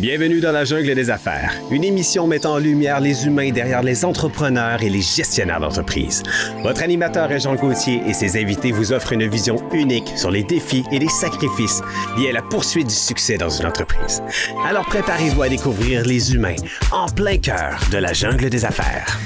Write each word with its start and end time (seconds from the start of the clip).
Bienvenue 0.00 0.40
dans 0.40 0.52
la 0.52 0.64
jungle 0.64 0.94
des 0.94 1.10
affaires, 1.10 1.52
une 1.70 1.84
émission 1.84 2.26
mettant 2.26 2.54
en 2.54 2.58
lumière 2.58 3.00
les 3.00 3.26
humains 3.26 3.50
derrière 3.50 3.82
les 3.82 4.06
entrepreneurs 4.06 4.82
et 4.82 4.88
les 4.88 5.02
gestionnaires 5.02 5.60
d'entreprise. 5.60 6.22
Votre 6.62 6.82
animateur 6.82 7.30
est 7.30 7.40
Jean 7.40 7.54
Gauthier 7.54 8.00
et 8.06 8.14
ses 8.14 8.40
invités 8.40 8.72
vous 8.72 8.94
offrent 8.94 9.12
une 9.12 9.28
vision 9.28 9.62
unique 9.74 10.10
sur 10.16 10.30
les 10.30 10.42
défis 10.42 10.84
et 10.90 10.98
les 10.98 11.10
sacrifices 11.10 11.82
liés 12.16 12.30
à 12.30 12.32
la 12.32 12.40
poursuite 12.40 12.86
du 12.86 12.94
succès 12.94 13.36
dans 13.36 13.50
une 13.50 13.66
entreprise. 13.66 14.22
Alors 14.64 14.86
préparez-vous 14.86 15.42
à 15.42 15.50
découvrir 15.50 16.02
les 16.06 16.34
humains 16.34 16.56
en 16.92 17.06
plein 17.06 17.36
cœur 17.36 17.78
de 17.92 17.98
la 17.98 18.14
jungle 18.14 18.48
des 18.48 18.64
affaires. 18.64 19.20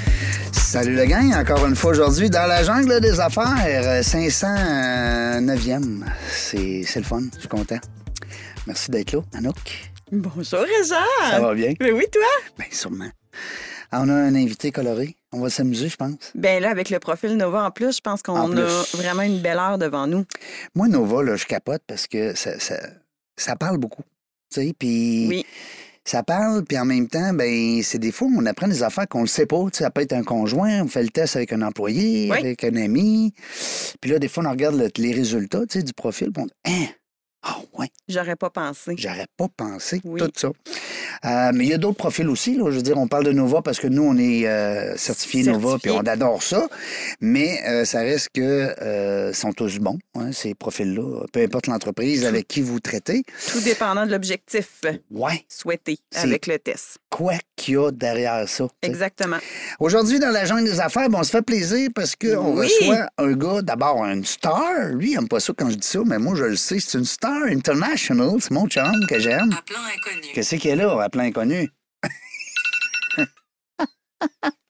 Salut 0.51 0.95
le 0.95 1.05
gang, 1.05 1.33
encore 1.35 1.65
une 1.67 1.77
fois 1.77 1.91
aujourd'hui 1.91 2.29
dans 2.29 2.47
la 2.47 2.65
jungle 2.65 2.99
des 2.99 3.21
affaires, 3.21 4.01
509e. 4.01 6.03
C'est 6.29 6.97
le 6.97 7.03
fun, 7.03 7.21
je 7.33 7.39
suis 7.39 7.47
content. 7.47 7.79
Merci 8.67 8.91
d'être 8.91 9.13
là, 9.13 9.21
Anouk. 9.37 9.94
Bonjour, 10.11 10.59
Richard. 10.61 11.31
Ça 11.31 11.39
va 11.39 11.53
bien? 11.53 11.73
Mais 11.79 11.91
oui, 11.91 12.03
toi? 12.11 12.21
Bien, 12.57 12.67
sûrement. 12.71 13.09
Ah, 13.91 14.01
on 14.03 14.09
a 14.09 14.13
un 14.13 14.35
invité 14.35 14.71
coloré. 14.71 15.15
On 15.31 15.39
va 15.39 15.49
s'amuser, 15.49 15.89
je 15.89 15.95
pense. 15.95 16.15
Ben 16.35 16.61
là, 16.61 16.69
avec 16.69 16.89
le 16.89 16.99
profil 16.99 17.35
Nova 17.37 17.63
en 17.65 17.71
plus, 17.71 17.97
je 17.97 18.01
pense 18.01 18.21
En 18.27 18.33
qu'on 18.49 18.57
a 18.57 18.83
vraiment 18.93 19.23
une 19.23 19.39
belle 19.41 19.57
heure 19.57 19.77
devant 19.77 20.07
nous. 20.07 20.25
Moi, 20.75 20.87
Nova, 20.87 21.23
là, 21.23 21.35
je 21.35 21.45
capote 21.45 21.81
parce 21.87 22.07
que 22.07 22.35
ça, 22.35 22.59
ça, 22.59 22.77
ça 23.37 23.55
parle 23.55 23.77
beaucoup. 23.77 24.03
Tu 24.53 24.61
sais, 24.67 24.73
puis 24.77 25.27
Oui. 25.27 25.45
ça 26.03 26.23
parle, 26.23 26.63
puis 26.63 26.77
en 26.77 26.85
même 26.85 27.07
temps, 27.07 27.33
ben 27.33 27.81
c'est 27.83 27.99
des 27.99 28.11
fois, 28.11 28.27
on 28.35 28.45
apprend 28.45 28.67
des 28.67 28.83
affaires 28.83 29.07
qu'on 29.07 29.21
ne 29.23 29.27
sait 29.27 29.45
pas. 29.45 29.63
Tu 29.71 29.77
sais, 29.79 29.83
ça 29.85 29.91
peut 29.91 30.01
être 30.01 30.13
un 30.13 30.23
conjoint, 30.23 30.83
on 30.83 30.87
fait 30.87 31.03
le 31.03 31.09
test 31.09 31.35
avec 31.35 31.51
un 31.51 31.61
employé, 31.61 32.29
Oui. 32.31 32.37
avec 32.37 32.63
un 32.63 32.75
ami. 32.75 33.33
Puis 34.01 34.11
là, 34.11 34.19
des 34.19 34.27
fois, 34.27 34.43
on 34.45 34.51
regarde 34.51 34.75
le- 34.77 34.89
les 34.97 35.13
résultats 35.13 35.61
tu 35.67 35.79
sais, 35.79 35.83
du 35.83 35.93
profil, 35.93 36.31
puis 36.31 36.43
on 36.43 36.45
dit 36.45 36.51
Hein? 36.65 36.85
Ah, 37.47 37.57
ouais, 37.77 37.89
J'aurais 38.09 38.35
pas 38.35 38.49
pensé. 38.49 38.95
j'aurais 38.97 39.27
pas 39.37 39.47
pensé 39.55 40.01
Oui. 40.03 40.19
tout 40.19 40.31
ça. 40.35 40.47
Euh, 41.25 41.51
mais 41.53 41.65
il 41.65 41.69
y 41.69 41.73
a 41.73 41.77
d'autres 41.77 41.97
profils 41.97 42.27
aussi. 42.27 42.55
Là. 42.55 42.71
Je 42.71 42.77
veux 42.77 42.81
dire, 42.81 42.97
on 42.97 43.07
parle 43.07 43.23
de 43.25 43.31
Nova 43.31 43.61
parce 43.61 43.79
que 43.79 43.85
nous, 43.87 44.01
on 44.03 44.17
est 44.17 44.47
euh, 44.47 44.97
certifié 44.97 45.43
Nova, 45.43 45.77
puis 45.81 45.91
on 45.91 45.99
adore 45.99 46.41
ça. 46.41 46.67
Mais 47.21 47.59
euh, 47.67 47.85
ça 47.85 47.99
reste 47.99 48.29
que 48.33 49.31
sont 49.33 49.53
tous 49.53 49.77
bons, 49.79 49.99
hein, 50.15 50.31
ces 50.31 50.55
profils-là. 50.55 51.25
Peu 51.31 51.41
importe 51.41 51.67
l'entreprise 51.67 52.25
avec 52.25 52.47
qui 52.47 52.61
vous 52.61 52.79
traitez. 52.79 53.23
Tout 53.51 53.61
dépendant 53.61 54.05
de 54.07 54.11
l'objectif 54.11 54.81
Ouais, 55.11 55.45
souhaité 55.47 55.97
avec 56.15 56.47
le 56.47 56.57
test. 56.59 56.97
quoi 57.11 57.33
qu'il 57.55 57.75
y 57.75 57.77
a 57.77 57.91
derrière 57.91 58.47
ça. 58.49 58.65
Exactement. 58.81 59.37
Aujourd'hui, 59.79 60.19
dans 60.19 60.31
la 60.31 60.45
jungle 60.45 60.65
des 60.65 60.79
affaires, 60.79 61.09
ben, 61.09 61.19
on 61.19 61.23
se 61.23 61.29
fait 61.31 61.41
plaisir 61.43 61.89
parce 61.93 62.15
qu'on 62.15 62.57
Oui. 62.57 62.65
reçoit 62.67 63.07
un 63.17 63.33
gars, 63.33 63.61
d'abord, 63.61 64.03
une 64.03 64.25
star. 64.25 64.89
Lui, 64.93 65.11
il 65.11 65.15
n'aime 65.15 65.27
pas 65.27 65.39
ça 65.39 65.53
quand 65.57 65.69
je 65.69 65.75
dis 65.75 65.87
ça, 65.87 65.99
mais 66.05 66.17
moi, 66.17 66.35
je 66.35 66.43
le 66.43 66.55
sais. 66.55 66.79
C'est 66.79 66.97
une 66.97 67.05
star 67.05 67.34
international. 67.43 68.37
C'est 68.39 68.51
mon 68.51 68.67
chum 68.67 69.05
que 69.07 69.19
j'aime. 69.19 69.53
Appelant 69.57 69.79
inconnu. 69.95 70.27
Qu'est-ce 70.33 70.55
qu'il 70.55 70.71
est 70.71 70.75
là, 70.75 71.01
à 71.01 71.09
plein 71.09 71.25
inconnu? 71.25 71.69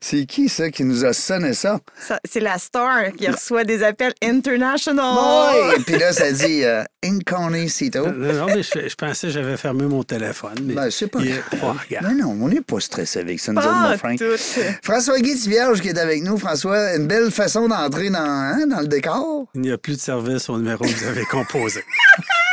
C'est 0.00 0.26
qui, 0.26 0.48
ça, 0.48 0.70
qui 0.70 0.84
nous 0.84 1.04
a 1.04 1.12
sonné 1.12 1.52
ça? 1.54 1.78
Ça- 2.00 2.18
C'est 2.28 2.40
la 2.40 2.58
star 2.58 3.12
qui 3.12 3.28
reçoit 3.28 3.64
des 3.64 3.82
appels 3.82 4.12
international. 4.22 5.54
Oui! 5.76 5.82
Puis 5.86 5.96
là, 5.98 6.12
ça 6.12 6.32
dit 6.32 6.64
euh, 6.64 6.82
Incognito. 7.04 8.06
Non, 8.08 8.46
mais 8.46 8.62
je, 8.62 8.88
je 8.88 8.94
pensais 8.94 9.28
que 9.28 9.32
j'avais 9.32 9.56
fermé 9.56 9.84
mon 9.84 10.02
téléphone. 10.02 10.54
Mais 10.62 10.74
Ben, 10.74 10.90
c'est 10.90 11.06
pas 11.06 11.20
il- 11.20 11.40
oh. 11.62 11.72
Non, 12.02 12.14
non, 12.14 12.38
on 12.44 12.48
n'est 12.48 12.60
pas 12.60 12.80
stressé 12.80 13.20
avec 13.20 13.38
ça, 13.40 13.52
nous 13.52 13.58
autres, 13.58 13.68
Pas 13.70 13.90
mon 13.90 13.98
Frank. 13.98 14.18
tout. 14.18 14.36
François 14.82 15.20
Guy 15.20 15.34
Vierge 15.48 15.80
qui 15.80 15.88
est 15.88 15.98
avec 15.98 16.22
nous. 16.22 16.36
François, 16.38 16.94
une 16.96 17.06
belle 17.06 17.30
façon 17.30 17.68
d'entrer 17.68 18.10
dans, 18.10 18.18
hein, 18.18 18.66
dans 18.66 18.80
le 18.80 18.88
décor. 18.88 19.46
Il 19.54 19.60
n'y 19.62 19.70
a 19.72 19.78
plus 19.78 19.94
de 19.96 20.00
service 20.00 20.48
au 20.48 20.58
numéro 20.58 20.84
que 20.84 20.90
vous 20.90 21.06
avez 21.06 21.24
composé. 21.24 21.82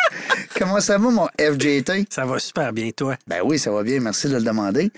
Comment 0.61 0.79
ça 0.79 0.99
va, 0.99 1.09
mon 1.09 1.27
FJT? 1.39 2.05
Ça 2.11 2.23
va 2.23 2.37
super 2.37 2.71
bien, 2.71 2.91
toi. 2.91 3.15
Ben 3.25 3.39
oui, 3.43 3.57
ça 3.57 3.71
va 3.71 3.81
bien. 3.81 3.99
Merci 3.99 4.29
de 4.29 4.35
le 4.35 4.43
demander. 4.43 4.91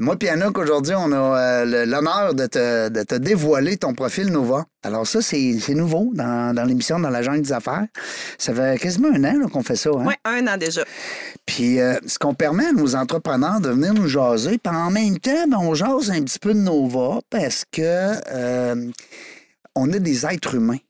Moi, 0.00 0.16
puis 0.16 0.28
Anouk, 0.28 0.58
aujourd'hui, 0.58 0.92
on 0.96 1.12
a 1.12 1.38
euh, 1.38 1.86
l'honneur 1.86 2.34
de 2.34 2.46
te, 2.46 2.88
de 2.88 3.04
te 3.04 3.14
dévoiler 3.14 3.76
ton 3.76 3.94
profil 3.94 4.32
Nova. 4.32 4.64
Alors 4.82 5.06
ça, 5.06 5.22
c'est 5.22 5.54
nouveau 5.68 6.10
dans, 6.14 6.52
dans 6.52 6.64
l'émission 6.64 6.98
Dans 6.98 7.10
la 7.10 7.22
jungle 7.22 7.42
des 7.42 7.52
affaires. 7.52 7.86
Ça 8.38 8.52
fait 8.52 8.76
quasiment 8.80 9.10
un 9.14 9.22
an 9.22 9.48
qu'on 9.48 9.62
fait 9.62 9.76
ça. 9.76 9.90
Hein? 9.90 10.04
Oui, 10.04 10.14
un 10.24 10.44
an 10.48 10.56
déjà. 10.56 10.82
Puis 11.46 11.78
euh, 11.78 11.94
ce 12.04 12.18
qu'on 12.18 12.34
permet 12.34 12.66
à 12.66 12.72
nos 12.72 12.96
entrepreneurs 12.96 13.60
de 13.60 13.68
venir 13.68 13.94
nous 13.94 14.08
jaser, 14.08 14.58
puis 14.58 14.74
en 14.74 14.90
même 14.90 15.20
temps, 15.20 15.46
ben, 15.48 15.58
on 15.60 15.74
jase 15.74 16.10
un 16.10 16.22
petit 16.24 16.40
peu 16.40 16.54
de 16.54 16.58
Nova 16.58 17.20
parce 17.30 17.64
que 17.70 18.14
euh, 18.32 18.90
on 19.76 19.92
est 19.92 20.00
des 20.00 20.26
êtres 20.26 20.56
humains, 20.56 20.80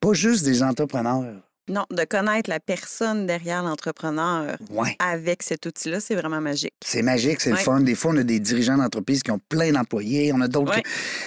pas 0.00 0.12
juste 0.12 0.44
des 0.44 0.62
entrepreneurs. 0.62 1.43
Non, 1.68 1.84
de 1.90 2.04
connaître 2.04 2.50
la 2.50 2.60
personne 2.60 3.26
derrière 3.26 3.62
l'entrepreneur 3.62 4.56
Ouais. 4.70 4.96
avec 4.98 5.42
cet 5.42 5.64
outil-là, 5.64 5.98
c'est 6.00 6.14
vraiment 6.14 6.40
magique. 6.40 6.74
C'est 6.84 7.00
magique, 7.02 7.40
c'est 7.40 7.50
le 7.50 7.56
fun. 7.56 7.80
Des 7.80 7.94
fois, 7.94 8.12
on 8.12 8.18
a 8.18 8.22
des 8.22 8.38
dirigeants 8.38 8.76
d'entreprise 8.76 9.22
qui 9.22 9.30
ont 9.30 9.40
plein 9.48 9.72
d'employés. 9.72 10.32
On 10.34 10.40
a 10.42 10.48
d'autres, 10.48 10.74
Ouais. 10.76 10.82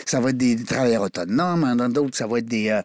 ça 0.06 0.20
va 0.20 0.30
être 0.30 0.38
des 0.38 0.56
travailleurs 0.64 1.02
autonomes. 1.02 1.64
On 1.64 1.80
a 1.80 1.90
d'autres, 1.90 2.16
ça 2.16 2.28
va 2.28 2.38
être 2.40 2.46
des, 2.46 2.70
euh, 2.70 2.82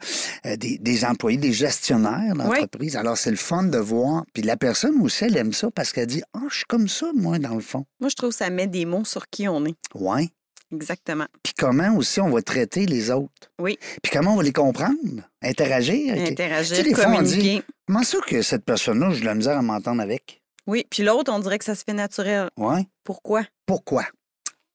euh, 0.46 0.56
des, 0.56 0.78
des 0.78 1.04
employés, 1.04 1.36
des 1.36 1.52
gestionnaires 1.52 2.34
d'entreprise. 2.34 2.96
Alors, 2.96 3.18
c'est 3.18 3.30
le 3.30 3.36
fun 3.36 3.64
de 3.64 3.78
voir. 3.78 4.24
Puis 4.32 4.42
la 4.42 4.56
personne 4.56 5.00
aussi, 5.02 5.24
elle 5.24 5.36
aime 5.36 5.52
ça 5.52 5.70
parce 5.70 5.92
qu'elle 5.92 6.06
dit 6.06 6.22
Ah, 6.32 6.40
je 6.48 6.56
suis 6.56 6.64
comme 6.64 6.88
ça, 6.88 7.10
moi, 7.14 7.38
dans 7.38 7.54
le 7.54 7.60
fond. 7.60 7.84
Moi, 8.00 8.08
je 8.08 8.14
trouve 8.16 8.30
que 8.30 8.36
ça 8.36 8.48
met 8.50 8.66
des 8.66 8.86
mots 8.86 9.04
sur 9.04 9.28
qui 9.28 9.46
on 9.48 9.64
est. 9.66 9.74
Ouais. 9.94 10.28
Exactement. 10.72 11.26
Puis 11.42 11.52
comment 11.56 11.94
aussi 11.96 12.20
on 12.20 12.30
va 12.30 12.40
traiter 12.42 12.86
les 12.86 13.10
autres? 13.10 13.50
Oui. 13.60 13.78
Puis 14.02 14.10
comment 14.12 14.32
on 14.34 14.36
va 14.36 14.42
les 14.42 14.52
comprendre, 14.52 15.22
interagir. 15.42 16.14
Interagir, 16.14 16.76
Tu 16.78 16.84
sais, 16.90 16.94
fois, 16.94 17.06
on 17.08 17.22
dit- 17.22 17.34
communiquer. 17.36 17.62
Comment 17.86 18.02
ça 18.02 18.18
que 18.26 18.42
cette 18.42 18.64
personne-là, 18.64 19.10
j'ai 19.12 19.20
de 19.20 19.26
la 19.26 19.34
misère 19.34 19.58
à 19.58 19.62
m'entendre 19.62 20.00
avec? 20.02 20.42
Oui, 20.66 20.86
puis 20.90 21.02
l'autre, 21.02 21.32
on 21.32 21.38
dirait 21.40 21.58
que 21.58 21.64
ça 21.64 21.74
se 21.74 21.82
fait 21.84 21.92
naturel. 21.92 22.48
Ouais. 22.56 22.86
Pourquoi? 23.04 23.42
Pourquoi? 23.66 24.04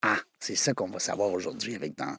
Ah, 0.03 0.18
c'est 0.40 0.56
ça 0.56 0.74
qu'on 0.74 0.90
va 0.90 1.00
savoir 1.00 1.31
aujourd'hui 1.31 1.75
avec 1.75 1.97
dans, 1.97 2.16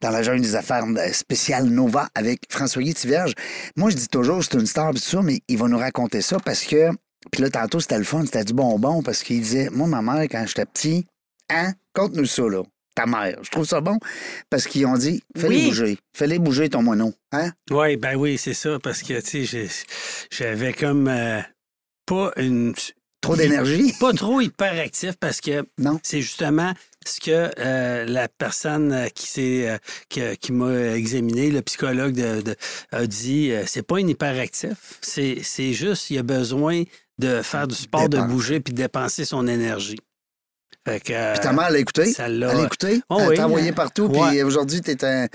dans 0.00 0.10
la 0.10 0.22
jungle 0.22 0.40
des 0.40 0.54
affaires 0.54 0.84
euh, 0.84 1.12
spéciale 1.12 1.66
Nova 1.66 2.08
avec 2.14 2.40
François 2.48 2.82
Guy 2.82 2.94
Tivierge. 2.94 3.34
Moi, 3.76 3.90
je 3.90 3.96
dis 3.96 4.08
toujours 4.08 4.42
c'est 4.42 4.54
une 4.54 4.66
star 4.66 4.96
ça, 4.96 5.20
mais 5.20 5.40
il 5.48 5.58
va 5.58 5.68
nous 5.68 5.78
raconter 5.78 6.22
ça 6.22 6.38
parce 6.38 6.64
que. 6.64 6.90
Puis 7.32 7.42
là, 7.42 7.50
tantôt, 7.50 7.80
c'était 7.80 7.98
le 7.98 8.04
fun, 8.04 8.24
c'était 8.24 8.44
du 8.44 8.54
bonbon 8.54 9.02
parce 9.02 9.22
qu'il 9.24 9.40
disait 9.40 9.68
Moi, 9.70 9.88
ma 9.88 10.00
mère, 10.00 10.22
quand 10.30 10.44
j'étais 10.46 10.64
petit, 10.64 11.06
hein, 11.50 11.72
conte-nous 11.92 12.24
ça, 12.26 12.42
là. 12.48 12.62
Ta 12.96 13.06
mère. 13.06 13.36
Je 13.42 13.50
trouve 13.50 13.66
ça 13.66 13.80
bon 13.80 13.98
parce 14.50 14.66
qu'ils 14.66 14.86
ont 14.86 14.96
dit 14.96 15.22
Fais-les 15.36 15.56
Oui. 15.56 15.66
bouger. 15.68 15.98
Fais-les 16.16 16.38
bouger 16.40 16.68
ton 16.70 16.82
moineau. 16.82 17.12
Hein? 17.30 17.52
Oui, 17.70 17.96
ben 17.96 18.16
oui, 18.16 18.38
c'est 18.38 18.54
ça, 18.54 18.78
parce 18.82 19.02
que, 19.02 19.20
tu 19.20 19.30
sais, 19.30 19.44
j'ai- 19.44 19.68
j'avais 20.30 20.72
comme 20.72 21.06
euh, 21.06 21.40
pas 22.06 22.32
une. 22.38 22.74
Trop 23.22 23.34
d'énergie? 23.34 23.92
Pas 24.00 24.12
trop 24.12 24.40
hyperactif 24.40 25.12
parce 25.18 25.40
que 25.40 25.66
Non. 25.78 25.98
c'est 26.04 26.20
justement 26.20 26.72
ce 27.04 27.18
que 27.18 27.50
euh, 27.58 28.04
la 28.04 28.28
personne 28.28 28.92
euh, 28.92 29.08
qui, 29.08 29.26
s'est, 29.26 29.68
euh, 29.68 29.78
qui, 30.08 30.20
qui 30.38 30.52
m'a 30.52 30.94
examiné, 30.94 31.50
le 31.50 31.60
psychologue, 31.62 32.14
de, 32.14 32.40
de- 32.42 32.56
a 32.92 33.06
dit 33.06 33.50
euh, 33.50 33.64
c'est 33.66 33.82
pas 33.82 33.96
un 33.96 34.06
hyperactif, 34.06 34.98
c'est, 35.00 35.38
c'est 35.42 35.72
juste 35.72 36.10
il 36.10 36.18
a 36.18 36.22
besoin 36.22 36.84
de 37.18 37.42
faire 37.42 37.66
du 37.66 37.74
sport, 37.74 38.08
de 38.08 38.20
bouger 38.20 38.60
puis 38.60 38.72
de 38.74 38.82
dépenser 38.82 39.24
son 39.24 39.48
énergie. 39.48 39.98
Fait 40.86 41.00
que, 41.00 41.12
euh, 41.12 41.32
Puis 41.32 41.42
ta 41.42 41.52
mère 41.52 41.70
l'a 41.70 41.78
écouté? 41.80 42.14
Elle 42.18 42.38
l'a 42.38 42.64
écouté? 42.64 43.00
Oh 43.10 43.18
elle 43.20 43.28
oui. 43.30 43.36
t'a 43.36 43.46
envoyé 43.46 43.72
partout, 43.72 44.08
puis 44.08 44.42
aujourd'hui, 44.44 44.80
t'es 44.80 45.04
un. 45.04 45.26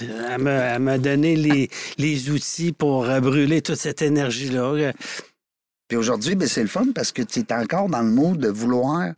Elle 0.00 0.40
m'a, 0.40 0.50
elle 0.50 0.78
m'a 0.82 0.98
donné 0.98 1.34
les, 1.34 1.68
les 1.98 2.30
outils 2.30 2.72
pour 2.72 3.04
euh, 3.08 3.20
brûler 3.20 3.60
toute 3.60 3.74
cette 3.76 4.02
énergie-là. 4.02 4.62
Euh, 4.74 4.92
Puis 5.88 5.96
aujourd'hui, 5.98 6.36
ben, 6.36 6.46
c'est 6.46 6.62
le 6.62 6.68
fun 6.68 6.86
parce 6.94 7.10
que 7.10 7.22
tu 7.22 7.40
es 7.40 7.52
encore 7.52 7.88
dans 7.88 8.02
le 8.02 8.10
mood 8.10 8.38
de 8.38 8.48
vouloir 8.48 9.12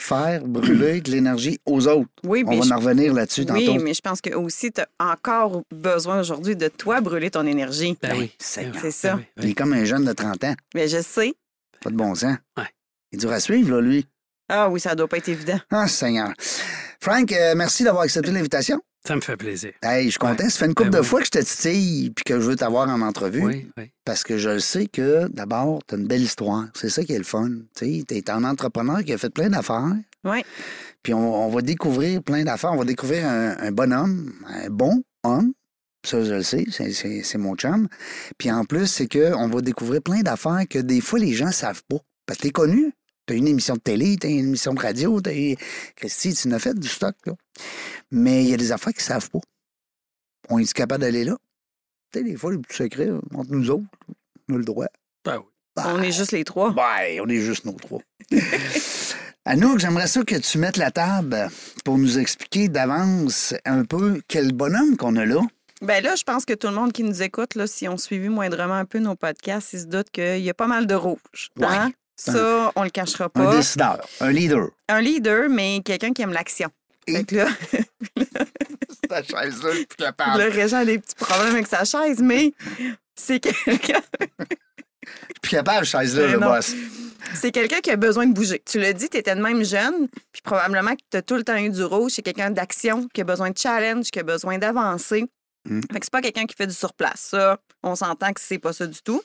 faire 0.00 0.44
brûler 0.46 1.02
de 1.02 1.10
l'énergie 1.10 1.58
aux 1.66 1.86
autres. 1.88 2.08
Oui, 2.24 2.42
On 2.46 2.50
mais 2.50 2.58
va 2.60 2.62
je- 2.64 2.72
en 2.72 2.78
revenir 2.78 3.12
là-dessus 3.12 3.44
oui, 3.50 3.66
tantôt. 3.66 3.82
mais 3.84 3.92
je 3.94 4.00
pense 4.00 4.20
que 4.22 4.32
aussi, 4.34 4.72
tu 4.72 4.80
as 4.80 4.88
encore 4.98 5.62
besoin 5.74 6.20
aujourd'hui 6.20 6.56
de 6.56 6.68
toi 6.68 7.00
brûler 7.02 7.30
ton 7.30 7.44
énergie. 7.46 7.98
Ben 8.00 8.12
oui. 8.16 8.30
Ben 8.56 8.72
C'est 8.78 8.90
ça. 8.92 9.16
oui, 9.16 9.22
Il 9.36 9.44
oui. 9.44 9.50
est 9.50 9.54
comme 9.54 9.72
un 9.74 9.84
jeune 9.84 10.04
de 10.06 10.12
30 10.12 10.44
ans. 10.44 10.54
Mais 10.74 10.88
je 10.88 11.02
sais. 11.02 11.34
Pas 11.82 11.90
de 11.90 11.96
bon 11.96 12.14
sens. 12.14 12.36
Ouais. 12.56 12.64
Il 13.12 13.16
est 13.16 13.20
dur 13.20 13.32
à 13.32 13.40
suivre, 13.40 13.72
là, 13.76 13.80
lui. 13.82 14.06
Ah 14.48 14.68
oui, 14.70 14.80
ça 14.80 14.94
doit 14.94 15.08
pas 15.08 15.18
être 15.18 15.28
évident. 15.28 15.58
Ah, 15.70 15.86
Seigneur. 15.88 16.32
Frank, 17.00 17.30
euh, 17.32 17.54
merci 17.56 17.84
d'avoir 17.84 18.04
accepté 18.04 18.30
l'invitation. 18.30 18.80
Ça 19.06 19.14
me 19.14 19.20
fait 19.20 19.36
plaisir. 19.36 19.72
Hey, 19.82 20.06
je 20.06 20.10
suis 20.10 20.18
content. 20.18 20.42
Ouais. 20.44 20.50
Ça 20.50 20.58
fait 20.58 20.66
une 20.66 20.74
couple 20.74 20.90
Ben 20.90 20.98
de 20.98 21.02
oui. 21.02 21.08
fois 21.08 21.20
que 21.20 21.26
je 21.26 21.30
te 21.30 21.38
titille 21.38 22.10
puis 22.10 22.24
que 22.24 22.40
je 22.40 22.46
veux 22.46 22.56
t'avoir 22.56 22.88
en 22.88 23.00
entrevue. 23.00 23.42
Oui, 23.44 23.70
oui. 23.76 23.90
Parce 24.04 24.22
que 24.24 24.36
je 24.38 24.50
le 24.50 24.58
sais 24.60 24.86
que, 24.86 25.28
d'abord, 25.28 25.80
tu 25.86 25.94
as 25.94 25.98
une 25.98 26.06
belle 26.06 26.22
histoire. 26.22 26.66
C'est 26.74 26.88
ça 26.90 27.04
qui 27.04 27.12
est 27.12 27.18
le 27.18 27.24
fun. 27.24 27.48
Tu 27.76 28.04
es 28.10 28.30
un 28.30 28.44
entrepreneur 28.44 29.04
qui 29.04 29.12
a 29.12 29.18
fait 29.18 29.30
plein 29.30 29.48
d'affaires. 29.50 29.94
Oui. 30.24 30.42
Puis 31.02 31.14
on, 31.14 31.46
on 31.46 31.48
va 31.48 31.60
découvrir 31.62 32.22
plein 32.22 32.42
d'affaires. 32.44 32.72
On 32.72 32.78
va 32.78 32.84
découvrir 32.84 33.26
un, 33.26 33.56
un 33.58 33.70
bonhomme, 33.70 34.32
un 34.48 34.68
bon 34.68 35.02
homme. 35.24 35.52
Ça, 36.04 36.22
je 36.24 36.34
le 36.34 36.42
sais, 36.42 36.64
c'est- 36.70 36.92
c'est 36.92 37.22
c'est 37.22 37.38
mon 37.38 37.54
chum. 37.54 37.88
Puis 38.38 38.50
en 38.50 38.64
plus, 38.64 38.86
c'est 38.86 39.08
qu'on 39.08 39.48
va 39.48 39.60
découvrir 39.60 40.02
plein 40.02 40.20
d'affaires 40.20 40.62
que 40.68 40.78
des 40.78 41.00
fois, 41.00 41.18
les 41.18 41.34
gens 41.34 41.52
savent 41.52 41.82
pas. 41.88 41.98
Parce 42.26 42.38
que 42.38 42.44
t'es 42.44 42.50
connu. 42.50 42.92
T'as 43.28 43.34
une 43.34 43.46
émission 43.46 43.74
de 43.74 43.80
télé, 43.80 44.16
t'as 44.16 44.28
une 44.28 44.38
émission 44.38 44.72
de 44.72 44.80
radio, 44.80 45.20
t'as. 45.20 45.32
Christy, 45.96 46.32
tu 46.32 46.48
n'as 46.48 46.58
fait 46.58 46.72
du 46.72 46.88
stock, 46.88 47.14
là. 47.26 47.34
Mais 48.10 48.42
il 48.42 48.48
y 48.48 48.54
a 48.54 48.56
des 48.56 48.72
affaires 48.72 48.94
qu'ils 48.94 49.02
savent 49.02 49.28
pas. 49.28 49.40
On 50.48 50.58
est 50.58 50.72
capable 50.72 51.02
d'aller 51.02 51.24
là? 51.24 51.36
Tu 52.10 52.20
sais, 52.20 52.24
des 52.24 52.36
fois, 52.36 52.52
les 52.52 52.58
petits 52.58 52.76
secrets, 52.76 53.10
entre 53.34 53.50
nous 53.50 53.70
autres, 53.70 53.84
on 54.48 54.54
a 54.54 54.56
le 54.56 54.64
droit. 54.64 54.86
Ben 55.26 55.36
oui. 55.36 55.44
Ben, 55.76 55.94
On 55.94 56.02
est 56.02 56.10
juste 56.10 56.32
les 56.32 56.42
trois. 56.42 56.72
Ben, 56.72 57.20
on 57.22 57.28
est 57.28 57.42
juste 57.42 57.66
nos 57.66 57.72
trois. 57.72 58.00
Anouk, 59.44 59.78
j'aimerais 59.78 60.06
ça 60.06 60.22
que 60.24 60.36
tu 60.36 60.56
mettes 60.56 60.78
la 60.78 60.90
table 60.90 61.50
pour 61.84 61.98
nous 61.98 62.18
expliquer 62.18 62.68
d'avance 62.68 63.54
un 63.66 63.84
peu 63.84 64.22
quel 64.26 64.52
bonhomme 64.52 64.96
qu'on 64.96 65.16
a 65.16 65.26
là. 65.26 65.42
Ben 65.82 66.02
là, 66.02 66.16
je 66.16 66.24
pense 66.24 66.46
que 66.46 66.54
tout 66.54 66.68
le 66.68 66.74
monde 66.74 66.92
qui 66.92 67.02
nous 67.02 67.22
écoute, 67.22 67.56
là, 67.56 67.66
si 67.66 67.88
on 67.88 67.98
suivi 67.98 68.30
moindrement 68.30 68.74
un 68.74 68.86
peu 68.86 69.00
nos 69.00 69.16
podcasts, 69.16 69.74
il 69.74 69.80
se 69.80 69.86
doute 69.86 70.08
qu'il 70.08 70.40
y 70.40 70.48
a 70.48 70.54
pas 70.54 70.66
mal 70.66 70.86
de 70.86 70.94
rouge. 70.94 71.50
Ouais. 71.58 71.92
Ça, 72.20 72.72
on 72.74 72.82
le 72.82 72.90
cachera 72.90 73.24
Un 73.26 73.28
pas. 73.28 73.56
décideur, 73.56 74.06
un 74.20 74.30
leader. 74.32 74.68
Un 74.88 75.00
leader, 75.00 75.48
mais 75.48 75.80
quelqu'un 75.84 76.12
qui 76.12 76.22
aime 76.22 76.32
l'action. 76.32 76.68
Et- 77.06 77.16
Fait 77.18 77.24
que 77.24 77.36
là, 77.36 77.48
Ta 79.08 79.22
chaise 79.22 79.62
là, 79.62 79.70
je 79.70 79.76
suis 79.76 79.86
plus 79.86 79.96
le 80.00 80.04
capable. 80.04 80.42
Régent 80.42 80.78
a 80.78 80.84
des 80.84 80.98
petits 80.98 81.14
problèmes 81.14 81.54
avec 81.54 81.66
sa 81.66 81.84
chaise, 81.84 82.20
mais 82.20 82.52
c'est 83.14 83.40
quelqu'un 83.40 84.00
Plus 85.42 85.50
capable, 85.50 85.86
chaise 85.86 86.16
là, 86.16 86.26
Mais 86.26 86.32
le 86.32 86.38
non. 86.38 86.48
boss. 86.48 86.74
c'est 87.34 87.50
quelqu'un 87.52 87.80
qui 87.80 87.90
a 87.90 87.96
besoin 87.96 88.26
de 88.26 88.34
bouger. 88.34 88.60
Tu 88.66 88.78
l'as 88.78 88.92
dit, 88.92 89.08
tu 89.08 89.16
étais 89.16 89.34
de 89.34 89.40
même 89.40 89.64
jeune, 89.64 90.08
puis 90.32 90.42
probablement 90.42 90.94
que 90.94 91.00
tu 91.10 91.16
as 91.16 91.22
tout 91.22 91.36
le 91.36 91.44
temps 91.44 91.56
eu 91.56 91.70
du 91.70 91.82
rouge. 91.84 92.12
C'est 92.16 92.22
quelqu'un 92.22 92.50
d'action, 92.50 93.08
qui 93.14 93.20
a 93.22 93.24
besoin 93.24 93.50
de 93.50 93.56
challenge, 93.56 94.10
qui 94.10 94.18
a 94.18 94.22
besoin 94.22 94.58
d'avancer. 94.58 95.24
Mm. 95.64 95.80
Fait 95.92 96.00
que 96.00 96.04
c'est 96.06 96.12
pas 96.12 96.20
quelqu'un 96.20 96.44
qui 96.46 96.54
fait 96.56 96.66
du 96.66 96.74
surplace. 96.74 97.28
Ça, 97.30 97.58
on 97.82 97.94
s'entend 97.96 98.32
que 98.32 98.40
c'est 98.40 98.58
pas 98.58 98.72
ça 98.74 98.86
du 98.86 99.00
tout. 99.00 99.22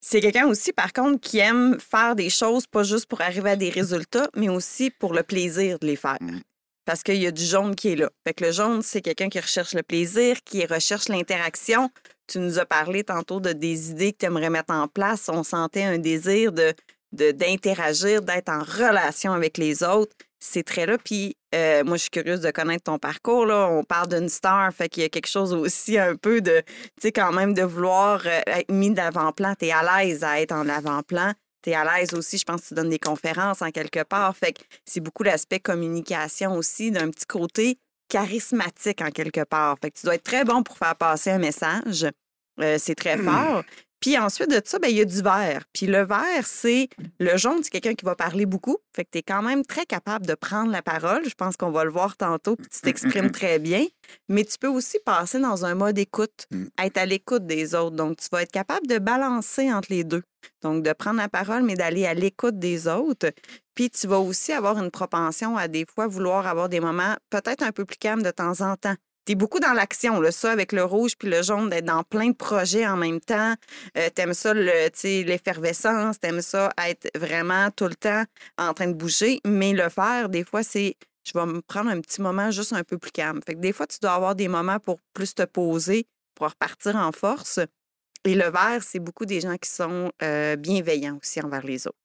C'est 0.00 0.20
quelqu'un 0.20 0.46
aussi, 0.46 0.72
par 0.72 0.92
contre, 0.92 1.20
qui 1.20 1.38
aime 1.38 1.78
faire 1.78 2.16
des 2.16 2.30
choses 2.30 2.66
pas 2.66 2.82
juste 2.82 3.06
pour 3.06 3.20
arriver 3.20 3.50
à 3.50 3.56
des 3.56 3.68
résultats, 3.70 4.28
mais 4.34 4.48
aussi 4.48 4.90
pour 4.90 5.12
le 5.12 5.22
plaisir 5.22 5.78
de 5.78 5.86
les 5.86 5.96
faire. 5.96 6.16
Mm. 6.20 6.40
Parce 6.86 7.02
qu'il 7.02 7.16
y 7.16 7.26
a 7.26 7.30
du 7.30 7.44
jaune 7.44 7.76
qui 7.76 7.88
est 7.92 7.96
là. 7.96 8.10
Fait 8.26 8.32
que 8.34 8.44
le 8.44 8.52
jaune, 8.52 8.82
c'est 8.82 9.02
quelqu'un 9.02 9.28
qui 9.28 9.38
recherche 9.38 9.74
le 9.74 9.82
plaisir, 9.82 10.38
qui 10.44 10.64
recherche 10.64 11.08
l'interaction. 11.08 11.90
Tu 12.26 12.38
nous 12.38 12.58
as 12.58 12.64
parlé 12.66 13.04
tantôt 13.04 13.40
de 13.40 13.52
des 13.52 13.90
idées 13.90 14.12
que 14.12 14.18
tu 14.18 14.26
aimerais 14.26 14.50
mettre 14.50 14.72
en 14.72 14.88
place. 14.88 15.28
On 15.28 15.44
sentait 15.44 15.84
un 15.84 15.98
désir 15.98 16.52
de 16.52 16.60
de- 16.62 16.74
d'interagir, 17.12 18.22
d'être 18.22 18.48
en 18.48 18.60
relation 18.60 19.32
avec 19.32 19.58
les 19.58 19.82
autres. 19.82 20.14
Ces 20.42 20.62
traits-là. 20.62 20.96
Puis 20.96 21.36
euh, 21.54 21.84
moi, 21.84 21.96
je 21.96 22.02
suis 22.02 22.10
curieuse 22.10 22.40
de 22.40 22.50
connaître 22.50 22.84
ton 22.84 22.98
parcours. 22.98 23.44
Là. 23.44 23.68
On 23.70 23.84
parle 23.84 24.08
d'une 24.08 24.30
star, 24.30 24.72
fait 24.72 24.88
qu'il 24.88 25.02
y 25.02 25.06
a 25.06 25.10
quelque 25.10 25.28
chose 25.28 25.52
aussi 25.52 25.98
un 25.98 26.16
peu 26.16 26.40
de, 26.40 26.62
tu 26.66 27.02
sais, 27.02 27.12
quand 27.12 27.32
même 27.32 27.52
de 27.52 27.62
vouloir 27.62 28.22
euh, 28.24 28.40
être 28.46 28.70
mis 28.70 28.90
d'avant-plan. 28.90 29.54
Tu 29.58 29.66
es 29.66 29.72
à 29.72 29.82
l'aise 29.82 30.24
à 30.24 30.40
être 30.40 30.52
en 30.52 30.66
avant-plan. 30.68 31.34
Tu 31.62 31.70
es 31.70 31.74
à 31.74 31.84
l'aise 31.84 32.14
aussi, 32.14 32.38
je 32.38 32.44
pense 32.44 32.62
que 32.62 32.68
tu 32.68 32.74
donnes 32.74 32.88
des 32.88 32.98
conférences 32.98 33.60
en 33.60 33.70
quelque 33.70 34.02
part. 34.02 34.34
Fait 34.34 34.52
que 34.52 34.62
c'est 34.86 35.00
beaucoup 35.00 35.24
l'aspect 35.24 35.60
communication 35.60 36.54
aussi, 36.54 36.90
d'un 36.90 37.10
petit 37.10 37.26
côté 37.26 37.78
charismatique 38.08 39.02
en 39.02 39.10
quelque 39.10 39.44
part. 39.44 39.76
Fait 39.80 39.90
que 39.90 39.98
tu 39.98 40.06
dois 40.06 40.14
être 40.14 40.24
très 40.24 40.44
bon 40.44 40.62
pour 40.62 40.78
faire 40.78 40.96
passer 40.96 41.30
un 41.30 41.38
message. 41.38 42.06
Euh, 42.60 42.76
c'est 42.78 42.94
très 42.94 43.16
fort. 43.16 43.62
Puis 44.00 44.18
ensuite 44.18 44.50
de 44.50 44.60
ça, 44.64 44.78
ben, 44.78 44.88
il 44.88 44.96
y 44.96 45.00
a 45.00 45.04
du 45.04 45.22
vert. 45.22 45.64
Puis 45.72 45.86
le 45.86 46.04
vert, 46.04 46.46
c'est 46.46 46.88
le 47.18 47.36
jaune, 47.36 47.58
c'est 47.62 47.70
quelqu'un 47.70 47.94
qui 47.94 48.04
va 48.04 48.14
parler 48.16 48.46
beaucoup. 48.46 48.78
Fait 48.96 49.04
que 49.04 49.10
tu 49.12 49.18
es 49.18 49.22
quand 49.22 49.42
même 49.42 49.64
très 49.64 49.84
capable 49.86 50.26
de 50.26 50.34
prendre 50.34 50.72
la 50.72 50.82
parole. 50.82 51.22
Je 51.28 51.34
pense 51.34 51.56
qu'on 51.56 51.70
va 51.70 51.84
le 51.84 51.90
voir 51.90 52.16
tantôt, 52.16 52.56
puis 52.56 52.66
tu 52.68 52.80
t'exprimes 52.80 53.30
très 53.30 53.58
bien. 53.58 53.84
Mais 54.28 54.44
tu 54.44 54.58
peux 54.58 54.68
aussi 54.68 54.98
passer 55.04 55.38
dans 55.38 55.64
un 55.64 55.74
mode 55.74 55.98
écoute, 55.98 56.46
Mm. 56.50 56.64
être 56.82 56.96
à 56.98 57.06
l'écoute 57.06 57.46
des 57.46 57.74
autres. 57.74 57.96
Donc, 57.96 58.16
tu 58.16 58.28
vas 58.32 58.42
être 58.42 58.52
capable 58.52 58.86
de 58.86 58.98
balancer 58.98 59.72
entre 59.72 59.88
les 59.90 60.04
deux. 60.04 60.22
Donc, 60.62 60.82
de 60.82 60.92
prendre 60.92 61.18
la 61.18 61.28
parole, 61.28 61.62
mais 61.62 61.74
d'aller 61.74 62.06
à 62.06 62.14
l'écoute 62.14 62.58
des 62.58 62.88
autres. 62.88 63.30
Puis, 63.74 63.90
tu 63.90 64.06
vas 64.06 64.18
aussi 64.18 64.52
avoir 64.52 64.78
une 64.82 64.90
propension 64.90 65.56
à 65.56 65.68
des 65.68 65.84
fois 65.86 66.06
vouloir 66.06 66.46
avoir 66.46 66.68
des 66.68 66.80
moments 66.80 67.14
peut-être 67.28 67.62
un 67.62 67.72
peu 67.72 67.84
plus 67.84 67.98
calmes 67.98 68.22
de 68.22 68.30
temps 68.30 68.60
en 68.62 68.76
temps. 68.76 68.94
Beaucoup 69.34 69.60
dans 69.60 69.72
l'action, 69.72 70.20
là, 70.20 70.32
ça, 70.32 70.50
avec 70.52 70.72
le 70.72 70.84
rouge 70.84 71.16
puis 71.16 71.28
le 71.28 71.42
jaune, 71.42 71.70
d'être 71.70 71.84
dans 71.84 72.02
plein 72.02 72.28
de 72.28 72.36
projets 72.36 72.86
en 72.86 72.96
même 72.96 73.20
temps. 73.20 73.54
Euh, 73.96 74.08
t'aimes 74.14 74.34
ça, 74.34 74.52
le, 74.54 75.24
l'effervescence, 75.24 76.18
t'aimes 76.18 76.42
ça, 76.42 76.70
être 76.86 77.08
vraiment 77.16 77.70
tout 77.70 77.86
le 77.86 77.94
temps 77.94 78.24
en 78.58 78.74
train 78.74 78.88
de 78.88 78.94
bouger. 78.94 79.40
Mais 79.46 79.72
le 79.72 79.88
faire, 79.88 80.28
des 80.28 80.44
fois, 80.44 80.62
c'est 80.62 80.96
je 81.24 81.38
vais 81.38 81.46
me 81.46 81.60
prendre 81.60 81.90
un 81.90 82.00
petit 82.00 82.20
moment 82.22 82.50
juste 82.50 82.72
un 82.72 82.82
peu 82.82 82.98
plus 82.98 83.10
calme. 83.10 83.40
Fait 83.46 83.54
que 83.54 83.60
des 83.60 83.72
fois, 83.72 83.86
tu 83.86 83.98
dois 84.00 84.12
avoir 84.12 84.34
des 84.34 84.48
moments 84.48 84.78
pour 84.78 84.98
plus 85.14 85.34
te 85.34 85.42
poser, 85.42 86.06
pour 86.34 86.48
repartir 86.48 86.96
en 86.96 87.12
force. 87.12 87.60
Et 88.24 88.34
le 88.34 88.50
vert, 88.50 88.82
c'est 88.82 88.98
beaucoup 88.98 89.26
des 89.26 89.40
gens 89.40 89.56
qui 89.56 89.70
sont 89.70 90.12
euh, 90.22 90.56
bienveillants 90.56 91.18
aussi 91.22 91.40
envers 91.40 91.64
les 91.64 91.86
autres. 91.86 91.96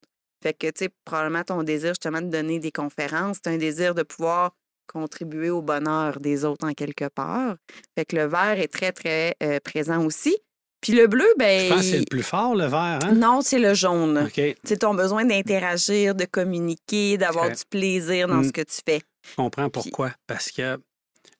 Fait 0.44 0.54
que, 0.54 0.68
tu 0.68 0.86
sais, 0.86 0.90
probablement 1.06 1.44
ton 1.44 1.64
désir 1.64 1.92
justement 1.92 2.22
de 2.22 2.28
donner 2.28 2.60
des 2.60 2.72
conférences, 2.72 3.38
c'est 3.44 3.50
un 3.50 3.58
désir 3.58 3.96
de 3.96 4.04
pouvoir 4.04 4.52
contribuer 4.88 5.50
au 5.50 5.62
bonheur 5.62 6.20
des 6.20 6.46
autres 6.46 6.66
en 6.68 6.74
quelque 6.74 7.08
part. 7.10 7.56
Fait 7.98 8.06
que 8.06 8.16
le 8.16 8.26
vert 8.26 8.60
est 8.60 8.68
très, 8.72 8.92
très 8.92 9.36
euh, 9.44 9.60
présent 9.60 10.04
aussi. 10.06 10.36
Puis 10.82 10.94
le 10.94 11.08
bleu, 11.08 11.26
ben. 11.40 11.66
Je 11.66 11.70
pense 11.70 11.82
que 11.82 11.86
c'est 11.92 12.00
le 12.00 12.06
plus 12.06 12.22
fort, 12.24 12.54
le 12.56 12.66
vert, 12.66 13.00
hein? 13.04 13.14
Non, 13.14 13.42
c'est 13.42 13.58
le 13.60 13.74
jaune. 13.74 14.28
OK. 14.28 14.56
C'est 14.64 14.80
ton 14.80 14.94
besoin 14.94 15.26
d'interagir, 15.26 16.14
de 16.14 16.26
communiquer, 16.26 17.18
d'avoir 17.18 17.50
du 17.50 17.64
plaisir 17.70 18.28
dans 18.28 18.36
Mm. 18.36 18.44
ce 18.46 18.52
que 18.52 18.62
tu 18.62 18.78
fais. 18.88 19.02
Je 19.30 19.36
comprends 19.36 19.70
pourquoi. 19.70 20.12
Parce 20.28 20.52
que, 20.52 20.78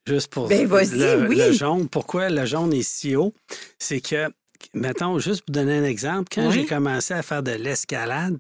juste 0.08 0.30
pour 0.30 0.48
Ben, 0.48 0.68
le, 0.68 1.28
oui. 1.28 1.36
le 1.38 1.52
jaune, 1.52 1.88
pourquoi 1.90 2.30
le 2.30 2.46
jaune 2.46 2.74
est 2.74 2.82
si 2.82 3.16
haut? 3.16 3.34
C'est 3.78 4.02
que, 4.02 4.30
mettons, 4.74 5.20
juste 5.20 5.44
pour 5.46 5.54
donner 5.54 5.78
un 5.78 5.84
exemple, 5.84 6.30
quand 6.34 6.48
Oui. 6.48 6.54
j'ai 6.54 6.66
commencé 6.66 7.14
à 7.14 7.22
faire 7.22 7.44
de 7.44 7.52
l'escalade, 7.52 8.40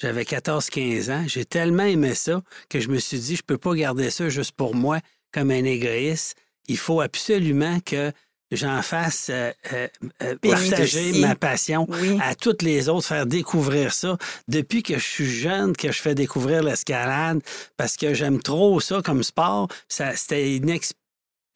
j'avais 0.00 0.24
14-15 0.24 1.10
ans, 1.10 1.24
j'ai 1.26 1.44
tellement 1.44 1.84
aimé 1.84 2.14
ça 2.14 2.42
que 2.68 2.80
je 2.80 2.88
me 2.88 2.98
suis 2.98 3.18
dit, 3.18 3.36
je 3.36 3.42
peux 3.42 3.58
pas 3.58 3.74
garder 3.74 4.10
ça 4.10 4.28
juste 4.28 4.52
pour 4.52 4.74
moi 4.74 5.00
comme 5.32 5.50
un 5.50 5.64
égoïste. 5.64 6.36
Il 6.68 6.78
faut 6.78 7.00
absolument 7.00 7.78
que 7.80 8.12
j'en 8.50 8.82
fasse 8.82 9.28
euh, 9.30 9.52
euh, 9.72 9.88
euh, 10.22 10.36
partager 10.40 11.20
ma 11.20 11.34
passion 11.34 11.86
Oui. 11.88 12.18
à 12.22 12.34
toutes 12.34 12.62
les 12.62 12.88
autres, 12.88 13.06
faire 13.06 13.26
découvrir 13.26 13.92
ça. 13.92 14.16
Depuis 14.48 14.82
que 14.82 14.94
je 14.98 15.04
suis 15.04 15.30
jeune, 15.30 15.76
que 15.76 15.90
je 15.90 16.00
fais 16.00 16.14
découvrir 16.14 16.62
l'escalade, 16.62 17.40
parce 17.76 17.96
que 17.96 18.14
j'aime 18.14 18.40
trop 18.40 18.80
ça 18.80 19.02
comme 19.02 19.22
sport. 19.22 19.68
Ça, 19.88 20.14
c'était 20.16 20.58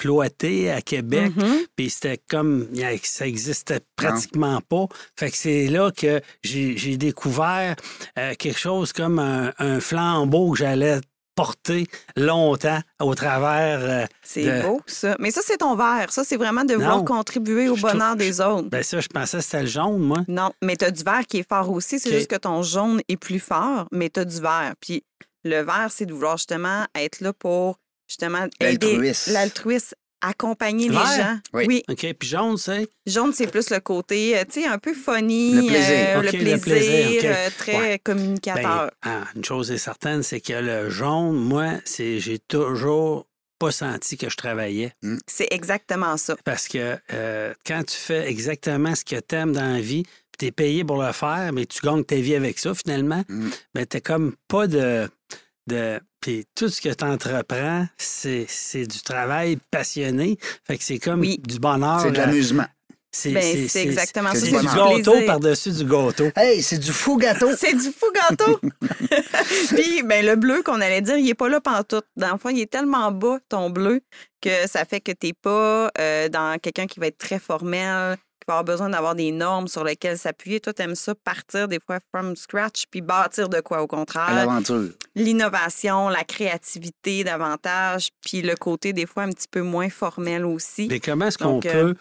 à 0.08 0.80
Québec, 0.82 1.32
Mhm. 1.36 1.58
puis 1.76 1.90
c'était 1.90 2.20
comme, 2.28 2.68
ça 3.02 3.26
existait 3.26 3.80
pratiquement 3.96 4.60
pas. 4.60 4.86
Fait 5.16 5.30
que 5.30 5.36
c'est 5.36 5.66
là 5.66 5.90
que 5.90 6.20
j'ai 6.42 6.96
découvert 6.96 7.76
euh, 8.18 8.34
quelque 8.38 8.58
chose 8.58 8.92
comme 8.92 9.18
un, 9.18 9.52
un 9.58 9.80
flambeau 9.80 10.52
que 10.52 10.58
j'allais 10.58 11.00
porter 11.36 11.86
longtemps 12.16 12.80
au 13.00 13.14
travers. 13.14 13.80
euh, 13.82 14.06
C'est 14.22 14.42
de- 14.44 14.62
beau, 14.62 14.80
ça. 14.86 15.16
Mais 15.20 15.30
ça, 15.30 15.40
c'est 15.44 15.58
ton 15.58 15.74
vert. 15.74 16.06
Ça, 16.10 16.24
c'est 16.24 16.36
vraiment 16.36 16.64
de 16.64 16.74
vouloir 16.74 17.04
contribuer 17.04 17.68
au 17.68 17.76
Je 17.76 17.80
trouve- 17.82 17.92
bonheur 17.92 18.16
des 18.16 18.40
autres. 18.40 18.68
ben 18.68 18.82
ça, 18.82 19.00
je 19.00 19.06
pensais 19.08 19.38
que 19.38 19.44
c'était 19.44 19.62
le 19.62 19.68
jaune, 19.68 19.98
moi. 19.98 20.18
Non, 20.28 20.50
mais 20.62 20.76
tu 20.76 20.84
as 20.84 20.90
du 20.90 21.02
vert 21.02 21.22
qui 21.26 21.38
est 21.38 21.48
fort 21.48 21.70
aussi. 21.70 21.98
C'est 21.98 22.10
juste 22.12 22.30
que 22.30 22.36
ton 22.36 22.62
jaune 22.62 23.00
est 23.08 23.16
plus 23.16 23.38
fort, 23.40 23.86
mais 23.92 24.10
tu 24.10 24.20
as 24.20 24.24
du 24.24 24.40
vert. 24.40 24.74
Puis 24.80 25.02
le 25.44 25.62
vert, 25.62 25.88
c'est 25.90 26.04
de 26.04 26.12
vouloir 26.12 26.36
justement 26.36 26.84
être 26.94 27.20
là 27.20 27.32
pour 27.32 27.78
justement 28.10 28.46
L'altruisme. 28.60 29.32
l'altruisme, 29.32 29.94
accompagner 30.20 30.88
les 30.88 30.94
gens. 30.94 31.38
Oui. 31.54 31.82
OK, 31.88 32.06
puis 32.18 32.28
jaune, 32.28 32.58
c'est... 32.58 32.86
Jaune, 33.06 33.32
c'est 33.32 33.46
plus 33.46 33.70
le 33.70 33.80
côté, 33.80 34.36
euh, 34.36 34.42
tu 34.50 34.60
sais, 34.60 34.66
un 34.66 34.76
peu 34.78 34.92
funny, 34.92 35.54
Le 35.54 35.66
plaisir. 35.66 35.96
euh, 35.96 36.22
le 36.22 37.22
le 37.22 37.24
euh, 37.26 37.50
très 37.56 37.76
Ouais. 37.78 37.98
communicateur. 38.04 38.62
Ben, 38.62 38.90
ah, 39.02 39.24
une 39.34 39.44
chose 39.44 39.70
est 39.70 39.78
certaine, 39.78 40.22
c'est 40.22 40.40
que 40.42 40.52
le 40.52 40.90
jaune, 40.90 41.36
moi, 41.36 41.74
c'est 41.86 42.18
j'ai 42.20 42.38
toujours 42.38 43.26
pas 43.58 43.70
senti 43.70 44.16
que 44.18 44.28
je 44.28 44.36
travaillais. 44.36 44.92
C'est 45.26 45.48
exactement 45.50 46.16
ça. 46.16 46.36
Parce 46.44 46.66
que 46.68 46.96
euh, 47.12 47.54
quand 47.66 47.82
tu 47.86 47.96
fais 47.96 48.28
exactement 48.28 48.94
ce 48.94 49.04
que 49.04 49.16
tu 49.20 49.34
aimes 49.34 49.52
dans 49.52 49.72
la 49.74 49.80
vie, 49.80 50.02
puis 50.02 50.38
tu 50.38 50.46
es 50.46 50.50
payé 50.50 50.84
pour 50.84 51.02
le 51.02 51.12
faire, 51.12 51.50
mais 51.54 51.66
tu 51.66 51.80
gagnes 51.82 52.04
ta 52.04 52.16
vie 52.16 52.34
avec 52.34 52.58
ça 52.58 52.72
finalement, 52.74 53.22
Mm. 53.28 53.48
ben, 53.74 53.86
tu 53.86 54.00
comme 54.02 54.34
pas 54.48 54.66
de. 54.66 55.08
De 55.70 56.00
puis 56.20 56.44
tout 56.54 56.68
ce 56.68 56.80
que 56.80 56.90
tu 56.92 57.04
entreprends, 57.04 57.86
c'est 57.96 58.44
c'est 58.48 58.86
du 58.86 59.00
travail 59.02 59.56
passionné. 59.70 60.36
Fait 60.66 60.76
que 60.76 60.84
c'est 60.84 60.98
comme 60.98 61.20
Oui. 61.20 61.38
du 61.46 61.58
bonheur. 61.58 62.00
C'est 62.02 62.10
de 62.10 62.18
euh, 62.18 62.26
l'amusement. 62.26 62.66
c'est 63.10 63.30
Ben, 63.32 63.68
c'est 63.68 63.82
exactement 63.82 64.30
c'est 64.34 64.50
ça. 64.50 64.60
c'est 64.60 64.60
du 64.60 64.66
gâteau 64.66 65.12
plaisir. 65.12 65.26
par-dessus 65.26 65.72
du 65.72 65.84
gâteau. 65.84 66.28
Hey, 66.36 66.62
c'est 66.62 66.78
du 66.78 66.92
fou 66.92 67.16
gâteau. 67.16 67.48
C'est 67.56 67.72
du 67.74 67.90
fou 67.90 68.06
gâteau. 68.14 68.60
Puis, 69.74 70.02
ben, 70.02 70.24
le 70.24 70.36
bleu 70.36 70.62
qu'on 70.62 70.80
allait 70.80 71.00
dire, 71.00 71.16
il 71.16 71.24
n'est 71.24 71.34
pas 71.34 71.48
là 71.48 71.60
pantoute. 71.60 72.04
Dans 72.16 72.32
le 72.32 72.38
fond, 72.38 72.50
il 72.50 72.60
est 72.60 72.70
tellement 72.70 73.10
bas, 73.12 73.38
ton 73.48 73.70
bleu, 73.70 74.00
que 74.42 74.68
ça 74.68 74.84
fait 74.84 75.00
que 75.00 75.12
tu 75.12 75.28
n'es 75.28 75.32
pas 75.32 75.90
euh, 75.98 76.28
dans 76.28 76.58
quelqu'un 76.60 76.86
qui 76.86 77.00
va 77.00 77.06
être 77.06 77.18
très 77.18 77.38
formel, 77.38 78.16
avoir 78.50 78.64
besoin 78.64 78.90
d'avoir 78.90 79.14
des 79.14 79.32
normes 79.32 79.68
sur 79.68 79.84
lesquelles 79.84 80.18
s'appuyer. 80.18 80.60
Toi, 80.60 80.72
tu 80.72 80.82
aimes 80.82 80.94
ça 80.94 81.14
partir 81.14 81.68
des 81.68 81.78
fois 81.80 81.98
from 82.12 82.36
scratch, 82.36 82.84
puis 82.90 83.00
bâtir 83.00 83.48
de 83.48 83.60
quoi, 83.60 83.82
au 83.82 83.86
contraire? 83.86 84.34
l'aventure. 84.34 84.90
L'innovation, 85.14 86.08
la 86.08 86.24
créativité 86.24 87.24
davantage, 87.24 88.10
puis 88.20 88.42
le 88.42 88.54
côté 88.56 88.92
des 88.92 89.06
fois 89.06 89.24
un 89.24 89.30
petit 89.30 89.48
peu 89.50 89.62
moins 89.62 89.90
formel 89.90 90.44
aussi. 90.44 90.86
Mais 90.88 91.00
comment 91.00 91.26
est-ce 91.26 91.38
qu'on 91.38 91.60
euh, 91.64 91.72
peut, 91.72 91.94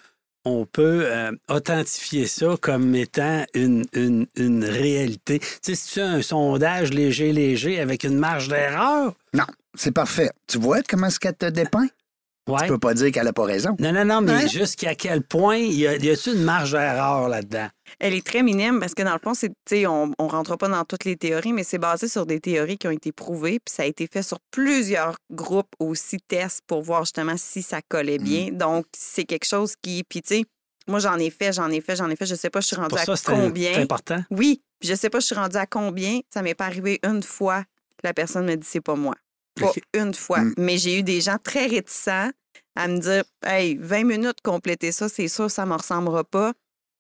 on 0.46 0.66
peut 0.66 1.04
euh, 1.06 1.32
authentifier 1.50 2.28
ça 2.28 2.56
comme 2.62 2.96
étant 2.96 3.46
une, 3.54 3.86
une, 3.94 4.26
une 4.36 4.64
réalité? 4.66 5.40
Tu 5.40 5.48
sais, 5.62 5.76
si 5.76 5.94
tu 5.94 6.02
as 6.02 6.08
un 6.08 6.22
sondage 6.22 6.92
léger, 6.92 7.32
léger 7.32 7.80
avec 7.80 8.04
une 8.04 8.18
marge 8.18 8.48
d'erreur, 8.48 9.14
Non, 9.34 9.46
c'est 9.76 9.92
parfait. 9.92 10.30
Tu 10.48 10.58
vois 10.58 10.82
comment 10.88 11.08
est-ce 11.08 11.20
qu'elle 11.20 11.36
te 11.36 11.46
dépeint? 11.46 11.88
Ouais. 12.50 12.62
Tu 12.64 12.68
peux 12.68 12.78
pas 12.80 12.94
dire 12.94 13.12
qu'elle 13.12 13.28
a 13.28 13.34
pas 13.34 13.44
raison. 13.46 13.76
Non, 13.80 13.92
non, 13.92 14.06
non, 14.06 14.22
mais 14.22 14.32
Ouais. 14.44 14.48
jusqu'à 14.50 14.96
quel 14.96 15.22
point 15.24 15.58
y 15.58 15.88
a- 15.88 15.96
y 15.98 16.10
a-t-il 16.10 16.38
une 16.38 16.44
marge 16.44 16.72
d'erreur 16.72 17.30
là-dedans? 17.30 17.68
Elle 18.00 18.14
est 18.14 18.26
très 18.26 18.44
minime 18.44 18.80
parce 18.80 18.94
que 18.94 19.02
dans 19.04 19.14
le 19.14 19.20
fond, 19.20 19.34
c'est, 19.34 19.50
tu 19.50 19.54
sais, 19.70 19.88
on 19.88 20.08
ne 20.08 20.14
rentre 20.30 20.56
pas 20.58 20.68
dans 20.68 20.84
toutes 20.86 21.06
les 21.06 21.16
théories, 21.18 21.54
mais 21.54 21.64
c'est 21.64 21.78
basé 21.80 22.08
sur 22.08 22.26
des 22.26 22.40
théories 22.40 22.78
qui 22.78 22.88
ont 22.88 22.92
été 22.92 23.12
prouvées. 23.12 23.60
Puis 23.60 23.74
ça 23.76 23.84
a 23.84 23.86
été 23.86 24.08
fait 24.12 24.22
sur 24.24 24.38
plusieurs 24.52 25.16
groupes 25.32 25.74
aussi, 25.80 26.18
tests 26.28 26.62
pour 26.68 26.82
voir 26.82 27.04
justement 27.06 27.36
si 27.38 27.62
ça 27.62 27.82
collait 27.88 28.20
bien. 28.20 28.50
Donc, 28.52 28.86
c'est 28.96 29.24
quelque 29.26 29.46
chose 29.46 29.74
qui. 29.82 30.04
Puis, 30.08 30.22
tu 30.22 30.36
sais, 30.40 30.44
moi, 30.88 31.00
j'en 31.00 31.18
ai 31.18 31.30
fait, 31.30 31.52
j'en 31.54 31.70
ai 31.70 31.82
fait, 31.82 31.96
j'en 31.96 32.10
ai 32.10 32.16
fait. 32.16 32.26
Je 32.26 32.36
sais 32.36 32.50
pas, 32.50 32.62
je 32.62 32.68
suis 32.68 32.76
rendue 32.76 32.90
Pour 32.90 33.00
à 33.00 33.06
ça, 33.06 33.16
c'est 33.16 33.26
combien. 33.32 33.74
c'est 33.74 33.82
important. 33.82 34.24
Oui, 34.32 34.62
puis 34.80 34.90
je 34.90 34.96
sais 34.96 35.10
pas, 35.10 35.20
je 35.20 35.26
suis 35.26 35.36
rendue 35.36 35.58
à 35.58 35.66
combien. 35.66 36.20
Ça 36.34 36.42
m'est 36.42 36.56
pas 36.56 36.66
arrivé 36.66 37.00
une 37.04 37.22
fois 37.24 37.64
que 37.64 38.06
la 38.08 38.14
personne 38.14 38.46
me 38.46 38.56
dit 38.56 38.68
c'est 38.70 38.82
pas 38.82 38.96
moi. 38.96 39.16
Pas 39.60 40.00
une 40.00 40.14
fois. 40.14 40.42
Mm. 40.42 40.54
Mais 40.58 40.78
j'ai 40.78 41.00
eu 41.00 41.04
des 41.04 41.22
gens 41.22 41.38
très 41.44 41.68
réticents 41.68 42.32
à 42.76 42.88
me 42.88 42.98
dire 43.00 43.24
Hey, 43.46 43.78
20 43.78 44.04
minutes 44.04 44.42
compléter 44.44 44.92
ça, 44.92 45.10
c'est 45.10 45.28
sûr, 45.28 45.50
ça 45.52 45.66
me 45.66 45.74
ressemblera 45.74 46.24
pas. 46.24 46.54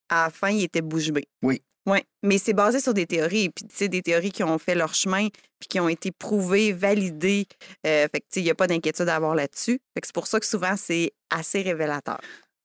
À 0.09 0.25
la 0.25 0.29
fin, 0.29 0.49
il 0.49 0.63
était 0.63 0.81
bouche 0.81 1.11
bée. 1.11 1.27
Oui. 1.43 1.61
Oui, 1.85 1.99
mais 2.21 2.37
c'est 2.37 2.53
basé 2.53 2.79
sur 2.79 2.93
des 2.93 3.07
théories, 3.07 3.49
puis 3.49 3.65
tu 3.65 3.75
sais, 3.75 3.87
des 3.87 4.01
théories 4.01 4.31
qui 4.31 4.43
ont 4.43 4.59
fait 4.59 4.75
leur 4.75 4.93
chemin, 4.93 5.27
puis 5.59 5.67
qui 5.67 5.79
ont 5.79 5.89
été 5.89 6.11
prouvées, 6.11 6.71
validées. 6.71 7.47
Euh, 7.87 8.07
fait 8.11 8.19
que, 8.19 8.25
tu 8.25 8.33
sais, 8.33 8.41
il 8.41 8.43
n'y 8.43 8.51
a 8.51 8.55
pas 8.55 8.67
d'inquiétude 8.67 9.09
à 9.09 9.15
avoir 9.15 9.33
là-dessus. 9.33 9.79
Fait 9.93 10.01
que 10.01 10.07
c'est 10.07 10.13
pour 10.13 10.27
ça 10.27 10.39
que 10.39 10.45
souvent, 10.45 10.75
c'est 10.77 11.13
assez 11.31 11.61
révélateur. 11.61 12.19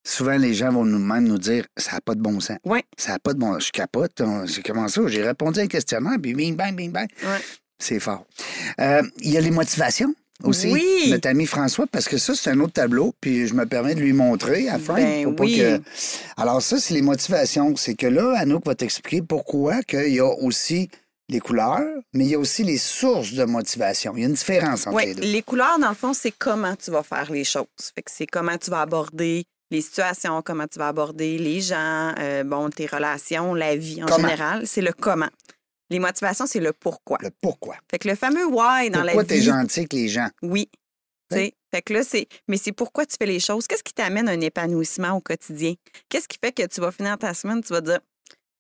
Souvent, 0.06 0.36
les 0.36 0.52
gens 0.52 0.70
vont 0.70 0.84
nous 0.84 0.98
même 0.98 1.26
nous 1.26 1.38
dire 1.38 1.64
ça 1.78 1.92
n'a 1.92 2.00
pas 2.02 2.14
de 2.14 2.20
bon 2.20 2.38
sens. 2.38 2.58
Oui. 2.64 2.80
Ça 2.98 3.12
n'a 3.12 3.18
pas 3.18 3.32
de 3.32 3.38
bon 3.38 3.54
sens. 3.54 3.68
Je 3.68 3.72
capote. 3.72 4.22
C'est 4.46 4.62
comment 4.62 4.88
ça? 4.88 5.00
J'ai 5.06 5.22
répondu 5.22 5.60
à 5.60 5.62
un 5.62 5.68
questionnaire, 5.68 6.18
puis 6.22 6.34
bing, 6.34 6.54
bang, 6.54 6.76
bing, 6.76 6.92
bang. 6.92 7.08
Ouais. 7.22 7.40
C'est 7.78 8.00
fort. 8.00 8.24
Euh, 8.80 9.02
Il 9.18 9.30
y 9.30 9.36
a 9.36 9.40
les 9.40 9.50
motivations 9.50 10.14
aussi. 10.42 10.70
Oui. 10.72 11.06
Notre 11.10 11.28
ami 11.28 11.46
François, 11.46 11.86
parce 11.86 12.08
que 12.08 12.18
ça, 12.18 12.34
c'est 12.34 12.50
un 12.50 12.60
autre 12.60 12.72
tableau, 12.74 13.14
puis 13.20 13.46
je 13.46 13.54
me 13.54 13.66
permets 13.66 13.94
de 13.94 14.00
lui 14.00 14.12
montrer 14.12 14.68
à 14.68 14.78
Frank. 14.78 14.96
Ben 14.98 15.24
pour 15.24 15.36
pas 15.36 15.44
oui. 15.44 15.58
que- 15.58 15.80
Alors, 16.36 16.60
ça, 16.62 16.78
c'est 16.78 16.94
les 16.94 17.02
motivations. 17.02 17.74
C'est 17.76 17.94
que 17.94 18.06
là, 18.06 18.34
Anouk 18.38 18.64
va 18.66 18.74
t'expliquer 18.74 19.22
pourquoi 19.22 19.82
qu'il 19.82 20.08
y 20.14 20.20
a 20.20 20.26
aussi 20.26 20.88
les 21.30 21.40
couleurs, 21.40 21.80
mais 22.12 22.24
il 22.24 22.30
y 22.30 22.34
a 22.34 22.38
aussi 22.38 22.64
les 22.64 22.76
sources 22.78 23.32
de 23.32 23.44
motivation. 23.44 24.12
Il 24.16 24.20
y 24.20 24.24
a 24.24 24.28
une 24.28 24.34
différence 24.34 24.86
entre 24.86 24.96
Oui, 24.96 25.06
les 25.06 25.14
deux. 25.14 25.22
les 25.22 25.42
couleurs, 25.42 25.78
dans 25.78 25.88
le 25.88 25.94
fond, 25.94 26.12
c'est 26.12 26.32
comment 26.38 26.76
tu 26.76 26.90
vas 26.90 27.02
faire 27.02 27.30
les 27.32 27.44
choses. 27.44 27.64
Fait 27.94 28.02
que 28.02 28.10
c'est 28.12 28.26
comment 28.26 28.58
tu 28.58 28.70
vas 28.70 28.82
aborder 28.82 29.44
les 29.70 29.80
situations, 29.80 30.42
comment 30.42 30.66
tu 30.66 30.78
vas 30.78 30.88
aborder 30.88 31.38
les 31.38 31.60
gens, 31.62 32.12
euh, 32.18 32.44
bon, 32.44 32.68
tes 32.68 32.86
relations, 32.86 33.54
la 33.54 33.74
vie 33.74 34.02
en 34.02 34.06
Comment? 34.06 34.28
général. 34.28 34.66
C'est 34.66 34.82
le 34.82 34.92
comment. 34.92 35.30
Les 35.90 35.98
motivations, 35.98 36.46
c'est 36.46 36.60
le 36.60 36.72
pourquoi. 36.72 37.18
Le 37.20 37.30
pourquoi. 37.30 37.76
Fait 37.90 37.98
que 37.98 38.08
le 38.08 38.14
fameux 38.14 38.46
why 38.46 38.90
dans 38.90 39.02
Pourquoi 39.02 39.22
la 39.22 39.28
tu 39.28 39.34
es 39.34 39.38
vie. 39.38 39.44
gentil 39.44 39.80
avec 39.80 39.92
les 39.92 40.08
gens? 40.08 40.28
Oui. 40.42 40.68
Tu 41.30 41.36
sais, 41.38 41.54
Fait 41.72 41.82
que 41.82 41.92
là, 41.94 42.02
c'est. 42.02 42.26
Mais 42.48 42.56
c'est 42.56 42.72
pourquoi 42.72 43.06
tu 43.06 43.16
fais 43.18 43.26
les 43.26 43.40
choses. 43.40 43.66
Qu'est-ce 43.66 43.82
qui 43.82 43.92
t'amène 43.94 44.28
un 44.28 44.40
épanouissement 44.40 45.12
au 45.12 45.20
quotidien? 45.20 45.74
Qu'est-ce 46.08 46.28
qui 46.28 46.38
fait 46.42 46.52
que 46.52 46.66
tu 46.66 46.80
vas 46.80 46.90
finir 46.92 47.18
ta 47.18 47.34
semaine, 47.34 47.62
tu 47.62 47.72
vas 47.72 47.80
dire 47.80 48.00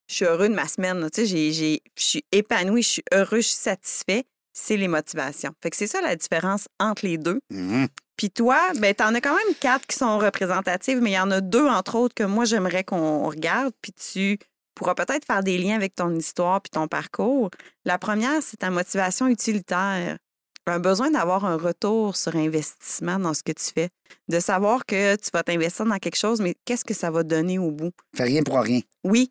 Je 0.08 0.14
suis 0.14 0.24
heureux 0.24 0.48
de 0.48 0.54
ma 0.54 0.66
semaine. 0.68 1.08
Tu 1.12 1.26
sais, 1.26 1.52
je 1.52 1.78
suis 1.96 2.24
épanoui, 2.32 2.82
je 2.82 2.88
suis 2.88 3.04
heureux, 3.12 3.38
je 3.38 3.48
suis 3.48 3.56
satisfait. 3.56 4.24
C'est 4.52 4.76
les 4.76 4.88
motivations. 4.88 5.52
Fait 5.62 5.70
que 5.70 5.76
c'est 5.76 5.86
ça 5.88 6.00
la 6.00 6.14
différence 6.14 6.68
entre 6.78 7.04
les 7.06 7.18
deux. 7.18 7.40
Mhm. 7.50 7.88
Puis 8.16 8.30
toi, 8.30 8.60
ben, 8.76 8.94
t'en 8.94 9.12
as 9.14 9.20
quand 9.20 9.34
même 9.34 9.54
quatre 9.60 9.86
qui 9.86 9.96
sont 9.96 10.18
représentatives, 10.18 11.00
mais 11.02 11.10
il 11.10 11.14
y 11.14 11.18
en 11.18 11.30
a 11.32 11.40
deux, 11.40 11.66
entre 11.66 11.96
autres, 11.96 12.14
que 12.14 12.22
moi, 12.22 12.44
j'aimerais 12.44 12.84
qu'on 12.84 13.24
regarde. 13.28 13.72
Puis 13.82 13.92
tu 13.92 14.38
pourras 14.74 14.94
peut-être 14.94 15.24
faire 15.26 15.42
des 15.42 15.58
liens 15.58 15.76
avec 15.76 15.94
ton 15.94 16.14
histoire 16.14 16.60
puis 16.60 16.70
ton 16.70 16.88
parcours. 16.88 17.50
La 17.84 17.98
première, 17.98 18.42
c'est 18.42 18.58
ta 18.58 18.70
motivation 18.70 19.26
utilitaire. 19.28 20.18
Un 20.66 20.78
besoin 20.80 21.10
d'avoir 21.10 21.44
un 21.44 21.56
retour 21.56 22.16
sur 22.16 22.34
investissement 22.36 23.18
dans 23.18 23.34
ce 23.34 23.42
que 23.42 23.52
tu 23.52 23.64
fais. 23.74 23.90
De 24.28 24.40
savoir 24.40 24.86
que 24.86 25.14
tu 25.16 25.30
vas 25.32 25.42
t'investir 25.42 25.84
dans 25.84 25.98
quelque 25.98 26.16
chose, 26.16 26.40
mais 26.40 26.54
qu'est-ce 26.64 26.86
que 26.86 26.94
ça 26.94 27.10
va 27.10 27.22
donner 27.22 27.58
au 27.58 27.70
bout? 27.70 27.92
Fais 28.16 28.24
rien 28.24 28.42
pour 28.42 28.58
rien. 28.60 28.80
Oui. 29.04 29.30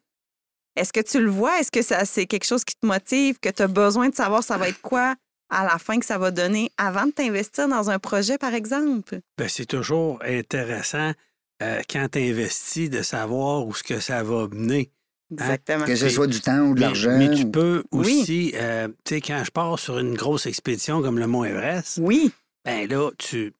Est-ce 0.76 0.94
que 0.94 1.00
tu 1.00 1.20
le 1.20 1.30
vois? 1.30 1.60
Est-ce 1.60 1.72
que 1.72 1.82
ça, 1.82 2.06
c'est 2.06 2.28
quelque 2.28 2.46
chose 2.46 2.64
qui 2.64 2.76
te 2.76 2.86
motive, 2.86 3.40
que 3.40 3.50
tu 3.50 3.64
as 3.64 3.68
besoin 3.68 4.10
de 4.10 4.16
savoir 4.16 4.44
ça 4.44 4.58
va 4.58 4.70
être 4.70 4.82
quoi 4.82 5.16
à 5.50 5.64
la 5.64 5.78
fin 5.78 6.00
que 6.00 6.06
ça 6.06 6.18
va 6.18 6.32
donner 6.32 6.72
avant 6.78 7.06
de 7.06 7.12
t'investir 7.12 7.68
dans 7.68 7.90
un 7.90 8.00
projet, 8.00 8.38
par 8.38 8.54
exemple? 8.54 9.20
Ben, 9.38 9.48
c'est 9.48 9.66
toujours 9.68 10.20
intéressant 10.24 11.14
euh, 11.62 11.82
quand 11.90 12.08
tu 12.12 12.20
investis 12.20 12.90
de 12.90 13.02
savoir 13.02 13.66
où 13.66 13.74
ce 13.74 13.84
que 13.84 14.00
ça 14.00 14.24
va 14.24 14.48
mener. 14.48 14.92
Exactement. 15.34 15.86
Que 15.86 15.96
ce 15.96 16.10
soit 16.10 16.28
du 16.28 16.40
temps 16.42 16.60
ou 16.62 16.76
de 16.76 16.82
l'argent. 16.82 17.18
mais 17.18 17.30
tu 17.36 17.44
ou- 17.44 17.52
peux 17.52 17.84
Oui. 17.92 18.20
aussi, 18.22 18.54
euh, 18.56 18.88
tu 19.06 19.16
sais, 19.16 19.22
quand 19.22 19.44
je 19.46 19.52
pars 19.52 19.78
sur 19.80 20.00
une 20.00 20.16
grosse 20.16 20.46
expédition 20.46 21.02
comme 21.02 21.20
le 21.20 21.28
Mont 21.28 21.44
Everest, 21.44 22.00
Oui, 22.02 22.32
ben 22.66 22.88
là, 22.90 23.10
tu, 23.18 23.54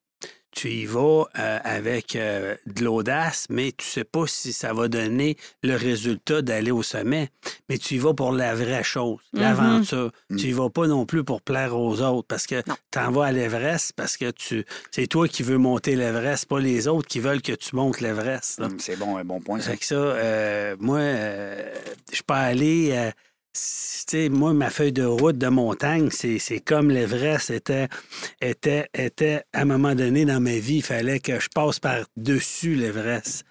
tu 0.56 0.70
y 0.70 0.86
vas 0.86 1.26
euh, 1.40 1.60
avec 1.64 2.16
euh, 2.16 2.56
de 2.68 2.84
l'audace, 2.84 3.48
mais 3.50 3.72
tu 3.76 3.86
sais 3.86 4.04
pas 4.04 4.26
si 4.28 4.54
ça 4.54 4.72
va 4.74 4.88
donner 4.88 5.36
le 5.64 5.76
résultat 5.76 6.42
d'aller 6.42 6.72
au 6.72 6.84
sommet. 6.84 7.30
Mais 7.70 7.78
tu 7.78 7.96
y 7.96 7.98
vas 7.98 8.14
pour 8.14 8.32
la 8.32 8.54
vraie 8.56 8.84
chose, 8.84 9.20
Mhm. 9.34 9.42
l'aventure. 9.42 10.12
Mhm. 10.30 10.38
Tu 10.38 10.48
y 10.48 10.52
vas 10.52 10.70
pas 10.70 10.88
non 10.88 11.06
plus 11.06 11.24
pour 11.24 11.42
plaire 11.42 11.76
aux 11.76 12.02
autres 12.02 12.28
parce 12.28 12.46
que 12.48 12.62
tu 12.92 13.00
en 13.00 13.12
vas 13.12 13.26
à 13.26 13.32
l'Everest 13.32 13.94
parce 13.96 14.16
que 14.18 14.32
tu 14.32 14.64
c'est 14.92 15.08
toi 15.08 15.28
qui 15.28 15.44
veux 15.44 15.58
monter 15.58 15.96
l'Everest, 15.96 16.46
pas 16.46 16.60
les 16.60 16.88
autres 16.88 17.08
qui 17.08 17.20
veulent 17.20 17.42
que 17.42 17.54
tu 17.54 17.76
montes 17.76 18.00
l'Everest. 18.00 18.60
Hum, 18.62 18.78
C'est 18.80 18.96
bon, 18.96 19.18
un 19.18 19.24
bon 19.26 19.42
point. 19.42 19.60
ça. 19.60 19.72
Fait 19.72 19.78
que 19.78 19.86
ça, 19.86 19.96
euh, 19.96 20.76
moi, 20.80 21.00
euh, 21.00 21.74
je 22.10 22.16
suis 22.16 22.24
pas 22.24 22.42
sais, 23.54 24.30
moi, 24.30 24.54
ma 24.54 24.70
feuille 24.70 24.92
de 24.92 25.04
route 25.04 25.38
de 25.38 25.48
montagne, 25.48 26.10
c'est 26.12 26.60
comme 26.60 26.90
l'Everest 26.90 27.50
était, 27.52 27.88
était, 28.42 28.88
était, 28.94 29.44
à 29.54 29.62
un 29.62 29.66
moment 29.66 29.96
donné 29.96 30.26
dans 30.26 30.40
ma 30.40 30.58
vie, 30.58 30.78
il 30.78 30.84
fallait 30.84 31.20
que 31.20 31.40
je 31.40 31.50
passe 31.54 31.80
par-dessus 31.80 32.76
l'Everest. 32.76 33.46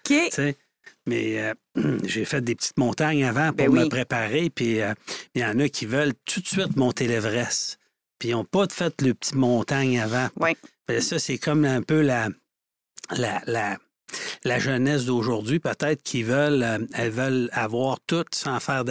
Mais 1.06 1.40
euh, 1.40 1.54
j'ai 2.04 2.24
fait 2.24 2.40
des 2.42 2.54
petites 2.54 2.78
montagnes 2.78 3.24
avant 3.24 3.48
pour 3.48 3.56
Ben 3.56 3.70
me 3.70 3.82
oui. 3.82 3.88
préparer. 3.88 4.50
Puis 4.50 4.80
euh, 4.80 4.94
il 5.34 5.42
y 5.42 5.44
en 5.44 5.58
a 5.58 5.68
qui 5.68 5.86
veulent 5.86 6.14
tout 6.24 6.40
de 6.40 6.46
suite 6.46 6.76
monter 6.76 7.06
l'Everest. 7.06 7.78
Puis 8.18 8.30
ils 8.30 8.32
n'ont 8.32 8.44
pas 8.44 8.66
fait 8.70 9.02
le 9.02 9.14
petit 9.14 9.36
montagne 9.36 9.98
avant. 9.98 10.28
Ouais. 10.38 10.56
Que 10.86 11.00
ça, 11.00 11.18
c'est 11.18 11.38
comme 11.38 11.64
un 11.64 11.82
peu 11.82 12.02
la, 12.02 12.28
la, 13.16 13.42
la, 13.46 13.78
la 14.44 14.58
jeunesse 14.58 15.06
d'aujourd'hui, 15.06 15.58
peut-être, 15.58 16.02
qui 16.02 16.22
veulent, 16.22 16.62
euh, 16.62 16.78
elles 16.94 17.10
veulent 17.10 17.50
avoir 17.52 17.98
tout 18.06 18.24
sans 18.32 18.60
faire 18.60 18.84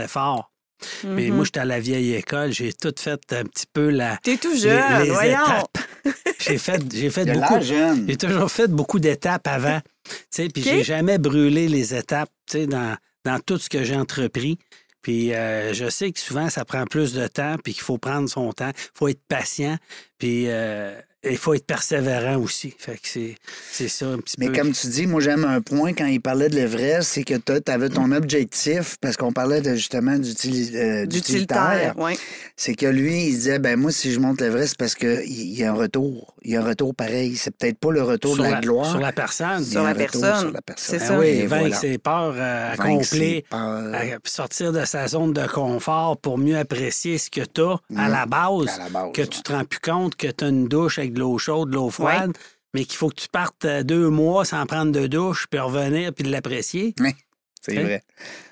Mais 1.03 1.27
Mhm. 1.29 1.35
moi, 1.35 1.45
j'étais 1.45 1.59
à 1.59 1.65
la 1.65 1.79
vieille 1.79 2.13
école, 2.15 2.51
j'ai 2.51 2.73
tout 2.73 2.93
fait 2.97 3.19
un 3.33 3.43
petit 3.43 3.65
peu 3.71 3.89
la. 3.89 4.17
T'es 4.23 4.38
tout 4.38 4.55
jeune, 4.55 5.03
les 5.03 5.09
voyons. 5.11 5.31
étapes. 5.45 5.77
J'ai 6.39 6.57
fait, 6.57 6.81
j'ai 6.91 7.11
fait 7.11 7.23
Il 7.23 7.29
a 7.29 7.33
beaucoup. 7.35 7.53
l'air 7.53 7.61
jeune. 7.63 8.05
J'ai 8.09 8.17
toujours 8.17 8.50
fait 8.51 8.67
beaucoup 8.67 9.00
d'étapes 9.00 9.45
avant. 9.47 9.79
Tu 10.09 10.15
sais, 10.31 10.47
puis 10.50 10.63
j'ai 10.63 10.83
jamais 10.83 11.19
brûlé 11.19 11.67
les 11.67 11.93
étapes, 11.93 12.31
tu 12.50 12.57
sais, 12.61 12.65
dans, 12.67 12.95
dans 13.23 13.39
tout 13.39 13.59
ce 13.59 13.69
que 13.69 13.83
j'ai 13.83 13.95
entrepris. 13.95 14.57
Puis 15.03 15.33
euh, 15.35 15.73
je 15.75 15.88
sais 15.89 16.11
que 16.11 16.19
souvent, 16.19 16.50
ça 16.50 16.65
prend 16.65 16.85
plus 16.85 17.13
de 17.13 17.27
temps, 17.27 17.57
puis 17.63 17.73
qu'il 17.73 17.83
faut 17.83 18.00
prendre 18.00 18.27
son 18.27 18.51
temps. 18.53 18.71
Il 18.75 18.89
faut 18.97 19.07
être 19.07 19.21
patient, 19.27 19.77
puis 20.17 20.45
euh, 20.47 21.00
il 21.23 21.37
faut 21.37 21.53
être 21.53 21.65
persévérant 21.65 22.37
aussi. 22.37 22.73
Fait 22.77 22.93
que 22.93 22.99
c'est, 23.07 23.35
c'est 23.71 23.87
ça 23.87 24.07
un 24.07 24.17
petit 24.17 24.35
Mais 24.39 24.47
peu. 24.47 24.53
comme 24.57 24.71
tu 24.71 24.87
dis, 24.87 25.05
moi 25.07 25.21
j'aime 25.21 25.45
un 25.45 25.61
point 25.61 25.93
quand 25.93 26.05
il 26.07 26.19
parlait 26.21 26.49
de 26.49 26.55
l'Everest, 26.55 27.09
c'est 27.11 27.23
que 27.23 27.35
tu 27.35 27.71
avais 27.71 27.89
ton 27.89 28.11
objectif, 28.11 28.97
parce 29.01 29.17
qu'on 29.17 29.31
parlait 29.31 29.61
de, 29.61 29.75
justement 29.75 30.17
d'utili- 30.17 30.75
euh, 30.75 31.05
d'utilitaire. 31.05 31.93
Oui. 31.97 32.13
C'est 32.55 32.73
que 32.75 32.85
lui, 32.85 33.25
il 33.27 33.31
disait, 33.35 33.59
ben 33.59 33.79
moi, 33.79 33.91
si 33.91 34.11
je 34.11 34.19
monte 34.19 34.41
l'Everest, 34.41 34.75
parce 34.77 34.95
qu'il 34.95 35.21
il 35.25 35.53
y 35.57 35.63
a 35.63 35.71
un 35.71 35.75
retour. 35.75 36.35
Il 36.43 36.51
y 36.51 36.55
a 36.55 36.61
un 36.61 36.65
retour 36.65 36.95
pareil. 36.95 37.35
C'est 37.37 37.55
peut-être 37.55 37.77
pas 37.77 37.91
le 37.91 38.01
retour 38.01 38.33
sur 38.35 38.43
de 38.43 38.49
la, 38.49 38.55
la, 38.55 38.61
gloire. 38.61 38.89
sur 38.89 38.99
la 38.99 39.11
personne. 39.11 39.61
y 39.61 39.65
Sur 39.65 39.83
la 39.83 39.93
personne. 39.95 40.39
sur 40.39 40.51
la 40.51 40.61
personne. 40.61 40.99
C'est 40.99 40.99
Ben 40.99 41.07
ça. 41.07 41.19
oui, 41.19 41.27
Et 41.27 41.45
vaincre 41.45 41.61
voilà. 41.67 41.75
ses 41.75 41.97
peurs, 41.99 42.33
euh, 42.35 42.69
Vaincre 42.77 42.81
accomplir, 42.83 43.05
ses 43.07 43.45
peurs. 43.49 43.93
à- 43.93 44.01
sortir 44.23 44.71
de 44.71 44.85
sa 44.85 45.07
zone 45.07 45.33
de 45.33 45.45
confort 45.47 46.17
pour 46.17 46.37
mieux 46.39 46.57
apprécier 46.57 47.17
ce 47.19 47.29
que 47.29 47.41
tu 47.41 47.61
as 47.61 47.73
à 47.95 48.07
Mm. 48.07 48.11
la 48.11 48.25
base. 48.25 48.67
À 48.75 48.77
la 48.83 48.89
base, 48.89 49.11
que 49.13 49.21
ouais. 49.21 49.27
tu 49.27 49.41
te 49.43 49.51
rends 49.51 49.65
plus 49.65 49.79
compte 49.79 50.15
que 50.15 50.27
tu 50.27 50.43
as 50.43 50.47
une 50.47 50.67
douche 50.67 50.97
avec 50.99 51.11
de 51.12 51.20
l'eau 51.20 51.38
chaude, 51.38 51.70
de 51.70 51.75
l'eau 51.75 51.89
froide, 51.89 52.32
mais 52.74 52.86
qu'il 52.86 52.96
faut 52.98 53.10
que 53.10 53.22
tu 53.22 53.27
partes 53.30 53.65
euh, 53.65 53.84
deux 53.84 54.10
mois 54.10 54.46
sans 54.46 54.65
prendre 54.65 54.91
de 54.91 55.08
douche, 55.08 55.48
puis 55.50 55.60
revenir, 55.60 56.13
puis 56.13 56.24
de 56.24 56.32
l'apprécier. 56.32 56.96
C'est 57.63 57.77
Hein? 57.77 57.84
vrai. 57.84 58.03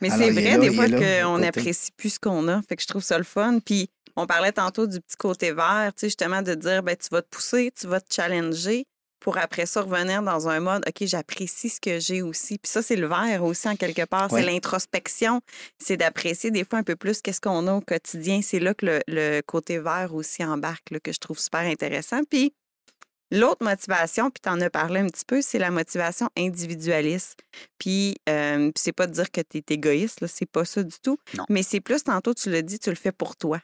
Mais 0.01 0.09
c'est 0.11 0.29
vrai, 0.29 0.43
là, 0.51 0.57
des 0.59 0.71
fois, 0.71 0.85
qu'on 0.87 1.37
n'apprécie 1.39 1.91
plus 1.97 2.11
ce 2.13 2.19
qu'on 2.19 2.47
a. 2.47 2.61
Fait 2.61 2.75
que 2.75 2.83
je 2.83 2.87
trouve 2.87 3.01
ça 3.03 3.17
le 3.17 3.23
fun. 3.23 3.57
Puis, 3.59 3.89
on 4.15 4.27
parlait 4.27 4.51
tantôt 4.51 4.85
du 4.85 5.01
petit 5.01 5.17
côté 5.17 5.51
vert, 5.51 5.91
tu 5.95 6.01
sais, 6.01 6.07
justement, 6.09 6.43
de 6.43 6.53
dire, 6.53 6.83
ben, 6.83 6.95
tu 6.95 7.07
vas 7.11 7.23
te 7.23 7.27
pousser, 7.29 7.71
tu 7.79 7.87
vas 7.87 8.01
te 8.01 8.13
challenger 8.13 8.85
pour 9.19 9.37
après 9.37 9.65
ça 9.65 9.81
revenir 9.81 10.21
dans 10.23 10.47
un 10.47 10.59
mode, 10.59 10.83
OK, 10.87 11.07
j'apprécie 11.07 11.69
ce 11.69 11.79
que 11.79 11.99
j'ai 11.99 12.21
aussi. 12.21 12.57
Puis 12.57 12.71
ça, 12.71 12.81
c'est 12.81 12.95
le 12.95 13.07
vert 13.07 13.43
aussi, 13.43 13.67
en 13.67 13.75
quelque 13.75 14.05
part. 14.05 14.31
Ouais. 14.31 14.41
C'est 14.41 14.47
l'introspection. 14.47 15.41
C'est 15.77 15.97
d'apprécier 15.97 16.51
des 16.51 16.63
fois 16.63 16.79
un 16.79 16.83
peu 16.83 16.95
plus 16.95 17.21
qu'est-ce 17.21 17.41
qu'on 17.41 17.67
a 17.67 17.73
au 17.73 17.81
quotidien. 17.81 18.41
C'est 18.41 18.59
là 18.59 18.73
que 18.73 18.85
le, 18.85 18.99
le 19.07 19.41
côté 19.41 19.79
vert 19.79 20.13
aussi 20.13 20.43
embarque, 20.43 20.91
là, 20.91 20.99
que 20.99 21.11
je 21.11 21.19
trouve 21.19 21.39
super 21.39 21.61
intéressant. 21.61 22.23
Puis, 22.29 22.53
L'autre 23.31 23.63
motivation, 23.63 24.31
puis 24.31 24.41
tu 24.41 24.49
en 24.49 24.59
as 24.59 24.71
parlé 24.71 25.01
un 25.01 25.07
petit 25.07 25.25
peu, 25.25 25.41
c'est 25.41 25.59
la 25.59 25.69
motivation 25.69 26.29
individualiste. 26.35 27.41
Puis, 27.77 28.15
euh, 28.27 28.71
c'est 28.75 28.91
pas 28.91 29.05
de 29.05 29.11
dire 29.11 29.29
que 29.29 29.41
tu 29.41 29.59
es 29.59 29.63
égoïste, 29.69 30.25
c'est 30.25 30.49
pas 30.49 30.65
ça 30.65 30.81
du 30.81 30.95
tout. 31.03 31.19
Non. 31.37 31.45
Mais 31.47 31.61
c'est 31.61 31.79
plus, 31.79 32.03
tantôt, 32.03 32.33
tu 32.33 32.49
l'as 32.49 32.63
dit, 32.63 32.79
tu 32.79 32.89
le 32.89 32.95
fais 32.95 33.11
pour 33.11 33.35
toi. 33.35 33.61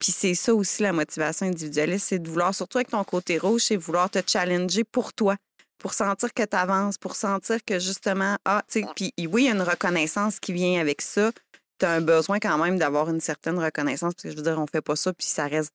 Puis 0.00 0.12
c'est 0.12 0.34
ça 0.34 0.54
aussi 0.54 0.82
la 0.82 0.92
motivation 0.92 1.46
individualiste, 1.46 2.06
c'est 2.08 2.18
de 2.18 2.28
vouloir, 2.28 2.54
surtout 2.54 2.78
avec 2.78 2.88
ton 2.88 3.04
côté 3.04 3.38
rouge, 3.38 3.62
c'est 3.66 3.76
vouloir 3.76 4.10
te 4.10 4.18
challenger 4.26 4.82
pour 4.82 5.12
toi. 5.12 5.36
pour 5.78 5.94
sentir 5.94 6.32
que 6.34 6.42
tu 6.44 6.56
avances, 6.56 6.98
pour 6.98 7.16
sentir 7.16 7.64
que 7.64 7.78
justement, 7.78 8.36
ah, 8.44 8.62
tu 8.70 8.82
sais, 8.82 8.86
puis 8.94 9.12
oui, 9.26 9.44
il 9.44 9.46
y 9.46 9.48
a 9.48 9.54
une 9.54 9.62
reconnaissance 9.62 10.38
qui 10.38 10.52
vient 10.52 10.80
avec 10.80 11.00
ça. 11.00 11.32
Tu 11.78 11.86
as 11.86 11.92
un 11.92 12.00
besoin 12.02 12.38
quand 12.38 12.58
même 12.58 12.78
d'avoir 12.78 13.08
une 13.08 13.20
certaine 13.20 13.58
reconnaissance, 13.58 14.14
parce 14.14 14.24
que 14.24 14.30
je 14.30 14.36
veux 14.36 14.42
dire, 14.42 14.58
on 14.58 14.66
fait 14.66 14.82
pas 14.82 14.96
ça, 14.96 15.12
puis 15.12 15.26
ça 15.26 15.46
reste 15.46 15.72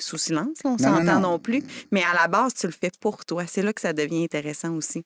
sous 0.00 0.18
silence, 0.18 0.58
là, 0.64 0.70
on 0.70 0.72
non, 0.72 0.78
s'entend 0.78 1.20
non. 1.20 1.32
non 1.32 1.38
plus. 1.38 1.62
Mais 1.92 2.02
à 2.02 2.14
la 2.14 2.26
base, 2.26 2.54
tu 2.54 2.66
le 2.66 2.72
fais 2.72 2.90
pour 3.00 3.24
toi. 3.24 3.44
C'est 3.46 3.62
là 3.62 3.72
que 3.72 3.80
ça 3.80 3.92
devient 3.92 4.24
intéressant 4.24 4.72
aussi. 4.74 5.04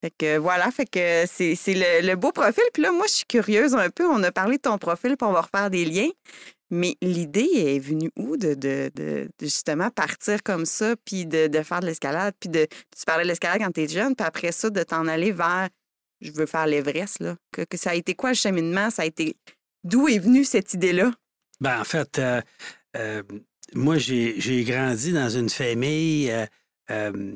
Fait 0.00 0.12
que 0.16 0.38
voilà, 0.38 0.70
fait 0.70 0.86
que 0.86 1.24
c'est 1.26 1.56
le, 1.74 2.06
le 2.06 2.14
beau 2.14 2.30
profil. 2.30 2.62
Puis 2.72 2.82
là, 2.82 2.92
moi, 2.92 3.06
je 3.08 3.14
suis 3.14 3.24
curieuse 3.26 3.74
un 3.74 3.90
peu. 3.90 4.06
On 4.06 4.22
a 4.22 4.30
parlé 4.30 4.56
de 4.56 4.62
ton 4.62 4.78
profil, 4.78 5.16
puis 5.16 5.26
on 5.28 5.32
va 5.32 5.40
refaire 5.42 5.70
des 5.70 5.84
liens. 5.84 6.10
Mais 6.70 6.96
l'idée 7.00 7.48
est 7.54 7.78
venue 7.78 8.10
où 8.16 8.36
de, 8.36 8.54
de, 8.54 8.90
de- 8.94 9.28
justement 9.40 9.90
partir 9.90 10.42
comme 10.42 10.66
ça, 10.66 10.94
puis 11.04 11.24
de, 11.24 11.46
de 11.46 11.62
faire 11.62 11.80
de 11.80 11.86
l'escalade, 11.86 12.34
puis 12.38 12.50
de. 12.50 12.66
Tu 12.66 13.04
parlais 13.06 13.24
de 13.24 13.28
l'escalade 13.28 13.58
quand 13.60 13.72
tu 13.72 13.80
es 13.82 13.88
jeune, 13.88 14.14
puis 14.14 14.26
après 14.26 14.52
ça, 14.52 14.70
de 14.70 14.82
t'en 14.82 15.06
aller 15.06 15.32
vers. 15.32 15.68
Je 16.20 16.30
veux 16.32 16.46
faire 16.46 16.66
l'Everest, 16.66 17.20
là. 17.20 17.36
Que, 17.52 17.62
que 17.62 17.76
ça 17.76 17.90
a 17.90 17.94
été 17.94 18.14
quoi 18.14 18.30
le 18.30 18.34
cheminement? 18.36 18.90
Ça 18.90 19.02
a 19.02 19.04
été. 19.06 19.34
D'où 19.82 20.08
est 20.08 20.18
venue 20.18 20.44
cette 20.44 20.74
idée-là? 20.74 21.12
Ben, 21.60 21.80
en 21.80 21.84
fait, 21.84 22.18
euh, 22.18 22.40
euh, 22.96 23.22
moi, 23.74 23.98
j'ai 23.98 24.38
j'ai 24.40 24.62
grandi 24.64 25.12
dans 25.12 25.30
une 25.30 25.48
famille 25.48 26.30
euh, 26.30 26.44
euh, 26.90 27.34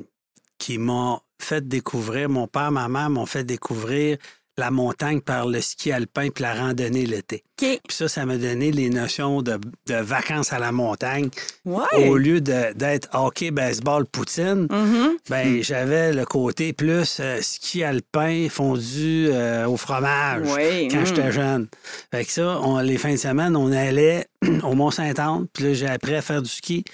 qui 0.59 0.78
m'a 0.78 1.23
fait 1.44 1.66
découvrir, 1.66 2.28
mon 2.28 2.46
père, 2.46 2.70
ma 2.70 2.88
mère 2.88 3.11
m'ont 3.11 3.26
fait 3.26 3.44
découvrir 3.44 4.16
la 4.58 4.70
montagne 4.70 5.22
par 5.22 5.46
le 5.46 5.62
ski 5.62 5.92
alpin 5.92 6.28
puis 6.28 6.42
la 6.42 6.52
randonnée 6.54 7.06
l'été. 7.06 7.42
Puis 7.56 7.78
ça, 7.88 8.06
ça 8.06 8.26
m'a 8.26 8.37
donné 8.37 8.70
les 8.70 8.90
notions 8.90 9.40
de, 9.40 9.58
de 9.87 9.94
vacances 9.94 10.52
à 10.52 10.58
la 10.58 10.72
montagne. 10.72 11.30
Ouais. 11.64 12.06
Au 12.06 12.18
lieu 12.18 12.42
d'être 12.42 13.08
hockey, 13.14 13.50
baseball, 13.50 14.04
poutine, 14.04 14.66
Mhm. 14.70 15.16
ben, 15.30 15.62
j'avais 15.62 16.12
le 16.12 16.26
côté 16.26 16.75
plus 16.75 17.16
euh, 17.20 17.38
ski 17.40 17.82
alpin 17.82 18.49
fondu 18.50 19.28
euh, 19.30 19.66
au 19.66 19.78
fromage 19.78 20.46
Ouais, 20.52 20.87
quand 20.90 21.00
mm. 21.00 21.06
j'étais 21.06 21.32
jeune. 21.32 21.68
Fait 22.12 22.25
que 22.26 22.30
ça, 22.30 22.61
on- 22.61 22.80
les 22.80 22.99
fins 22.99 23.12
de 23.12 23.16
semaine, 23.16 23.56
on 23.56 23.72
allait 23.72 24.26
au 24.64 24.75
Mont-Saint-Anne, 24.75 25.46
puis 25.54 25.64
là, 25.64 25.72
j'ai 25.72 25.87
appris 25.87 26.14
à 26.14 26.20
faire 26.20 26.42
du 26.42 26.50
ski. 26.50 26.84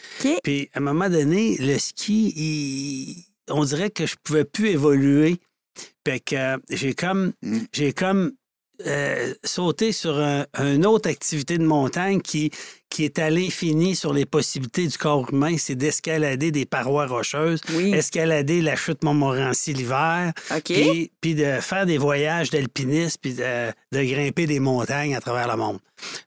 Puis 0.44 0.70
à 0.74 0.78
un 0.78 0.82
moment 0.82 1.08
donné, 1.08 1.56
le 1.58 1.76
ski, 1.78 2.32
il- 2.36 3.24
on 3.50 3.64
dirait 3.64 3.90
que 3.90 4.06
je 4.06 4.16
pouvais 4.22 4.44
plus 4.44 4.68
évoluer. 4.70 5.38
Fait 6.06 6.20
que 6.20 6.34
euh, 6.36 6.56
j'ai 6.70 6.94
comme, 6.94 7.32
Mm. 7.42 7.58
j'ai 7.72 7.92
comme 7.92 8.32
euh, 8.86 9.34
sauté 9.44 9.90
sur 9.92 10.18
un- 10.18 10.46
une 10.58 10.86
autre 10.86 11.08
activité 11.10 11.58
de 11.58 11.64
montagne 11.64 12.20
qui, 12.20 12.50
qui 12.90 13.04
est 13.04 13.18
à 13.18 13.30
l'infini 13.30 13.94
sur 13.96 14.12
les 14.12 14.24
possibilités 14.26 14.86
du 14.86 14.96
corps 14.98 15.26
humain, 15.32 15.56
c'est 15.58 15.74
d'escalader 15.74 16.50
des 16.50 16.64
parois 16.64 17.06
rocheuses, 17.06 17.60
Oui. 17.74 17.92
escalader 17.94 18.60
la 18.62 18.76
chute 18.76 19.02
Montmorency 19.04 19.72
l'hiver, 19.74 20.32
puis, 20.64 21.10
puis 21.20 21.34
de 21.34 21.58
faire 21.60 21.86
des 21.86 21.98
voyages 21.98 22.50
d'alpinisme, 22.50 23.18
puis 23.20 23.34
de, 23.34 23.68
de 23.92 24.02
grimper 24.04 24.46
des 24.46 24.60
montagnes 24.60 25.14
à 25.14 25.20
travers 25.20 25.48
le 25.48 25.56
monde. 25.56 25.78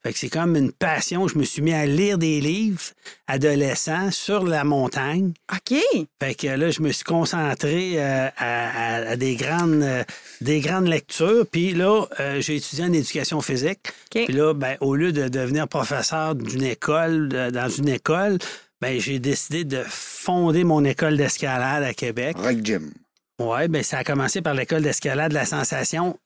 Fait 0.04 0.12
que 0.12 0.20
c'est 0.20 0.30
comme 0.30 0.58
une 0.58 0.74
passion. 0.74 1.30
Je 1.30 1.38
me 1.38 1.44
suis 1.46 1.62
mis 1.62 1.72
à 1.72 1.86
lire 1.86 2.18
des 2.18 2.42
livres 2.42 2.82
adolescents 3.28 4.12
sur 4.12 4.44
la 4.44 4.64
montagne. 4.66 5.32
OK. 5.52 5.78
Fait 6.22 6.36
que 6.36 6.48
là, 6.48 6.70
je 6.72 6.82
me 6.82 6.92
suis 6.92 7.06
concentré 7.06 7.94
euh, 7.96 8.28
à, 8.38 8.98
à- 8.98 9.10
à 9.12 9.16
des, 9.16 9.36
grandes, 9.36 9.82
euh, 9.82 10.04
des 10.42 10.60
grandes 10.60 10.88
lectures. 10.88 11.46
Puis 11.50 11.72
là, 11.74 12.06
euh, 12.20 12.42
j'ai 12.42 12.58
étudié 12.58 12.84
en 12.84 12.92
éducation 12.94 13.40
physique. 13.40 13.80
Puis 14.12 14.28
là, 14.28 14.54
ben, 14.54 14.76
au 14.82 14.94
lieu 14.96 15.14
de 15.14 15.30
devenir 15.30 15.70
professeur 15.70 16.36
d'une 16.52 16.64
école, 16.64 17.30
dans 17.30 17.70
une 17.70 17.90
école, 17.90 18.38
ben, 18.82 19.00
j'ai 19.00 19.20
décidé 19.20 19.64
de 19.64 19.84
fonder 19.88 20.64
mon 20.64 20.84
école 20.86 21.18
d'escalade 21.18 21.84
à 21.84 21.94
Québec. 21.94 22.36
Rock 22.40 22.58
Gym. 22.64 22.92
Oui, 23.40 23.68
bien, 23.68 23.84
ça 23.84 24.00
a 24.00 24.04
commencé 24.04 24.42
par 24.42 24.54
l'école 24.54 24.82
d'escalade, 24.84 25.32
la 25.34 25.46
sensation 25.46 26.18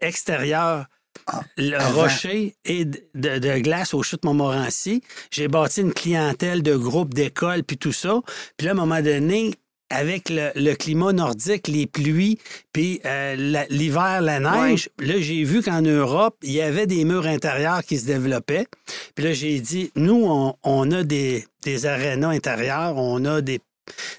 extérieure. 0.00 0.86
Ah, 1.28 1.42
le 1.56 1.76
avant. 1.76 2.02
rocher 2.02 2.56
et 2.64 2.84
de, 2.84 3.00
de- 3.14 3.38
de 3.38 3.58
glace 3.60 3.94
au 3.94 4.02
chute 4.02 4.24
Montmorency. 4.24 5.00
J'ai 5.30 5.46
bâti 5.46 5.80
une 5.80 5.92
clientèle 5.94 6.60
de 6.64 6.74
groupes 6.74 7.14
d'écoles 7.14 7.62
puis 7.62 7.78
tout 7.78 7.92
ça. 7.92 8.20
Puis 8.56 8.64
là, 8.66 8.72
à 8.72 8.74
un 8.74 8.76
moment 8.76 9.00
donné, 9.00 9.54
avec 9.94 10.28
le, 10.30 10.50
le 10.56 10.74
climat 10.74 11.12
nordique, 11.12 11.68
les 11.68 11.86
pluies, 11.86 12.38
puis 12.72 13.00
euh, 13.04 13.64
l'hiver, 13.70 14.20
la 14.20 14.40
neige, 14.40 14.88
là, 14.98 15.14
j'ai 15.18 15.44
vu 15.44 15.62
qu'en 15.62 15.82
Europe, 15.82 16.36
il 16.42 16.52
y 16.52 16.60
avait 16.60 16.86
des 16.86 17.04
murs 17.04 17.26
intérieurs 17.26 17.82
qui 17.84 17.98
se 17.98 18.06
développaient. 18.06 18.66
Puis 19.14 19.24
là, 19.24 19.32
j'ai 19.32 19.60
dit, 19.60 19.90
nous, 19.96 20.24
on, 20.26 20.54
on 20.62 20.90
a 20.90 21.02
des, 21.02 21.44
des 21.62 21.86
arénas 21.86 22.28
intérieurs, 22.30 22.96
on 22.96 23.24
a 23.24 23.40
des, 23.40 23.60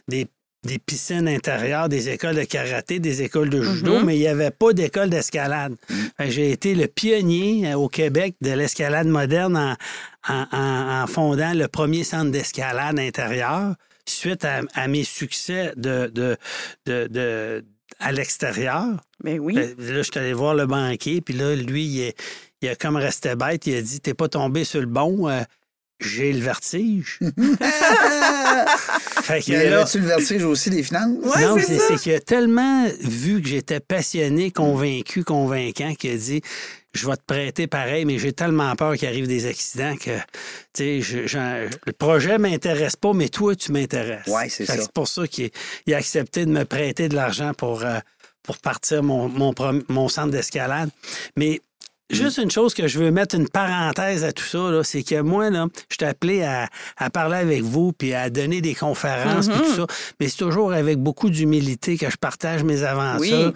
des, 0.07 0.27
des 0.63 0.79
piscines 0.79 1.27
intérieures, 1.27 1.89
des 1.89 2.09
écoles 2.09 2.35
de 2.35 2.43
karaté, 2.43 2.99
des 2.99 3.21
écoles 3.21 3.49
de 3.49 3.61
judo, 3.61 3.99
Mhm. 3.99 4.05
mais 4.05 4.15
il 4.15 4.21
n'y 4.21 4.27
avait 4.27 4.49
pas 4.51 4.73
d'école 4.73 5.09
d'escalade. 5.11 5.75
Que 6.17 6.29
J'ai 6.29 6.49
été 6.51 6.73
le 6.73 6.87
pionnier 6.87 7.67
euh, 7.71 7.77
au 7.77 7.87
Québec 7.89 8.35
de 8.41 8.51
l'escalade 8.51 9.07
moderne 9.07 9.75
en, 10.27 10.45
en- 10.51 11.05
fondant 11.07 11.53
le 11.53 11.67
premier 11.67 12.03
centre 12.03 12.31
d'escalade 12.31 12.97
intérieur 12.99 13.75
suite 14.07 14.45
à, 14.45 14.61
à 14.73 14.87
mes 14.87 15.03
succès 15.03 15.73
de, 15.75 16.07
de, 16.07 16.37
de- 16.85 17.07
de- 17.07 17.65
à 17.99 18.11
l'extérieur. 18.11 18.87
Ben 19.23 19.39
oui. 19.39 19.53
Ben, 19.55 19.75
Là, 19.77 19.97
je 19.97 20.01
suis 20.01 20.19
allé 20.19 20.33
voir 20.33 20.53
le 20.55 20.65
banquier, 20.65 21.21
puis 21.21 21.33
là, 21.33 21.55
lui, 21.55 21.85
il, 21.85 21.99
est- 22.01 22.17
il 22.61 22.69
a 22.69 22.75
comme 22.75 22.95
resté 22.95 23.35
bête. 23.35 23.67
Il 23.67 23.75
a 23.75 23.81
dit 23.81 23.99
T'es 24.01 24.13
pas 24.13 24.27
tombé 24.27 24.63
sur 24.63 24.79
le 24.81 24.87
bon, 24.87 25.29
euh, 25.29 25.41
j'ai 25.99 26.33
le 26.33 26.39
vertige. 26.41 27.19
fait 29.21 29.41
que 29.41 29.51
Mais 29.51 29.69
là, 29.69 29.81
avais-tu 29.81 29.99
le 29.99 30.05
vertige 30.07 30.43
aussi 30.43 30.69
des 30.69 30.83
finances? 30.83 31.17
Ouais, 31.23 31.45
non, 31.45 31.57
c'est 31.59 31.95
qu'il 31.97 32.13
a 32.13 32.19
tellement 32.19 32.85
vu 33.01 33.41
que 33.41 33.47
j'étais 33.47 33.79
passionné, 33.79 34.51
convaincu, 34.51 35.23
convaincant, 35.23 35.93
qu'il 35.95 36.11
a 36.11 36.17
dit 36.17 36.41
Je 36.93 37.07
vais 37.07 37.15
te 37.17 37.23
prêter 37.25 37.67
pareil, 37.67 38.05
mais 38.05 38.17
j'ai 38.19 38.31
tellement 38.33 38.73
peur 38.75 38.95
qu'il 38.95 39.07
arrive 39.07 39.27
des 39.27 39.45
accidents 39.47 39.95
que, 39.97 40.11
tu 40.17 40.21
sais, 40.73 41.01
je- 41.01 41.27
j'en- 41.27 41.67
le 41.85 41.91
projet 41.93 42.37
m'intéresse 42.37 42.95
pas, 42.95 43.11
mais 43.13 43.27
toi, 43.29 43.55
tu 43.55 43.71
m'intéresses. 43.73 44.27
Ouais, 44.27 44.47
c'est 44.49 44.65
Fait 44.65 44.77
ça. 44.77 44.81
C'est 44.83 44.91
pour 44.93 45.07
ça 45.07 45.27
qu'il 45.27 45.49
il 45.87 45.93
a 45.93 45.97
accepté 45.97 46.45
de 46.45 46.51
me 46.51 46.63
prêter 46.63 47.09
de 47.09 47.15
l'argent 47.15 47.53
pour, 47.53 47.83
euh, 47.83 47.99
pour 48.43 48.59
partir 48.59 49.03
mon, 49.03 49.27
mon, 49.27 49.53
mon 49.89 50.07
centre 50.07 50.31
d'escalade. 50.31 50.89
Mais 51.35 51.59
Juste 52.11 52.37
une 52.37 52.51
chose 52.51 52.73
que 52.75 52.87
je 52.87 52.99
veux 52.99 53.09
mettre 53.09 53.33
une 53.35 53.49
parenthèse 53.49 54.23
à 54.23 54.31
tout 54.31 54.43
ça, 54.43 54.83
c'est 54.83 55.01
que 55.01 55.21
moi, 55.21 55.49
là, 55.49 55.65
je 55.89 55.97
t'ai 55.97 56.05
appelé 56.05 56.43
à, 56.43 56.69
à 56.97 57.09
parler 57.09 57.37
avec 57.37 57.63
vous 57.63 57.93
puis 57.93 58.13
à 58.13 58.29
donner 58.29 58.61
des 58.61 58.75
conférences 58.75 59.47
puis 59.47 59.57
tout 59.57 59.75
ça. 59.75 59.87
Mais 60.19 60.27
c'est 60.27 60.37
toujours 60.37 60.71
avec 60.71 60.99
beaucoup 60.99 61.29
d'humilité 61.31 61.97
que 61.97 62.09
je 62.09 62.17
partage 62.17 62.63
mes 62.63 62.83
aventures. 62.83 63.47
Oui. 63.47 63.53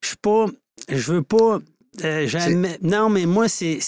Je 0.00 0.08
suis 0.08 0.16
pas. 0.16 0.46
Je 0.88 1.12
veux 1.12 1.22
pas. 1.22 1.58
euh, 2.04 2.26
jamais. 2.26 2.78
Non, 2.82 3.10
mais 3.10 3.26
moi, 3.26 3.48
c'est. 3.48 3.80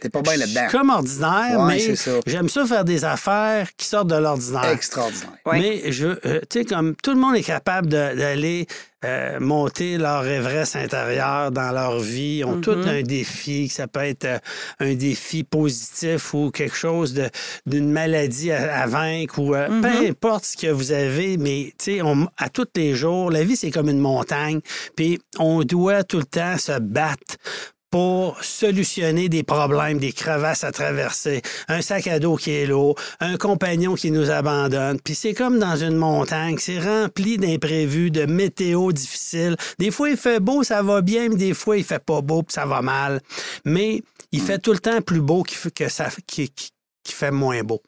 T'es 0.00 0.08
pas 0.08 0.22
bien 0.22 0.34
je 0.34 0.38
là-dedans. 0.40 0.68
suis 0.68 0.78
comme 0.78 0.90
ordinaire, 0.90 1.60
Ouais, 1.60 1.76
mais 1.88 1.94
j'aime 2.26 2.48
ça 2.48 2.66
faire 2.66 2.84
des 2.84 3.04
affaires 3.04 3.68
qui 3.76 3.86
sortent 3.86 4.08
de 4.08 4.16
l'ordinaire. 4.16 4.70
Extraordinaire. 4.70 5.30
Ouais. 5.46 5.60
Mais 5.60 5.92
je, 5.92 6.06
euh, 6.26 6.40
tu 6.50 6.60
sais, 6.60 6.64
comme 6.64 6.94
tout 6.96 7.12
le 7.12 7.20
monde 7.20 7.36
est 7.36 7.42
capable 7.42 7.86
de- 7.88 8.16
d'aller 8.16 8.66
euh, 9.04 9.40
monter 9.40 9.96
leur 9.98 10.26
Everest 10.26 10.76
intérieur 10.76 11.50
dans 11.50 11.72
leur 11.72 11.98
vie, 12.00 12.44
ont 12.44 12.56
Mhm. 12.56 12.60
tout 12.60 12.78
un 12.84 13.02
défi, 13.02 13.68
ça 13.68 13.86
peut 13.88 14.00
être 14.04 14.24
euh, 14.26 14.38
un 14.80 14.94
défi 14.94 15.42
positif 15.44 16.34
ou 16.34 16.50
quelque 16.50 16.76
chose 16.76 17.20
d'une 17.66 17.90
maladie 17.90 18.52
à, 18.52 18.82
à 18.82 18.86
vaincre 18.86 19.38
ou 19.38 19.54
euh, 19.54 19.68
Mhm. 19.68 19.80
peu 19.82 20.06
importe 20.08 20.44
ce 20.44 20.56
que 20.56 20.66
vous 20.70 20.92
avez, 20.92 21.36
mais 21.36 21.72
tu 21.78 21.96
sais, 21.96 22.02
on- 22.02 22.28
à 22.36 22.48
tous 22.50 22.66
les 22.76 22.94
jours, 22.94 23.30
la 23.30 23.42
vie 23.44 23.56
c'est 23.56 23.70
comme 23.70 23.88
une 23.88 23.98
montagne, 24.00 24.60
puis 24.96 25.18
on 25.38 25.62
doit 25.62 26.04
tout 26.04 26.18
le 26.18 26.24
temps 26.24 26.58
se 26.58 26.78
battre 26.78 27.36
pour 27.90 28.42
solutionner 28.44 29.28
des 29.28 29.42
problèmes, 29.42 29.98
des 29.98 30.12
crevasses 30.12 30.62
à 30.64 30.70
traverser, 30.70 31.42
un 31.68 31.82
sac 31.82 32.06
à 32.06 32.18
dos 32.20 32.36
qui 32.36 32.52
est 32.52 32.66
lourd, 32.66 32.94
un 33.18 33.36
compagnon 33.36 33.94
qui 33.94 34.10
nous 34.12 34.30
abandonne. 34.30 35.00
Puis 35.00 35.14
c'est 35.16 35.34
comme 35.34 35.58
dans 35.58 35.76
une 35.76 35.96
montagne, 35.96 36.56
c'est 36.58 36.78
rempli 36.78 37.36
d'imprévus, 37.36 38.10
de 38.10 38.26
météo 38.26 38.92
difficiles. 38.92 39.56
Des 39.78 39.90
fois, 39.90 40.10
il 40.10 40.16
fait 40.16 40.38
beau, 40.40 40.62
ça 40.62 40.82
va 40.82 41.00
bien, 41.00 41.28
mais 41.30 41.36
des 41.36 41.54
fois, 41.54 41.76
il 41.76 41.84
fait 41.84 42.02
pas 42.04 42.20
beau, 42.20 42.42
puis 42.42 42.52
ça 42.54 42.64
va 42.64 42.80
mal. 42.80 43.20
Mais 43.64 44.02
il 44.30 44.40
fait 44.40 44.58
tout 44.60 44.72
le 44.72 44.78
temps 44.78 45.00
plus 45.02 45.20
beau 45.20 45.42
qu'il 45.42 45.58
que 45.72 45.88
ça, 45.88 46.08
qui, 46.26 46.48
qui- 46.50 46.70
qui 47.02 47.12
fait 47.12 47.30
moins 47.32 47.62
beau. 47.62 47.82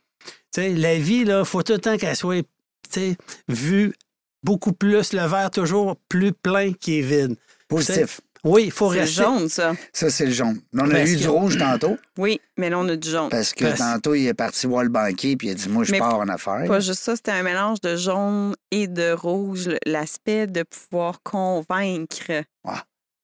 Tu 0.52 0.62
sais, 0.62 0.70
la 0.70 0.96
vie, 0.98 1.24
là, 1.24 1.44
faut 1.44 1.62
tout 1.62 1.74
le 1.74 1.78
temps 1.78 1.96
qu'elle 1.96 2.16
soit 2.16 2.42
tu 2.90 3.00
sais, 3.00 3.16
vue 3.48 3.94
beaucoup 4.42 4.72
plus, 4.72 5.12
le 5.12 5.26
verre 5.26 5.50
toujours 5.50 5.96
plus 6.08 6.32
plein 6.32 6.72
qu'il 6.72 6.94
est 6.94 7.02
vide. 7.02 7.36
Positif. 7.68 8.20
Oui, 8.44 8.64
il 8.66 8.70
faut 8.72 8.92
C'est 8.92 9.00
rester. 9.00 9.22
jaune, 9.22 9.48
ça. 9.48 9.72
Ça, 9.92 10.10
c'est 10.10 10.26
le 10.26 10.32
jaune. 10.32 10.60
Là, 10.72 10.82
on 10.84 10.90
a 10.90 10.94
Parce 10.94 11.10
eu 11.10 11.14
que- 11.14 11.20
du 11.20 11.28
rouge 11.28 11.58
tantôt, 11.58 11.96
Oui, 12.18 12.40
mais 12.56 12.70
là, 12.70 12.78
on 12.80 12.88
a 12.88 12.96
du 12.96 13.08
jaune. 13.08 13.28
parce 13.28 13.52
que 13.54 13.64
Parce- 13.66 13.78
tantôt, 13.78 14.14
il 14.14 14.26
est 14.26 14.34
parti 14.34 14.66
voir 14.66 14.82
le 14.82 14.88
banquier, 14.88 15.36
puis 15.36 15.46
il 15.48 15.50
a 15.52 15.54
dit 15.54 15.68
Moi, 15.68 15.84
je 15.84 15.92
Mais 15.92 15.98
pars 16.00 16.18
en 16.18 16.28
affaires. 16.28 16.64
Pas 16.66 16.80
juste 16.80 17.02
ça, 17.02 17.14
c'était 17.14 17.30
un 17.30 17.44
mélange 17.44 17.80
de 17.80 17.94
jaune 17.96 18.54
et 18.72 18.88
de 18.88 19.12
rouge, 19.12 19.68
l'aspect 19.86 20.48
de 20.48 20.64
pouvoir 20.64 21.22
convaincre. 21.22 22.42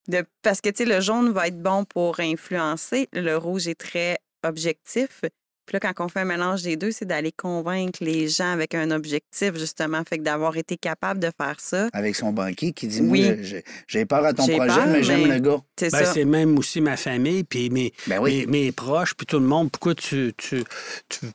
De, 0.09 0.24
parce 0.42 0.61
que, 0.62 0.70
tu 0.70 0.85
sais, 0.85 0.85
le 0.88 1.00
jaune 1.02 1.31
va 1.33 1.48
être 1.48 1.61
bon 1.61 1.85
pour 1.85 2.18
influencer, 2.20 3.09
le 3.12 3.37
rouge 3.37 3.68
est 3.68 3.74
très 3.78 4.18
objectif. 4.46 5.22
Puis 5.68 5.74
là, 5.78 5.81
quand 5.92 6.02
on 6.02 6.09
fait 6.09 6.20
un 6.20 6.24
mélange 6.24 6.62
des 6.62 6.76
deux, 6.76 6.92
c'est 6.92 7.04
d'aller 7.04 7.31
convaincre 7.31 7.98
les 8.02 8.26
gens 8.26 8.50
avec 8.52 8.74
un 8.74 8.90
objectif, 8.90 9.52
justement. 9.54 10.02
Fait 10.09 10.16
que 10.16 10.22
d'avoir 10.22 10.57
été 10.57 10.78
capable 10.78 11.20
de 11.20 11.31
faire 11.37 11.57
ça. 11.61 11.88
Avec 11.92 12.16
son 12.16 12.33
banquier 12.33 12.72
qui 12.72 12.87
dit 12.87 13.02
Oui. 13.02 13.22
Moi, 13.26 13.37
j'ai- 13.42 13.64
j'ai 13.87 14.07
peur 14.07 14.24
à 14.24 14.33
ton 14.33 14.46
projet, 14.46 14.57
peur, 14.66 14.87
mais 14.87 15.02
j'aime 15.02 15.31
le 15.31 15.38
gars. 15.40 15.61
C'est 15.78 15.92
Ben, 15.92 16.04
ça. 16.07 16.12
c'est 16.14 16.24
même 16.24 16.57
aussi 16.59 16.81
ma 16.81 16.96
famille, 16.96 17.44
puis 17.44 17.68
mes, 17.68 17.92
Ben 18.07 18.18
oui. 18.18 18.46
mes, 18.46 18.64
mes 18.64 18.72
proches, 18.72 19.12
puis 19.14 19.26
tout 19.26 19.38
le 19.38 19.44
monde. 19.46 19.70
Pourquoi 19.70 19.94
tu. 19.94 20.33
tu, 20.38 20.62
tu 21.11 21.26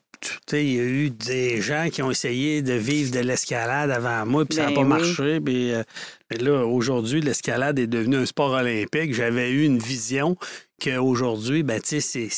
il 0.54 0.74
y 0.74 0.80
a 0.80 0.84
eu 0.84 1.10
des 1.10 1.62
gens 1.62 1.90
qui 1.92 2.02
ont 2.02 2.10
essayé 2.10 2.62
de 2.62 2.74
vivre 2.74 3.12
de 3.12 3.20
l'escalade 3.20 3.92
avant 3.92 4.26
moi, 4.26 4.46
puis 4.46 4.56
ça 4.56 4.64
n'a 4.64 4.68
Ben 4.70 4.76
pas 4.76 4.82
oui. 4.82 4.88
marché. 4.88 5.40
Puis 5.42 5.74
euh, 5.74 5.84
mais 6.32 6.38
là, 6.38 6.66
aujourd'hui, 6.66 7.20
l'escalade 7.22 7.78
est 7.78 7.88
devenue 7.88 8.16
un 8.16 8.26
sport 8.26 8.52
olympique. 8.52 9.14
J'avais 9.14 9.52
eu 9.52 9.64
une 9.66 9.80
vision 9.80 10.38
qu'aujourd'hui, 10.84 11.64
ben, 11.64 11.80
c'est- 11.84 12.30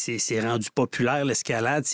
rendu 0.42 0.70
populaire, 0.74 1.26
l'escalade, 1.26 1.86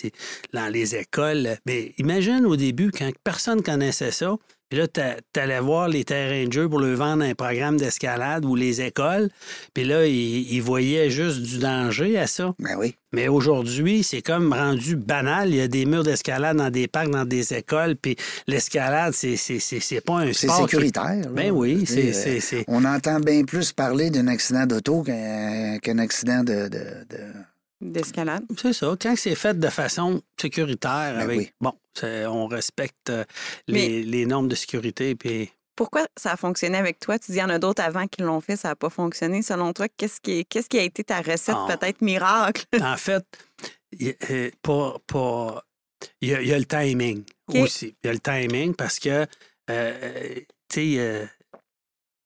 dans 0.52 0.68
les 0.72 0.94
écoles. 0.96 1.56
Mais 1.66 1.94
imagine 1.98 2.44
au 2.46 2.56
début, 2.56 2.90
quand 2.90 3.10
personne 3.24 3.62
connaissait 3.62 4.10
ça, 4.10 4.36
puis 4.72 4.78
là, 4.80 4.88
t'a- 4.88 5.16
t'allais 5.34 5.60
voir 5.60 5.86
les 5.86 6.02
terrains 6.02 6.46
de 6.46 6.52
jeu 6.52 6.66
pour 6.66 6.78
le 6.80 6.94
vendre 6.94 7.22
un 7.24 7.34
programme 7.34 7.76
d'escalade 7.76 8.46
ou 8.46 8.54
les 8.56 8.80
écoles, 8.80 9.28
puis 9.74 9.84
là, 9.84 10.06
ils, 10.06 10.50
ils 10.50 10.62
voyaient 10.62 11.10
juste 11.10 11.42
du 11.42 11.58
danger 11.58 12.16
à 12.18 12.26
ça. 12.26 12.54
Ben 12.58 12.74
oui. 12.78 12.94
Mais 13.12 13.28
aujourd'hui, 13.28 14.02
c'est 14.02 14.22
comme 14.22 14.54
rendu 14.54 14.96
banal. 14.96 15.50
Il 15.50 15.56
y 15.56 15.60
a 15.60 15.68
des 15.68 15.84
murs 15.84 16.04
d'escalade 16.04 16.56
dans 16.56 16.70
des 16.70 16.88
parcs, 16.88 17.10
dans 17.10 17.26
des 17.26 17.52
écoles, 17.52 17.96
puis 18.00 18.16
l'escalade, 18.46 19.12
c'est 19.12 19.36
c'est- 19.36 19.58
c'est- 19.58 19.80
c'est 19.80 20.00
pas 20.00 20.20
un 20.20 20.32
C'est 20.32 20.46
sport. 20.46 20.64
qui- 20.64 20.70
sécuritaire. 20.76 21.28
Ben 21.30 21.50
oui, 21.50 21.84
c'est- 21.86 22.14
c'est- 22.14 22.40
c'est- 22.40 22.64
On 22.66 22.86
entend 22.86 23.20
bien 23.20 23.44
plus 23.44 23.72
parler 23.74 24.08
d'un 24.08 24.26
accident 24.28 24.64
d'auto 24.64 25.02
qu'un 25.02 25.76
qu'un 25.82 25.98
accident 25.98 26.42
de. 26.42 26.68
de- 26.68 27.04
de- 27.10 27.32
D'escalade. 27.82 28.44
C'est 28.56 28.72
ça. 28.72 28.94
Quand 29.00 29.14
c'est 29.16 29.34
fait 29.34 29.58
de 29.58 29.68
façon 29.68 30.22
sécuritaire, 30.40 31.14
Ben 31.16 31.20
avec 31.20 31.38
oui. 31.38 31.50
bon, 31.60 31.72
on 32.04 32.46
respecte 32.46 33.10
euh, 33.10 33.24
les, 33.66 34.02
les 34.04 34.24
normes 34.24 34.46
de 34.48 34.54
sécurité, 34.54 35.14
puis 35.16 35.50
Pourquoi 35.74 36.06
ça 36.16 36.32
a 36.32 36.36
fonctionné 36.36 36.78
avec 36.78 37.00
toi? 37.00 37.18
Tu 37.18 37.32
dis, 37.32 37.38
il 37.38 37.40
y 37.40 37.44
en 37.44 37.48
a 37.48 37.58
d'autres 37.58 37.82
avant 37.82 38.06
qui 38.06 38.22
l'ont 38.22 38.40
fait, 38.40 38.56
ça 38.56 38.68
n'a 38.68 38.76
pas 38.76 38.88
fonctionné. 38.90 39.42
Selon 39.42 39.72
toi, 39.72 39.88
qu'est-ce 39.96 40.20
qui, 40.20 40.44
qu'est-ce 40.46 40.68
qui 40.68 40.78
a 40.78 40.82
été 40.82 41.02
ta 41.02 41.20
recette, 41.20 41.56
Ah. 41.58 41.76
peut-être 41.76 42.00
miracle? 42.02 42.64
en 42.80 42.96
fait, 42.96 43.24
il 43.98 44.14
euh, 44.30 44.50
pas- 44.62 44.96
pas- 45.06 45.64
il 46.20 46.28
y, 46.30 46.34
a, 46.34 46.40
il 46.42 46.48
y 46.48 46.52
a 46.52 46.58
le 46.58 46.64
timing 46.64 47.24
aussi. 47.48 47.94
Il 48.02 48.06
y 48.06 48.10
a 48.10 48.12
le 48.12 48.18
timing 48.20 48.74
parce 48.74 48.98
que, 48.98 49.26
euh, 49.70 50.34
tu 50.68 50.94
sais, 50.94 50.94
euh, 50.98 51.26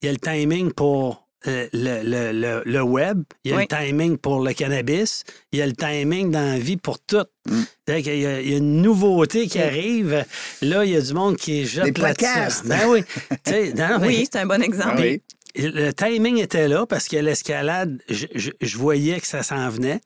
il 0.02 0.06
y 0.06 0.08
a 0.08 0.12
le 0.12 0.18
timing 0.18 0.72
pour 0.72 1.25
le, 1.46 2.02
le- 2.02 2.32
le- 2.32 2.62
le 2.64 2.82
web, 2.82 3.22
il 3.44 3.50
y 3.50 3.54
a 3.54 3.56
Oui. 3.59 3.66
le 3.70 3.76
timing 3.76 4.16
pour 4.18 4.40
le 4.44 4.52
cannabis, 4.52 5.24
il 5.52 5.59
y 5.59 5.62
a 5.62 5.66
le 5.66 5.72
timing 5.74 6.30
dans 6.30 6.40
la 6.52 6.59
vie 6.59 6.76
pour 6.76 6.98
tout. 6.98 7.24
Mm. 7.48 7.62
Y, 7.88 7.92
a- 7.92 8.40
il 8.40 8.50
y 8.50 8.54
a 8.54 8.56
une 8.59 8.82
nouveauté 8.82 9.46
qui 9.46 9.61
arrive. 9.61 10.24
Là, 10.62 10.85
il 10.85 10.90
y 10.92 10.96
a 10.96 11.00
du 11.00 11.14
monde 11.14 11.37
qui 11.37 11.64
jette 11.66 11.92
Des 11.92 12.00
là-dessus. 12.02 12.24
podcasts. 12.26 12.66
Ben 12.66 12.80
oui. 12.88 13.02
Non, 13.76 13.98
mais- 14.00 14.06
Oui, 14.09 14.28
c'est 14.30 14.38
un 14.40 14.46
bon 14.46 14.61
exemple. 14.62 14.94
Ah 14.98 15.00
oui. 15.00 15.22
Le 15.56 15.92
timing 15.92 16.38
était 16.38 16.68
là 16.68 16.86
parce 16.86 17.08
que 17.08 17.16
l'escalade, 17.16 18.02
je, 18.08 18.26
je- 18.34 18.50
je 18.60 18.76
voyais 18.78 19.20
que 19.20 19.26
ça 19.26 19.42
s'en 19.42 19.68
venait. 19.70 20.00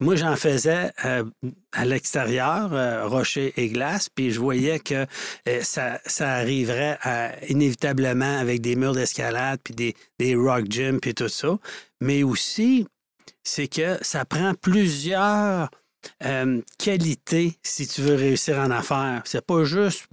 Moi, 0.00 0.14
j'en 0.16 0.36
faisais 0.36 0.92
euh, 1.04 1.24
à 1.72 1.84
l'extérieur, 1.84 2.72
euh, 2.72 3.06
rocher 3.08 3.52
et 3.56 3.68
glace, 3.68 4.08
puis 4.08 4.30
je 4.30 4.38
voyais 4.38 4.78
que 4.78 5.06
euh, 5.48 5.60
ça, 5.62 5.98
ça 6.06 6.30
arriverait 6.34 6.96
à- 7.02 7.32
inévitablement 7.48 8.38
avec 8.38 8.60
des 8.60 8.76
murs 8.76 8.92
d'escalade, 8.94 9.58
puis 9.64 9.74
des, 9.74 9.94
des 10.18 10.34
rock 10.36 10.66
gyms, 10.70 11.00
puis 11.00 11.14
tout 11.14 11.28
ça. 11.28 11.58
Mais 12.00 12.22
aussi, 12.22 12.86
c'est 13.42 13.66
que 13.68 13.98
ça 14.02 14.24
prend 14.24 14.54
plusieurs 14.54 15.68
euh, 16.24 16.60
qualités 16.78 17.54
si 17.62 17.86
tu 17.86 18.02
veux 18.02 18.14
réussir 18.14 18.58
en 18.58 18.70
affaires. 18.70 19.22
C'est 19.24 19.44
pas 19.44 19.64
juste 19.64 20.06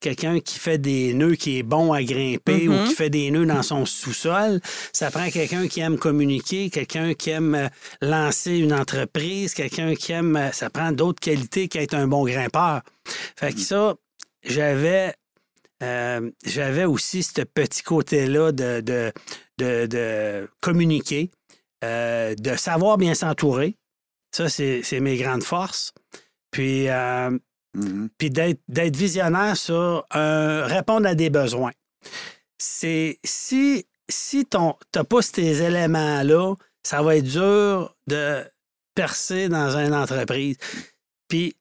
quelqu'un 0.00 0.40
qui 0.40 0.58
fait 0.58 0.78
des 0.78 1.14
nœuds, 1.14 1.34
qui 1.34 1.58
est 1.58 1.62
bon 1.62 1.92
à 1.92 2.02
grimper 2.02 2.68
ou 2.68 2.84
qui 2.86 2.94
fait 2.94 3.10
des 3.10 3.30
nœuds 3.30 3.46
dans 3.46 3.62
son 3.62 3.84
sous-sol. 3.86 4.60
Ça 4.92 5.10
prend 5.10 5.28
quelqu'un 5.30 5.68
qui 5.68 5.80
aime 5.80 5.98
communiquer, 5.98 6.70
quelqu'un 6.70 7.14
qui 7.14 7.30
aime 7.30 7.54
euh, 7.54 7.68
lancer 8.00 8.56
une 8.58 8.72
entreprise, 8.72 9.54
quelqu'un 9.54 9.94
qui 9.94 10.12
aime... 10.12 10.36
euh, 10.36 10.52
Ça 10.52 10.70
prend 10.70 10.92
d'autres 10.92 11.20
qualités 11.20 11.68
qu'être 11.68 11.94
un 11.94 12.06
bon 12.06 12.24
grimpeur. 12.24 12.82
Fait 13.36 13.52
que 13.52 13.60
ça, 13.60 13.94
j'avais... 14.42 15.14
euh, 15.82 16.30
j'avais 16.44 16.84
aussi 16.84 17.22
ce 17.22 17.42
petit 17.42 17.82
côté-là 17.82 18.52
de, 18.52 18.80
de, 18.80 19.12
de, 19.58 19.86
de 19.86 20.48
communiquer, 20.60 21.30
euh, 21.84 22.34
de 22.34 22.56
savoir 22.56 22.98
bien 22.98 23.14
s'entourer. 23.14 23.76
Ça, 24.32 24.48
c'est 24.48 25.00
mes 25.00 25.16
grandes 25.16 25.42
forces. 25.44 25.92
Puis, 26.50 26.88
euh, 26.88 27.30
Mhm. 27.74 28.08
puis 28.18 28.30
d'être 28.30 28.96
visionnaire 28.96 29.56
sur 29.56 30.04
euh, 30.16 30.66
répondre 30.66 31.06
à 31.06 31.14
des 31.14 31.30
besoins. 31.30 31.70
C'est 32.58 33.20
si 33.24 33.86
si 34.08 34.44
ton 34.44 34.74
t'as 34.90 35.04
pas 35.04 35.22
ces 35.22 35.62
éléments-là, 35.62 36.54
ça 36.82 37.00
va 37.00 37.14
être 37.16 37.24
dur 37.24 37.94
de 38.08 38.42
percer 38.96 39.48
dans 39.48 39.76
une 39.76 39.94
entreprise. 39.94 40.56
Puis 41.28 41.56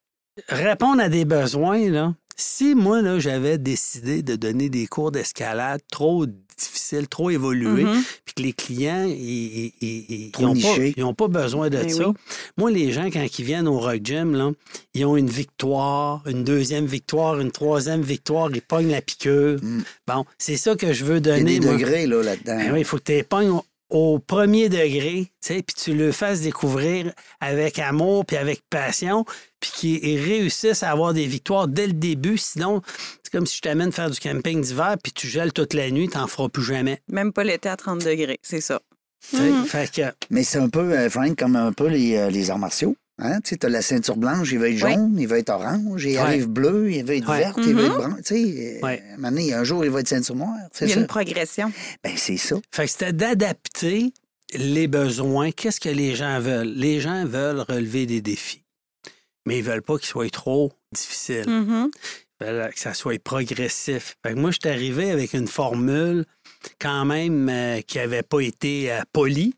répondre 0.48 1.02
à 1.04 1.10
des 1.10 1.26
besoins 1.26 1.90
là. 1.92 2.16
Si 2.42 2.74
moi 2.74 3.02
là 3.02 3.20
j'avais 3.20 3.58
décidé 3.58 4.24
de 4.24 4.38
donner 4.38 4.70
des 4.70 4.88
cours 4.88 5.12
d'escalade 5.12 5.82
trop 5.92 6.26
difficiles, 6.58 7.08
trop 7.10 7.30
évolués, 7.30 7.84
Mhm. 7.84 8.02
puis 8.24 8.34
que 8.36 8.42
les 8.44 8.54
clients, 8.54 9.04
ils- 9.06 9.14
ils- 9.18 9.74
ils 9.82 10.06
ils 10.26 10.32
Trop 10.32 10.44
n'ont 10.44 10.50
pas, 10.54 10.56
nichés. 10.56 10.94
ils 10.96 11.04
ont 11.04 11.14
pas 11.14 11.28
besoin 11.28 11.70
de 11.70 11.78
Ben 11.78 11.90
ça. 11.90 12.08
oui. 12.08 12.14
Moi, 12.58 12.72
les 12.72 12.92
gens, 12.94 13.06
quand 13.12 13.26
ils 13.40 13.46
viennent 13.46 13.68
au 13.68 13.78
Rock 13.80 14.00
Gym, 14.04 14.36
là, 14.36 14.52
ils 14.94 15.06
ont 15.06 15.18
une 15.18 15.30
victoire, 15.30 16.24
une 16.28 16.44
deuxième 16.46 16.86
victoire, 16.86 17.40
une 17.42 17.52
troisième 17.52 18.02
victoire, 18.02 18.50
ils 18.54 18.62
pognent 18.62 18.92
la 18.92 19.02
piqûre. 19.02 19.60
Mm. 19.62 19.82
Bon, 20.08 20.26
c'est 20.38 20.58
ça 20.58 20.76
que 20.76 20.94
je 20.94 21.04
veux 21.06 21.18
Il 21.18 21.28
y 21.28 21.30
a 21.32 21.38
donner. 21.38 21.60
des 21.60 21.66
moi. 21.66 21.76
degrés 21.76 22.08
là, 22.08 22.24
là-dedans. 22.24 22.58
Ben 22.58 22.72
oui, 22.74 22.80
il 22.80 22.86
faut 22.86 22.98
que 23.00 23.18
tu 23.20 23.24
pognes 23.26 23.52
au, 23.90 24.20
premier 24.20 24.70
degré, 24.70 25.32
tu 25.42 25.54
sais, 25.54 25.64
puis 25.64 25.76
tu 25.76 25.94
le 25.94 26.12
fasses 26.12 26.42
découvrir 26.42 27.12
avec 27.40 27.80
amour 27.80 28.26
puis 28.26 28.38
avec 28.38 28.62
passion, 28.70 29.26
puis 29.60 29.72
qu'ils 29.74 30.22
réussissent 30.22 30.84
à 30.84 30.92
avoir 30.92 31.14
des 31.14 31.26
victoires 31.26 31.68
dès 31.68 31.88
le 31.88 31.94
début. 31.94 32.38
Sinon, 32.38 32.82
c'est 33.24 33.32
comme 33.32 33.46
si 33.46 33.58
je 33.58 33.62
t'amène 33.62 33.92
faire 33.92 34.10
du 34.10 34.20
camping 34.20 34.62
d'hiver, 34.62 34.96
puis 35.02 35.12
tu 35.12 35.28
gèles 35.28 35.54
toute 35.54 35.74
la 35.74 35.90
nuit, 35.92 36.10
t'en 36.10 36.28
feras 36.28 36.50
plus 36.50 36.64
jamais. 36.64 37.02
Même 37.08 37.34
pas 37.34 37.44
l'été 37.44 37.70
à 37.70 37.76
30 37.76 38.04
degrés, 38.04 38.40
c'est 38.42 38.62
ça. 38.62 38.82
Fait 39.22 39.92
que, 39.92 40.02
Mais 40.30 40.44
c'est 40.44 40.60
un 40.60 40.70
peu, 40.70 40.94
euh, 40.94 41.10
Frank, 41.10 41.38
comme 41.38 41.56
un 41.56 41.74
peu 41.74 41.88
les, 41.88 42.16
euh, 42.16 42.30
les 42.30 42.52
arts 42.52 42.60
martiaux. 42.60 42.96
Hein? 43.22 43.42
Tu 43.42 43.50
sais, 43.50 43.58
t'as 43.58 43.70
la 43.70 43.82
ceinture 43.82 44.16
blanche, 44.18 44.50
il 44.52 44.60
va 44.60 44.70
être 44.70 44.82
Oui. 44.84 44.94
jaune, 44.94 45.16
il 45.20 45.28
va 45.28 45.38
être 45.40 45.50
orange, 45.50 46.06
il 46.06 46.12
Ouais. 46.12 46.18
arrive 46.18 46.48
bleu, 46.48 46.92
il 46.92 47.04
va 47.04 47.16
être 47.16 47.30
Ouais. 47.30 47.40
verte, 47.40 47.60
il 47.66 47.76
va 47.76 47.82
Mhm. 47.82 47.88
être 47.88 47.98
brun. 47.98 48.16
Tu 48.18 48.24
sais, 48.24 48.78
euh, 48.82 48.86
Ouais. 48.86 49.04
un 49.12 49.16
moment 49.18 49.30
donné, 49.32 49.54
un 49.54 49.64
jour, 49.64 49.84
il 49.84 49.92
va 49.92 50.00
être 50.00 50.08
ceinture 50.08 50.36
noire. 50.36 50.56
Il 50.82 50.88
y 50.88 50.92
a 50.92 50.94
ça. 50.96 51.00
une 51.02 51.08
progression. 51.08 51.72
Ben, 52.04 52.14
c'est 52.16 52.38
ça. 52.38 52.56
Fait 52.72 52.86
que 52.86 52.92
c'était 52.92 53.14
d'adapter 53.14 54.14
les 54.56 54.88
besoins. 54.88 55.52
Qu'est-ce 55.52 55.80
que 55.80 55.90
les 55.90 56.16
gens 56.16 56.40
veulent? 56.40 56.74
Les 56.74 57.00
gens 57.02 57.26
veulent 57.26 57.60
relever 57.68 58.06
des 58.06 58.22
défis, 58.22 58.64
mais 59.46 59.58
ils 59.60 59.64
veulent 59.64 59.82
pas 59.84 59.98
qu'ils 59.98 60.08
soient 60.08 60.30
trop 60.30 60.72
difficiles. 60.94 61.48
Mhm. 61.50 61.90
Ils 62.42 62.48
veulent 62.48 62.74
que 62.74 62.80
ça 62.80 62.94
soit 62.94 63.22
progressif. 63.22 64.16
Fait 64.26 64.34
que 64.34 64.40
moi, 64.40 64.52
je 64.52 64.60
suis 64.62 64.70
arrivé 64.70 65.12
avec 65.12 65.34
une 65.34 65.48
formule 65.48 66.26
quand 66.80 67.04
même 67.06 67.50
euh, 67.50 67.82
qui 67.82 67.98
n'avait 67.98 68.24
pas 68.24 68.40
été 68.40 68.92
euh, 68.94 69.02
polie. 69.12 69.54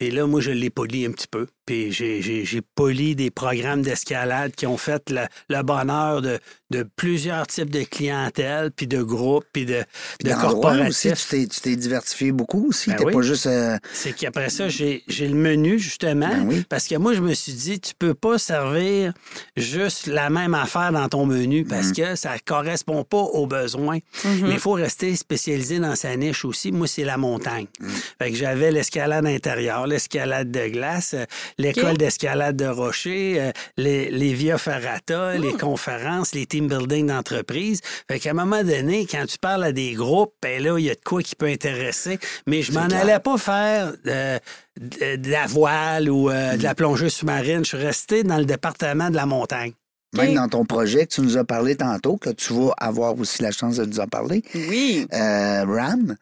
Et 0.00 0.10
là, 0.10 0.26
moi, 0.26 0.40
je 0.40 0.50
l'ai 0.50 0.68
poli 0.68 1.06
un 1.06 1.12
petit 1.12 1.28
peu. 1.28 1.46
Puis 1.66 1.92
j'ai- 1.92 2.60
poli 2.74 3.14
des 3.14 3.30
programmes 3.30 3.82
d'escalade 3.82 4.52
qui 4.54 4.66
ont 4.66 4.76
fait 4.76 5.10
le, 5.10 5.22
le 5.48 5.62
bonheur 5.62 6.22
de, 6.22 6.38
de 6.70 6.82
plusieurs 6.96 7.46
types 7.46 7.70
de 7.70 7.82
clientèle, 7.82 8.70
puis 8.74 8.86
de 8.86 9.02
groupes, 9.02 9.44
puis 9.52 9.64
de, 9.66 9.82
Puis 10.18 10.28
de 10.28 10.34
d'endroits 10.34 10.72
aussi, 10.86 11.08
corporatifs. 11.08 11.28
tu 11.28 11.60
t'es- 11.60 11.76
diversifié 11.76 12.32
beaucoup 12.32 12.68
aussi. 12.68 12.90
Ben 12.90 12.96
T'es 12.96 13.04
oui. 13.06 13.12
pas 13.12 13.22
juste. 13.22 13.46
euh, 13.46 13.76
C'est 13.92 14.12
qu'après 14.12 14.48
ça, 14.50 14.68
j'ai 14.68 15.02
le 15.08 15.34
menu, 15.34 15.78
justement. 15.78 16.28
Ben 16.28 16.46
oui. 16.48 16.64
Parce 16.68 16.86
que 16.88 16.96
moi, 16.96 17.14
je 17.14 17.20
me 17.20 17.34
suis 17.34 17.52
dit, 17.52 17.80
tu 17.80 17.92
peux 17.98 18.14
pas 18.14 18.38
servir 18.38 19.12
juste 19.56 20.06
la 20.06 20.30
même 20.30 20.54
affaire 20.54 20.92
dans 20.92 21.08
ton 21.08 21.26
menu 21.26 21.64
parce 21.64 21.88
Mhm. 21.88 21.94
que 21.94 22.14
ça 22.16 22.38
correspond 22.44 23.04
pas 23.04 23.18
aux 23.22 23.46
besoins. 23.46 23.98
Mhm. 24.24 24.40
Mais 24.48 24.52
il 24.54 24.58
faut 24.60 24.72
rester 24.72 25.14
spécialisé 25.16 25.78
dans 25.78 25.94
sa 25.96 26.16
niche 26.16 26.44
aussi. 26.44 26.72
Moi, 26.72 26.86
c'est 26.86 27.04
la 27.04 27.16
montagne. 27.16 27.66
Mm. 27.80 27.88
Fait 28.20 28.30
que 28.30 28.36
j'avais 28.36 28.70
l'escalade 28.72 29.26
intérieure, 29.26 29.86
l'escalade 29.86 30.50
de 30.50 30.68
glace, 30.68 31.14
euh, 31.14 31.24
l'école 31.58 31.96
d'escalade 31.96 32.56
de 32.56 32.66
rocher, 32.66 33.40
euh, 33.40 33.52
les, 33.76 34.10
les 34.10 34.34
Via 34.34 34.58
Ferrata, 34.58 35.36
les 35.36 35.52
conférences, 35.52 36.34
les 36.34 36.46
team 36.46 36.68
building 36.68 37.06
d'entreprise. 37.06 37.80
Fait 38.08 38.18
qu'à 38.18 38.30
un 38.30 38.34
moment 38.34 38.62
donné, 38.62 39.06
quand 39.10 39.26
tu 39.26 39.38
parles 39.38 39.64
à 39.64 39.72
des 39.72 39.92
groupes, 39.92 40.34
ben 40.42 40.62
là, 40.62 40.78
il 40.78 40.84
y 40.84 40.90
a 40.90 40.94
de 40.94 41.00
quoi 41.04 41.22
qui 41.22 41.36
peut 41.36 41.46
intéresser. 41.46 42.18
Mais 42.46 42.62
je 42.62 42.72
m'en 42.72 42.82
allais 42.82 43.20
pas 43.20 43.38
faire 43.38 43.92
euh, 44.06 44.38
de, 44.80 45.16
de 45.16 45.30
la 45.30 45.46
voile 45.46 46.10
ou 46.10 46.30
euh, 46.30 46.56
de 46.56 46.62
la 46.62 46.74
plongée 46.74 47.08
sous-marine. 47.08 47.64
Je 47.64 47.76
suis 47.76 47.86
resté 47.86 48.22
dans 48.22 48.38
le 48.38 48.44
département 48.44 49.10
de 49.10 49.16
la 49.16 49.26
montagne. 49.26 49.72
Même 50.14 50.34
dans 50.34 50.48
ton 50.48 50.64
projet 50.64 51.06
que 51.06 51.14
tu 51.14 51.20
nous 51.22 51.38
as 51.38 51.44
parlé 51.44 51.74
tantôt, 51.76 52.16
que 52.18 52.30
tu 52.30 52.52
vas 52.52 52.72
avoir 52.76 53.18
aussi 53.18 53.42
la 53.42 53.50
chance 53.50 53.76
de 53.76 53.84
nous 53.86 53.98
en 54.00 54.06
parler, 54.06 54.42
Oui. 54.54 55.06
euh, 55.12 55.64
RAM, 55.64 56.16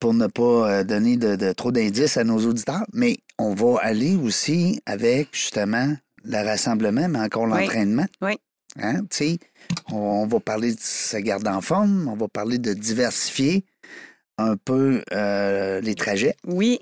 pour 0.00 0.14
ne 0.14 0.26
pas 0.26 0.42
euh, 0.80 0.84
donner 0.84 1.16
de, 1.16 1.36
de 1.36 1.52
trop 1.52 1.70
d'indices 1.70 2.16
à 2.16 2.24
nos 2.24 2.44
auditeurs, 2.44 2.84
mais 2.92 3.18
on 3.38 3.54
va 3.54 3.78
aller 3.82 4.16
aussi 4.16 4.80
avec 4.86 5.28
justement 5.32 5.94
le 6.24 6.44
rassemblement, 6.44 7.08
mais 7.08 7.20
encore 7.20 7.44
Oui. 7.44 7.50
l'entraînement. 7.60 8.06
Oui. 8.20 8.32
Hein, 8.82 9.02
tu 9.02 9.16
sais, 9.16 9.38
on, 9.90 9.96
on 9.96 10.26
va 10.26 10.40
parler 10.40 10.74
de 10.74 10.80
se 10.80 11.16
garder 11.18 11.48
en 11.48 11.60
forme, 11.60 12.08
on 12.08 12.16
va 12.16 12.28
parler 12.28 12.58
de 12.58 12.72
diversifier 12.74 13.64
un 14.38 14.56
peu 14.56 15.02
euh, 15.12 15.80
les 15.80 15.94
trajets. 15.94 16.34
Oui. 16.46 16.80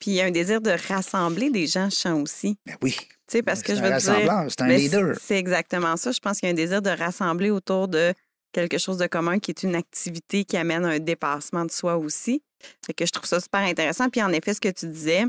Puis 0.00 0.10
il 0.12 0.14
y 0.14 0.20
a 0.22 0.24
un 0.24 0.30
désir 0.30 0.60
de 0.60 0.72
rassembler 0.88 1.50
des 1.50 1.66
gens, 1.66 1.88
sens 1.90 2.20
aussi. 2.22 2.56
Ben 2.66 2.74
oui, 2.82 2.96
Tu 3.30 3.36
sais, 3.36 3.42
parce 3.44 3.62
que 3.62 3.74
c'est 3.74 3.78
je 3.78 3.82
veux 3.82 3.88
dire. 3.88 4.46
c'est 4.48 4.60
un 4.60 4.66
leader. 4.66 5.16
C'est 5.22 5.38
exactement 5.38 5.96
ça. 5.96 6.10
Je 6.10 6.18
pense 6.18 6.40
qu'il 6.40 6.48
y 6.48 6.50
a 6.50 6.52
un 6.52 6.56
désir 6.56 6.82
de 6.82 6.90
rassembler 6.90 7.50
autour 7.50 7.86
de 7.86 8.12
quelque 8.52 8.76
chose 8.76 8.98
de 8.98 9.06
commun 9.06 9.38
qui 9.38 9.52
est 9.52 9.62
une 9.62 9.76
activité 9.76 10.44
qui 10.44 10.56
amène 10.56 10.84
un 10.84 10.98
dépassement 10.98 11.64
de 11.64 11.70
soi 11.70 11.96
aussi. 11.96 12.42
Fait 12.84 12.92
que 12.92 13.06
je 13.06 13.12
trouve 13.12 13.26
ça 13.26 13.38
super 13.38 13.60
intéressant. 13.60 14.08
Puis 14.08 14.20
en 14.20 14.32
effet, 14.32 14.52
ce 14.52 14.60
que 14.60 14.68
tu 14.68 14.88
disais, 14.88 15.26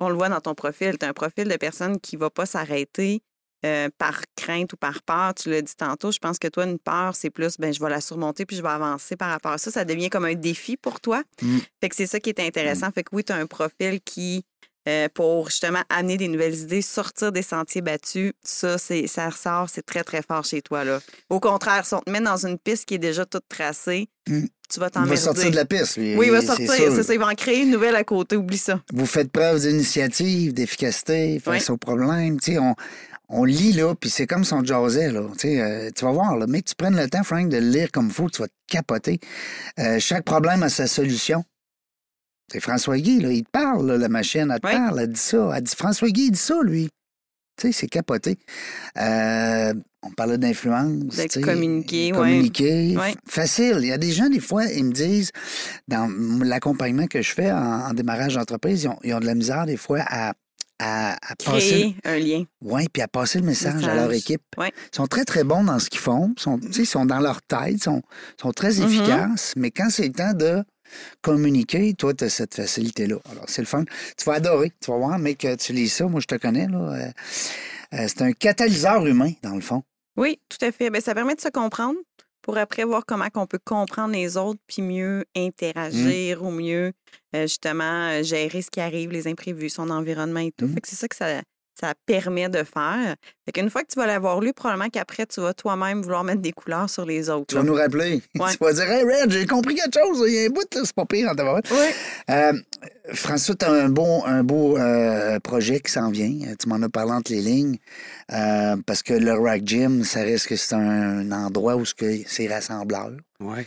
on 0.00 0.08
le 0.08 0.16
voit 0.16 0.28
dans 0.28 0.40
ton 0.40 0.56
profil. 0.56 0.98
Tu 0.98 1.06
as 1.06 1.08
un 1.08 1.12
profil 1.12 1.44
de 1.46 1.56
personne 1.56 2.00
qui 2.00 2.16
ne 2.16 2.22
va 2.22 2.30
pas 2.30 2.44
s'arrêter 2.44 3.22
euh, 3.64 3.88
par 3.98 4.22
crainte 4.34 4.72
ou 4.72 4.76
par 4.76 5.02
peur. 5.02 5.32
Tu 5.34 5.48
l'as 5.50 5.62
dit 5.62 5.76
tantôt. 5.76 6.10
Je 6.10 6.18
pense 6.18 6.40
que 6.40 6.48
toi, 6.48 6.64
une 6.64 6.80
peur, 6.80 7.14
c'est 7.14 7.30
plus, 7.30 7.56
ben, 7.58 7.72
je 7.72 7.78
vais 7.78 7.88
la 7.88 8.00
surmonter 8.00 8.46
puis 8.46 8.56
je 8.56 8.62
vais 8.62 8.68
avancer 8.68 9.14
par 9.14 9.30
rapport 9.30 9.52
à 9.52 9.58
ça. 9.58 9.70
Ça 9.70 9.84
devient 9.84 10.10
comme 10.10 10.24
un 10.24 10.34
défi 10.34 10.76
pour 10.76 11.00
toi. 11.00 11.22
Mm. 11.40 11.58
Fait 11.80 11.88
que 11.88 11.94
c'est 11.94 12.08
ça 12.08 12.18
qui 12.18 12.30
est 12.30 12.40
intéressant. 12.40 12.90
Fait 12.90 13.04
que 13.04 13.14
oui, 13.14 13.22
tu 13.22 13.32
as 13.32 13.36
un 13.36 13.46
profil 13.46 14.00
qui, 14.00 14.44
euh, 14.88 15.08
pour 15.14 15.48
justement 15.50 15.82
amener 15.88 16.16
des 16.16 16.28
nouvelles 16.28 16.54
idées, 16.56 16.82
sortir 16.82 17.32
des 17.32 17.42
sentiers 17.42 17.80
battus, 17.80 18.32
ça, 18.42 18.76
c'est, 18.78 19.06
ça 19.06 19.28
ressort, 19.28 19.68
c'est 19.70 19.84
très, 19.84 20.04
très 20.04 20.22
fort 20.22 20.44
chez 20.44 20.60
toi. 20.62 20.84
Là. 20.84 21.00
Au 21.30 21.40
contraire, 21.40 21.86
si 21.86 21.94
on 21.94 22.00
te 22.00 22.10
met 22.10 22.20
dans 22.20 22.46
une 22.46 22.58
piste 22.58 22.84
qui 22.86 22.94
est 22.94 22.98
déjà 22.98 23.24
toute 23.26 23.48
tracée, 23.48 24.08
Mm. 24.26 24.46
tu 24.70 24.80
vas 24.80 24.86
Il 24.86 24.90
t'emmerder. 24.92 25.14
va 25.16 25.20
sortir 25.20 25.50
de 25.50 25.56
la 25.56 25.64
piste. 25.66 25.98
lui, 25.98 26.16
Oui, 26.16 26.26
il 26.28 26.32
va 26.32 26.40
sortir, 26.40 26.66
c'est 26.70 27.02
ça. 27.02 27.12
Il 27.12 27.20
va 27.20 27.26
en 27.28 27.34
créer 27.34 27.60
une 27.60 27.70
nouvelle 27.70 27.94
à 27.94 28.04
côté, 28.04 28.36
oublie 28.36 28.56
ça. 28.56 28.80
Vous 28.94 29.04
faites 29.04 29.30
preuve 29.30 29.60
d'initiative, 29.60 30.54
d'efficacité 30.54 31.38
face 31.40 31.68
Oui. 31.68 31.74
aux 31.74 31.76
problèmes. 31.76 32.40
Tu 32.40 32.52
sais, 32.52 32.58
on, 32.58 32.74
on 33.28 33.44
lit, 33.44 33.72
là, 33.74 33.94
puis 33.94 34.08
c'est 34.08 34.26
comme 34.26 34.44
son 34.44 34.64
jazzait, 34.64 35.10
là. 35.12 35.20
Tu 35.34 35.40
sais, 35.48 35.60
euh, 35.60 35.90
tu 35.94 36.06
vas 36.06 36.12
voir, 36.12 36.38
là, 36.38 36.46
mais 36.48 36.62
que 36.62 36.68
tu 36.70 36.74
prennes 36.74 36.96
le 36.96 37.06
temps, 37.08 37.22
Frank, 37.22 37.50
de 37.50 37.58
le 37.58 37.68
lire 37.68 37.90
comme 37.92 38.06
il 38.06 38.14
faut, 38.14 38.30
tu 38.30 38.40
vas 38.40 38.48
te 38.48 38.54
capoter. 38.66 39.20
Euh, 39.78 39.98
chaque 39.98 40.24
problème 40.24 40.62
a 40.62 40.70
sa 40.70 40.86
solution. 40.86 41.44
C'est 42.52 42.60
François 42.60 42.98
Guy, 42.98 43.20
là, 43.20 43.30
il 43.32 43.44
te 43.44 43.50
parle, 43.50 43.86
là, 43.86 43.96
la 43.98 44.08
machine, 44.08 44.50
elle 44.52 44.60
te 44.60 44.66
Oui. 44.66 44.72
parle, 44.74 45.00
elle 45.00 45.12
dit 45.12 45.20
ça. 45.20 45.50
Elle 45.56 45.62
dit, 45.62 45.74
François 45.74 46.08
Guy, 46.10 46.26
il 46.26 46.30
dit 46.32 46.38
ça, 46.38 46.56
lui. 46.62 46.88
Tu 47.56 47.68
sais, 47.68 47.72
c'est 47.72 47.86
capoté. 47.86 48.36
Euh, 48.98 49.72
on 50.02 50.10
parlait 50.10 50.38
d'influence. 50.38 51.16
De 51.16 51.40
communiquer, 51.40 52.12
ouais. 52.12 52.18
Communiquer. 52.18 52.96
Ouais. 52.96 53.14
Facile. 53.26 53.78
Il 53.80 53.86
y 53.86 53.92
a 53.92 53.98
des 53.98 54.10
gens, 54.12 54.28
des 54.28 54.40
fois, 54.40 54.64
ils 54.66 54.84
me 54.84 54.92
disent, 54.92 55.30
dans 55.88 56.10
l'accompagnement 56.44 57.06
que 57.06 57.22
je 57.22 57.32
fais 57.32 57.50
en, 57.50 57.88
en 57.88 57.94
démarrage 57.94 58.34
d'entreprise, 58.34 58.82
ils 58.84 58.88
ont, 58.88 58.98
ils 59.04 59.14
ont 59.14 59.20
de 59.20 59.26
la 59.26 59.34
misère, 59.34 59.66
des 59.66 59.76
fois, 59.76 60.00
à, 60.06 60.32
à, 60.80 61.12
à 61.12 61.36
passer, 61.44 61.94
Créer 61.94 61.96
un 62.04 62.18
lien. 62.18 62.44
ouais, 62.62 62.86
puis 62.92 63.02
à 63.02 63.08
passer 63.08 63.38
le 63.38 63.46
message, 63.46 63.84
à 63.84 63.94
leur 63.94 64.12
équipe. 64.12 64.42
Ouais. 64.58 64.72
Ils 64.92 64.96
sont 64.96 65.06
très, 65.06 65.24
très 65.24 65.44
bons 65.44 65.62
dans 65.64 65.78
ce 65.78 65.88
qu'ils 65.88 66.00
font. 66.00 66.34
Ils 66.36 66.42
sont, 66.42 66.58
ils 66.60 67.06
dans 67.06 67.20
leur 67.20 67.40
tête, 67.42 67.70
ils 67.70 67.82
sont, 67.82 68.02
sont 68.40 68.50
très 68.52 68.72
Mhm. 68.74 68.82
efficaces. 68.82 69.52
Mais 69.56 69.70
quand 69.70 69.88
c'est 69.90 70.06
le 70.08 70.12
temps 70.12 70.34
de 70.34 70.64
communiquer, 71.22 71.94
toi, 71.94 72.14
tu 72.14 72.24
as 72.24 72.28
cette 72.30 72.54
facilité-là. 72.54 73.16
Alors, 73.30 73.44
c'est 73.48 73.62
le 73.62 73.66
fun. 73.66 73.84
Tu 74.16 74.24
vas 74.24 74.34
adorer. 74.34 74.72
Tu 74.80 74.90
vas 74.90 74.98
voir, 74.98 75.18
mec, 75.18 75.46
tu 75.58 75.72
lis 75.72 75.88
ça. 75.88 76.06
Moi, 76.06 76.20
je 76.20 76.26
te 76.26 76.34
connais. 76.36 76.66
là. 76.66 76.78
Euh, 76.78 77.10
euh, 77.94 78.04
c'est 78.08 78.22
un 78.22 78.32
catalyseur 78.32 79.06
humain, 79.06 79.32
dans 79.42 79.54
le 79.54 79.60
fond. 79.60 79.82
Oui, 80.16 80.40
tout 80.48 80.64
à 80.64 80.72
fait. 80.72 80.90
Ben, 80.90 81.00
ça 81.00 81.14
permet 81.14 81.34
de 81.34 81.40
se 81.40 81.48
comprendre 81.48 81.98
pour 82.42 82.58
après 82.58 82.84
voir 82.84 83.04
comment 83.06 83.26
on 83.34 83.46
peut 83.46 83.58
comprendre 83.64 84.12
les 84.12 84.36
autres 84.36 84.60
puis 84.66 84.82
mieux 84.82 85.24
interagir 85.36 86.42
Mm. 86.42 86.46
ou 86.46 86.50
mieux 86.50 86.92
euh, 87.34 87.42
justement 87.42 88.22
gérer 88.22 88.62
ce 88.62 88.70
qui 88.70 88.80
arrive, 88.80 89.10
les 89.10 89.26
imprévus, 89.28 89.70
son 89.70 89.90
environnement 89.90 90.40
et 90.40 90.52
tout. 90.52 90.66
Mm. 90.66 90.74
Fait 90.74 90.80
que 90.82 90.88
c'est 90.88 90.96
ça 90.96 91.08
que 91.08 91.16
ça, 91.16 91.40
ça 91.78 91.92
permet 92.06 92.48
de 92.48 92.62
faire. 92.62 93.16
Fait 93.44 93.52
qu'une 93.52 93.68
fois 93.68 93.82
que 93.82 93.88
tu 93.92 93.98
vas 93.98 94.06
l'avoir 94.06 94.40
lu, 94.40 94.52
probablement 94.52 94.88
qu'après, 94.88 95.26
tu 95.26 95.40
vas 95.40 95.52
toi-même 95.54 96.02
vouloir 96.02 96.24
mettre 96.24 96.40
des 96.40 96.52
couleurs 96.52 96.88
sur 96.88 97.04
les 97.04 97.28
autres. 97.28 97.46
Tu 97.48 97.54
vas 97.56 97.62
nous 97.62 97.74
rappeler. 97.74 98.22
Ouais. 98.38 98.50
tu 98.52 98.58
vas 98.60 98.72
dire, 98.72 98.90
hey, 98.90 99.02
Red, 99.04 99.30
j'ai 99.30 99.46
compris 99.46 99.74
quelque 99.74 99.98
chose. 99.98 100.24
Il 100.28 100.34
y 100.34 100.38
a 100.44 100.46
un 100.46 100.48
bout, 100.50 100.62
c'est 100.72 100.92
pas 100.92 101.04
pire 101.04 101.28
en 101.30 101.34
tabarouette. 101.34 101.66
Oui. 101.70 101.86
Euh, 102.30 102.52
François, 103.12 103.54
tu 103.54 103.64
as 103.64 103.70
un 103.70 103.88
beau, 103.88 104.22
un 104.24 104.42
beau 104.42 104.76
euh, 104.78 105.38
projet 105.40 105.80
qui 105.80 105.92
s'en 105.92 106.10
vient. 106.10 106.48
Euh, 106.48 106.54
Tu 106.58 106.68
m'en 106.68 106.80
as 106.82 106.88
parlé 106.88 107.12
entre 107.12 107.32
les 107.32 107.40
lignes. 107.42 107.76
Euh, 108.32 108.76
parce 108.86 109.02
que 109.02 109.14
le 109.14 109.32
Rack 109.32 109.62
Gym, 109.66 110.04
ça 110.04 110.20
reste 110.20 110.46
que 110.48 110.56
c'est 110.56 110.74
un 110.74 111.30
endroit 111.32 111.76
où 111.76 111.84
c'est 111.84 112.46
rassembleur. 112.48 113.10
Ouais. 113.40 113.66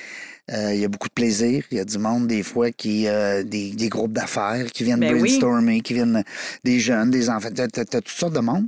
Euh, 0.52 0.74
Il 0.74 0.80
y 0.80 0.86
a 0.86 0.88
beaucoup 0.88 1.10
de 1.10 1.14
plaisir. 1.14 1.64
Il 1.72 1.78
y 1.78 1.80
a 1.80 1.86
du 1.86 1.98
monde, 1.98 2.28
des 2.28 2.44
fois, 2.44 2.72
qui 2.72 3.08
euh, 3.08 3.44
des, 3.44 3.72
des 3.72 3.90
groupes 3.90 4.14
d'affaires 4.14 4.66
qui 4.72 4.84
viennent 4.86 5.00
Ben 5.02 5.14
oui. 5.14 5.20
brainstormer, 5.30 5.82
qui 5.82 5.94
viennent 5.94 6.24
des 6.64 6.80
jeunes, 6.80 7.12
des 7.12 7.30
enfants. 7.30 7.50
Tu 7.54 7.62
as, 7.62 7.84
toutes 7.86 8.08
sortes 8.10 8.34
de 8.34 8.40
monde. 8.40 8.68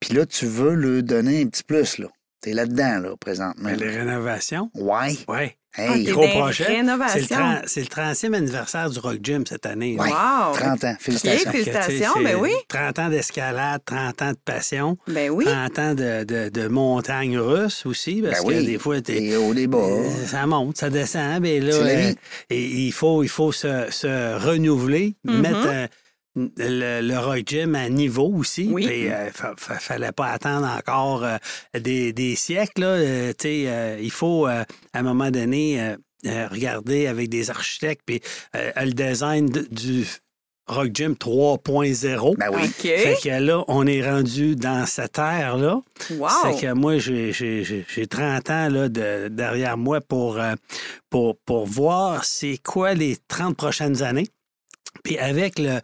Puis 0.00 0.14
là, 0.14 0.26
tu 0.26 0.46
veux 0.46 0.74
leur 0.74 1.02
donner 1.02 1.42
un 1.42 1.46
petit 1.46 1.64
plus. 1.64 1.98
là. 1.98 2.08
Tu 2.42 2.50
es 2.50 2.54
là-dedans, 2.54 2.98
là, 2.98 3.16
présentement. 3.20 3.68
Mais 3.70 3.76
les 3.76 3.90
rénovations, 3.90 4.70
Ouais. 4.74 5.16
ouais. 5.28 5.56
Ah, 5.76 5.94
Hey, 5.96 6.04
t'es 6.04 6.12
gros 6.12 6.22
dans 6.26 6.28
projet. 6.40 6.64
C'est 6.64 6.70
le, 6.70 6.76
rénovation. 6.78 7.36
30 7.36 7.62
c'est 7.66 7.80
le 7.80 7.86
30e 7.86 8.34
anniversaire 8.34 8.90
du 8.90 8.98
Rock 8.98 9.18
Gym 9.22 9.46
cette 9.46 9.64
année. 9.64 9.96
là. 9.96 10.02
Ouais. 10.02 10.10
Wow! 10.10 10.52
30 10.54 10.84
ans. 10.84 10.96
Félicitations. 11.00 12.12
Sais, 12.14 12.22
ben 12.24 12.36
oui. 12.38 12.50
30 12.68 12.98
ans 12.98 13.08
d'escalade, 13.08 13.80
30 13.86 14.22
ans 14.22 14.30
de 14.32 14.38
passion, 14.44 14.98
Ben 15.08 15.30
oui. 15.30 15.44
30 15.46 15.78
ans 15.78 15.94
de, 15.94 16.24
de, 16.24 16.48
de 16.50 16.68
montagne 16.68 17.38
russe 17.38 17.86
aussi, 17.86 18.20
parce 18.22 18.42
Ben 18.42 18.48
que 18.48 18.58
oui. 18.58 18.66
des 18.66 18.78
fois, 18.78 19.00
t'es- 19.00 19.22
Et 19.24 19.36
au 19.36 19.54
débat. 19.54 19.78
euh, 19.78 20.10
ça 20.26 20.46
monte, 20.46 20.76
ça 20.76 20.90
descend, 20.90 21.40
mais 21.40 21.60
là, 21.60 21.78
la 21.82 21.94
vie. 21.94 22.06
euh, 22.08 22.14
et 22.50 22.62
il 22.62 22.92
faut, 22.92 23.22
il 23.22 23.28
faut 23.28 23.52
se, 23.52 23.86
se 23.90 24.36
renouveler, 24.46 25.16
Mhm. 25.24 25.40
mettre 25.40 25.66
euh, 25.66 25.86
le, 26.36 27.00
le 27.02 27.18
Rock 27.18 27.42
Gym 27.46 27.74
à 27.74 27.88
niveau 27.88 28.32
aussi. 28.36 28.68
Oui. 28.70 28.86
Puis, 28.86 29.08
euh, 29.10 29.30
fa- 29.30 29.54
fa- 29.56 29.78
fallait 29.78 30.12
pas 30.12 30.28
attendre 30.28 30.66
encore 30.66 31.24
euh, 31.24 31.36
des, 31.78 32.12
des 32.12 32.36
siècles. 32.36 32.80
Là. 32.80 32.86
Euh, 32.86 33.32
tu 33.38 33.48
sais, 33.48 33.64
euh, 33.66 33.98
il 34.00 34.10
faut, 34.10 34.46
euh, 34.46 34.62
à 34.92 34.98
un 34.98 35.02
moment 35.02 35.30
donné, 35.30 35.94
regarder 36.24 37.06
avec 37.08 37.28
des 37.28 37.50
architectes 37.50 38.02
puis 38.06 38.20
euh, 38.54 38.70
le 38.76 38.92
design 38.92 39.48
de- 39.50 39.66
du 39.70 40.06
Rock 40.68 40.90
Gym 40.94 41.14
3.0. 41.14 42.36
Ben 42.38 42.46
oui. 42.54 42.68
Fait 42.68 43.16
que 43.20 43.28
là, 43.40 43.64
on 43.66 43.84
est 43.86 44.08
rendu 44.08 44.54
dans 44.54 44.86
cette 44.86 45.18
ère-là. 45.18 45.80
Wow! 46.12 46.28
C'est 46.54 46.60
que 46.68 46.72
moi, 46.72 46.98
j'ai- 46.98 47.32
j'ai 47.32 47.64
j'ai- 47.64 47.84
j'ai 47.92 48.06
30 48.06 48.48
ans 48.50 48.68
là, 48.68 48.88
de- 48.88 49.26
derrière 49.28 49.76
moi 49.76 50.00
pour, 50.00 50.38
pour, 51.10 51.36
pour 51.44 51.66
voir 51.66 52.24
c'est 52.24 52.58
quoi 52.62 52.94
les 52.94 53.16
30 53.28 53.56
prochaines 53.56 54.02
années. 54.02 54.28
Puis 55.04 55.18
avec 55.18 55.58
le, 55.58 55.80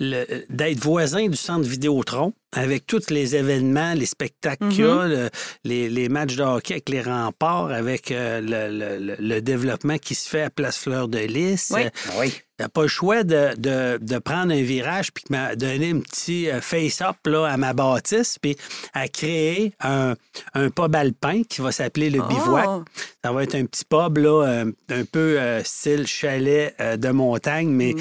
le- 0.00 0.44
d'être 0.50 0.78
voisin 0.78 1.28
du 1.28 1.36
centre 1.36 1.66
Vidéotron, 1.66 2.34
avec 2.52 2.86
tous 2.86 3.10
les 3.10 3.36
événements, 3.36 3.92
les 3.94 4.06
spectacles 4.06 4.68
qu'il 4.68 4.84
y 4.84 4.88
a, 4.88 5.06
le- 5.06 5.30
les, 5.64 5.88
les 5.90 6.08
matchs 6.08 6.36
de 6.36 6.42
hockey 6.42 6.74
avec 6.74 6.88
les 6.88 7.02
remparts, 7.02 7.70
avec 7.70 8.10
euh, 8.10 8.40
le, 8.40 8.98
le- 8.98 9.16
le- 9.18 9.40
développement 9.42 9.98
qui 9.98 10.14
se 10.14 10.28
fait 10.28 10.42
à 10.42 10.50
Place 10.50 10.78
Fleur 10.78 11.08
de 11.08 11.18
Lys. 11.18 11.70
Oui. 11.74 11.82
euh, 11.84 11.90
Ben 12.06 12.12
oui. 12.20 12.32
T'as 12.60 12.68
pas 12.68 12.82
le 12.82 12.88
choix 12.88 13.22
de, 13.22 13.54
de- 13.56 13.98
de 14.02 14.18
prendre 14.18 14.52
un 14.52 14.62
virage 14.62 15.12
puis 15.12 15.22
de 15.30 15.54
donner 15.54 15.90
un 15.92 16.00
petit 16.00 16.50
euh, 16.50 16.60
face-up 16.60 17.14
là, 17.24 17.44
à 17.46 17.56
ma 17.56 17.72
bâtisse 17.72 18.36
puis 18.42 18.56
à 18.94 19.06
créer 19.06 19.72
un, 19.80 20.14
un 20.54 20.68
pub 20.68 20.96
alpin 20.96 21.42
qui 21.48 21.60
va 21.60 21.70
s'appeler 21.70 22.10
le 22.10 22.20
Bivouac. 22.20 22.64
Oh! 22.66 22.82
Ça 23.24 23.30
va 23.30 23.44
être 23.44 23.54
un 23.54 23.64
petit 23.64 23.84
pub 23.84 24.18
là, 24.18 24.44
euh, 24.44 24.72
un 24.88 25.04
peu 25.04 25.38
euh, 25.40 25.62
style 25.62 26.04
chalet 26.08 26.74
euh, 26.80 26.96
de 26.96 27.10
montagne, 27.10 27.68
mais 27.68 27.92
le 27.92 27.98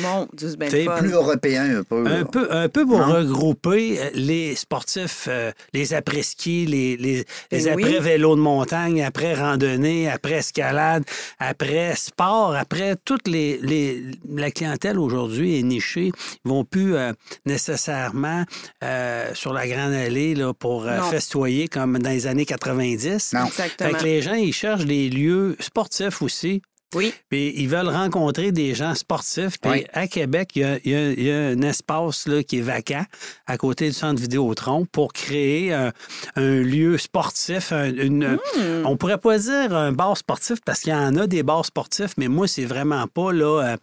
fun. 0.86 0.98
Plus 0.98 1.12
européen 1.12 1.78
un 1.78 1.84
peu. 1.84 2.08
un 2.08 2.24
peu, 2.26 2.48
un 2.52 2.68
peu 2.68 2.84
pour 2.84 2.98
Non? 3.06 3.14
regrouper 3.14 4.00
euh, 4.00 4.10
les 4.38 4.56
sportifs, 4.56 5.26
euh, 5.28 5.52
les 5.74 5.94
après-ski, 5.94 6.66
les, 6.66 6.98
les, 6.98 7.68
après-vélo 7.68 8.36
de 8.36 8.42
montagne, 8.42 9.04
après-randonnée, 9.04 10.10
après-escalade, 10.10 11.04
après-sport, 11.40 12.56
après 12.56 12.96
toutes 13.04 13.28
les, 13.28 13.58
les- 13.62 14.04
La 14.30 14.52
clientèle 14.52 15.00
aujourd'hui 15.00 15.60
est 15.60 15.64
nichée. 15.64 16.12
Ils 16.46 16.50
vont 16.50 16.64
plus 16.66 16.96
euh, 16.96 17.12
nécessairement 17.46 18.44
euh, 18.84 19.34
sur 19.34 19.54
la 19.54 19.68
Grande 19.68 19.94
Allée 19.94 20.36
là, 20.36 20.54
pour 20.54 20.86
festoyer 21.12 21.68
comme 21.68 21.98
dans 22.00 22.10
les 22.10 22.28
années 22.28 22.46
90. 22.46 23.34
Non. 23.34 23.46
Fait 23.48 23.64
Exactement. 23.64 23.98
que 24.00 24.04
les 24.04 24.22
gens, 24.22 24.34
ils 24.34 24.54
cherchent 24.54 24.86
des 24.86 25.10
lieux 25.10 25.56
sportifs 25.60 26.22
aussi. 26.22 26.62
Oui. 26.96 27.14
Puis 27.30 27.54
ils 27.58 27.68
veulent 27.68 27.90
rencontrer 27.90 28.52
des 28.52 28.74
gens 28.74 28.96
sportifs. 28.96 29.60
Puis 29.62 29.72
Oui. 29.72 29.86
à 29.94 30.08
Québec, 30.08 30.52
il 30.56 30.62
y 30.62 30.64
a, 30.66 30.78
il 30.86 30.92
y 30.92 30.96
a- 30.96 31.12
il 31.12 31.24
y 31.24 31.32
a 31.32 31.38
un 31.48 31.62
espace 31.62 32.28
là, 32.28 32.44
qui 32.44 32.60
est 32.60 32.62
vacant 32.62 33.04
à 33.46 33.58
côté 33.58 33.88
du 33.88 33.94
centre 33.94 34.22
Vidéotron 34.22 34.86
pour 34.86 35.12
créer 35.12 35.74
un, 35.74 35.92
un 36.38 36.56
lieu 36.62 36.98
sportif. 36.98 37.72
un- 37.72 37.94
une, 37.94 38.38
Hmm. 38.58 38.86
On 38.86 38.96
pourrait 38.98 39.18
pas 39.18 39.38
dire 39.38 39.76
un 39.76 39.92
bar 39.92 40.16
sportif 40.18 40.60
parce 40.66 40.80
qu'il 40.80 40.92
y 40.94 40.96
en 40.96 41.16
a 41.18 41.28
des 41.28 41.44
bars 41.44 41.66
sportifs, 41.66 42.12
mais 42.18 42.28
moi, 42.30 42.48
c'est 42.48 42.66
vraiment 42.66 43.06
pas 43.08 43.32
là, 43.34 43.74
euh, 43.74 43.78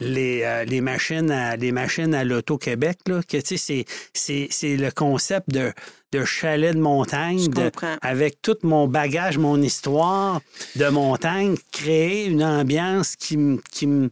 les, 0.00 0.42
euh, 0.42 0.64
les 0.64 0.80
machines 0.80 1.30
à, 1.30 1.56
les 1.56 1.70
machines 1.72 2.14
à 2.14 2.24
l'Auto-Québec. 2.24 2.98
c'est 4.14 4.76
le 4.76 4.90
concept 4.90 5.50
de, 5.50 5.72
de 6.12 6.24
chalet 6.24 6.74
de 6.74 6.80
montagne. 6.80 7.48
De- 7.48 7.70
avec 8.02 8.40
tout 8.42 8.56
mon 8.62 8.86
bagage, 8.86 9.38
mon 9.38 9.60
histoire 9.60 10.40
de 10.76 10.88
montagne, 10.88 11.56
créer 11.72 12.26
une 12.26 12.42
ambiance 12.44 13.16
qui, 13.16 13.36
me- 13.36 13.60
qui, 13.72 13.86
me- 13.86 14.10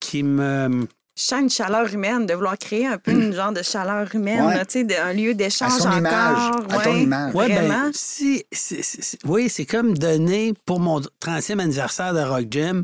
qui 0.00 0.22
me 0.22 0.86
je 1.16 1.22
sens 1.22 1.42
une 1.42 1.50
chaleur 1.50 1.94
humaine, 1.94 2.26
de 2.26 2.34
vouloir 2.34 2.58
créer 2.58 2.88
un 2.88 2.98
peu 2.98 3.12
une 3.12 3.32
genre 3.32 3.52
de 3.52 3.62
chaleur 3.62 4.12
humaine, 4.16 4.46
Ouais. 4.46 4.56
là, 4.56 4.64
tu 4.64 4.84
sais, 4.84 4.98
un 4.98 5.12
lieu 5.12 5.32
d'échange 5.32 5.80
encore. 5.82 5.96
image. 5.96 6.50
À 6.70 6.78
ton 6.80 6.90
ouais. 6.90 7.02
image. 7.04 7.34
Ouais, 7.36 7.48
ben, 7.48 7.68
Vraiment? 7.68 7.90
si, 7.94 8.44
si- 8.50 8.82
si- 8.82 9.00
si- 9.00 9.18
oui, 9.24 9.48
c'est 9.48 9.64
comme 9.64 9.96
donner 9.96 10.54
pour 10.66 10.80
mon 10.80 11.00
30e 11.20 11.60
anniversaire 11.60 12.14
de 12.14 12.18
Rock 12.20 12.46
Gym 12.50 12.82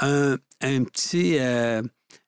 un, 0.00 0.36
un 0.62 0.84
petit. 0.84 1.36
euh, 1.38 1.82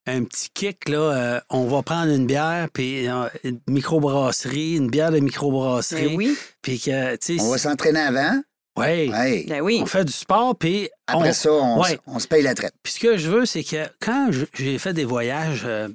un 0.09 0.25
petit 0.25 0.49
kick, 0.55 0.88
là, 0.88 0.99
euh, 0.99 1.40
on 1.51 1.66
va 1.66 1.83
prendre 1.83 2.12
une 2.12 2.27
bière, 2.27 2.68
puis 2.73 3.07
euh, 3.09 3.29
une 3.44 3.61
microbrasserie, 3.68 4.77
une 4.77 4.88
bière 4.90 5.11
de 5.12 5.21
microbrasserie. 5.21 6.09
Ben 6.09 6.16
oui, 6.16 6.38
Puis 6.62 6.81
que, 6.81 7.16
tu 7.16 7.38
sais, 7.38 7.42
On 7.44 7.51
va 7.51 7.59
s'entraîner 7.59 8.01
avant. 8.01 8.40
ouais, 8.77 9.09
ben 9.49 9.61
oui. 9.61 9.81
on 9.83 9.87
fait 9.87 10.05
du 10.05 10.12
sport, 10.12 10.57
puis 10.57 10.88
Après 11.07 11.31
on- 11.31 11.33
ça, 11.33 11.53
on, 11.53 11.81
ouais. 11.83 11.99
on 12.07 12.18
se 12.18 12.27
paye 12.29 12.42
la 12.42 12.55
traite. 12.55 12.75
Puis 12.83 12.94
ce 12.94 13.01
que 13.01 13.16
je 13.16 13.29
veux, 13.31 13.47
c'est 13.47 13.64
que 13.64 13.85
quand 14.01 14.31
j'ai 14.55 14.79
fait 14.79 14.92
des 14.92 15.05
voyages 15.05 15.62
euh, 15.64 15.88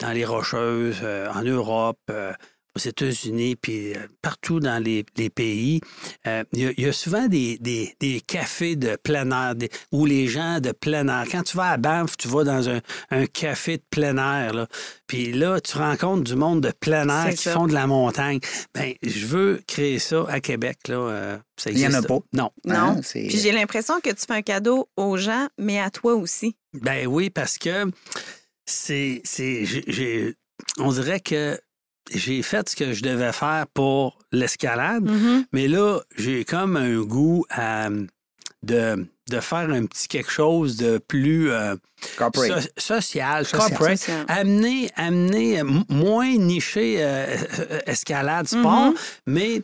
dans 0.00 0.12
les 0.12 0.24
Rocheuses, 0.24 0.98
euh, 1.02 1.28
en 1.32 1.42
Europe, 1.42 1.98
euh, 2.10 2.32
aux 2.76 2.88
États-Unis, 2.88 3.56
puis 3.56 3.94
euh, 3.94 4.06
partout 4.20 4.60
dans 4.60 4.82
les, 4.82 5.04
les 5.16 5.30
pays, 5.30 5.80
euh, 6.26 6.44
il 6.52 6.60
y, 6.60 6.66
a- 6.66 6.72
il 6.76 6.84
y 6.84 6.86
a 6.86 6.92
souvent 6.92 7.26
des, 7.26 7.56
des- 7.58 7.94
des 8.00 8.20
cafés 8.20 8.76
de 8.76 8.96
plein 9.02 9.30
air 9.30 9.54
des- 9.54 9.70
où 9.92 10.04
les 10.04 10.28
gens 10.28 10.60
de 10.60 10.72
plein 10.72 11.08
air. 11.08 11.24
Quand 11.32 11.42
tu 11.42 11.56
vas 11.56 11.70
à 11.70 11.76
Banff, 11.78 12.16
tu 12.18 12.28
vas 12.28 12.44
dans 12.44 12.68
un, 12.68 12.80
un 13.10 13.26
café 13.26 13.78
de 13.78 13.82
plein 13.90 14.16
air. 14.18 14.52
Là. 14.52 14.66
Puis 15.06 15.32
là, 15.32 15.58
tu 15.60 15.78
rencontres 15.78 16.24
du 16.24 16.36
monde 16.36 16.60
de 16.60 16.70
plein 16.70 17.08
air 17.08 17.30
qui 17.30 17.44
ça. 17.44 17.52
font 17.52 17.66
de 17.66 17.72
la 17.72 17.86
montagne. 17.86 18.40
Bien, 18.74 18.92
je 19.02 19.26
veux 19.26 19.60
créer 19.66 19.98
ça 19.98 20.26
à 20.28 20.40
Québec. 20.40 20.76
Là. 20.88 20.96
euh, 20.96 21.38
ça 21.56 21.70
Il 21.70 21.78
y 21.78 21.86
en 21.86 21.94
a 21.94 22.02
pas. 22.02 22.18
Non. 22.34 22.50
Non. 22.66 22.74
Hein, 22.74 23.00
Puis 23.10 23.38
j'ai 23.38 23.52
l'impression 23.52 24.00
que 24.00 24.10
tu 24.10 24.24
fais 24.26 24.34
un 24.34 24.42
cadeau 24.42 24.88
aux 24.96 25.16
gens, 25.16 25.48
mais 25.58 25.80
à 25.80 25.90
toi 25.90 26.14
aussi. 26.14 26.56
Ben 26.74 27.06
oui, 27.06 27.30
parce 27.30 27.56
que 27.56 27.90
c'est. 28.66 29.22
on 30.78 30.92
dirait 30.92 31.20
que 31.20 31.58
j'ai 32.12 32.42
fait 32.42 32.68
ce 32.68 32.76
que 32.76 32.92
je 32.92 33.02
devais 33.02 33.32
faire 33.32 33.66
pour 33.74 34.18
l'escalade, 34.32 35.04
Mhm. 35.04 35.44
mais 35.52 35.68
là, 35.68 36.00
j'ai 36.16 36.44
comme 36.44 36.76
un 36.76 37.00
goût 37.02 37.44
à, 37.50 37.88
de, 38.62 39.06
de 39.30 39.40
faire 39.40 39.70
un 39.70 39.86
petit 39.86 40.08
quelque 40.08 40.30
chose 40.30 40.76
de 40.76 40.98
plus 40.98 41.50
euh, 41.50 41.76
Corporate. 42.16 42.62
so- 42.62 42.68
social, 42.76 43.44
Social. 43.44 43.68
corporate. 43.70 43.98
Social. 43.98 44.24
Amener, 44.28 44.90
amener 44.96 45.60
euh, 45.60 45.64
moins 45.88 46.36
niché 46.36 46.96
euh, 47.00 47.36
escalade, 47.86 48.46
sport, 48.48 48.90
Mhm. 48.90 48.94
mais 49.26 49.62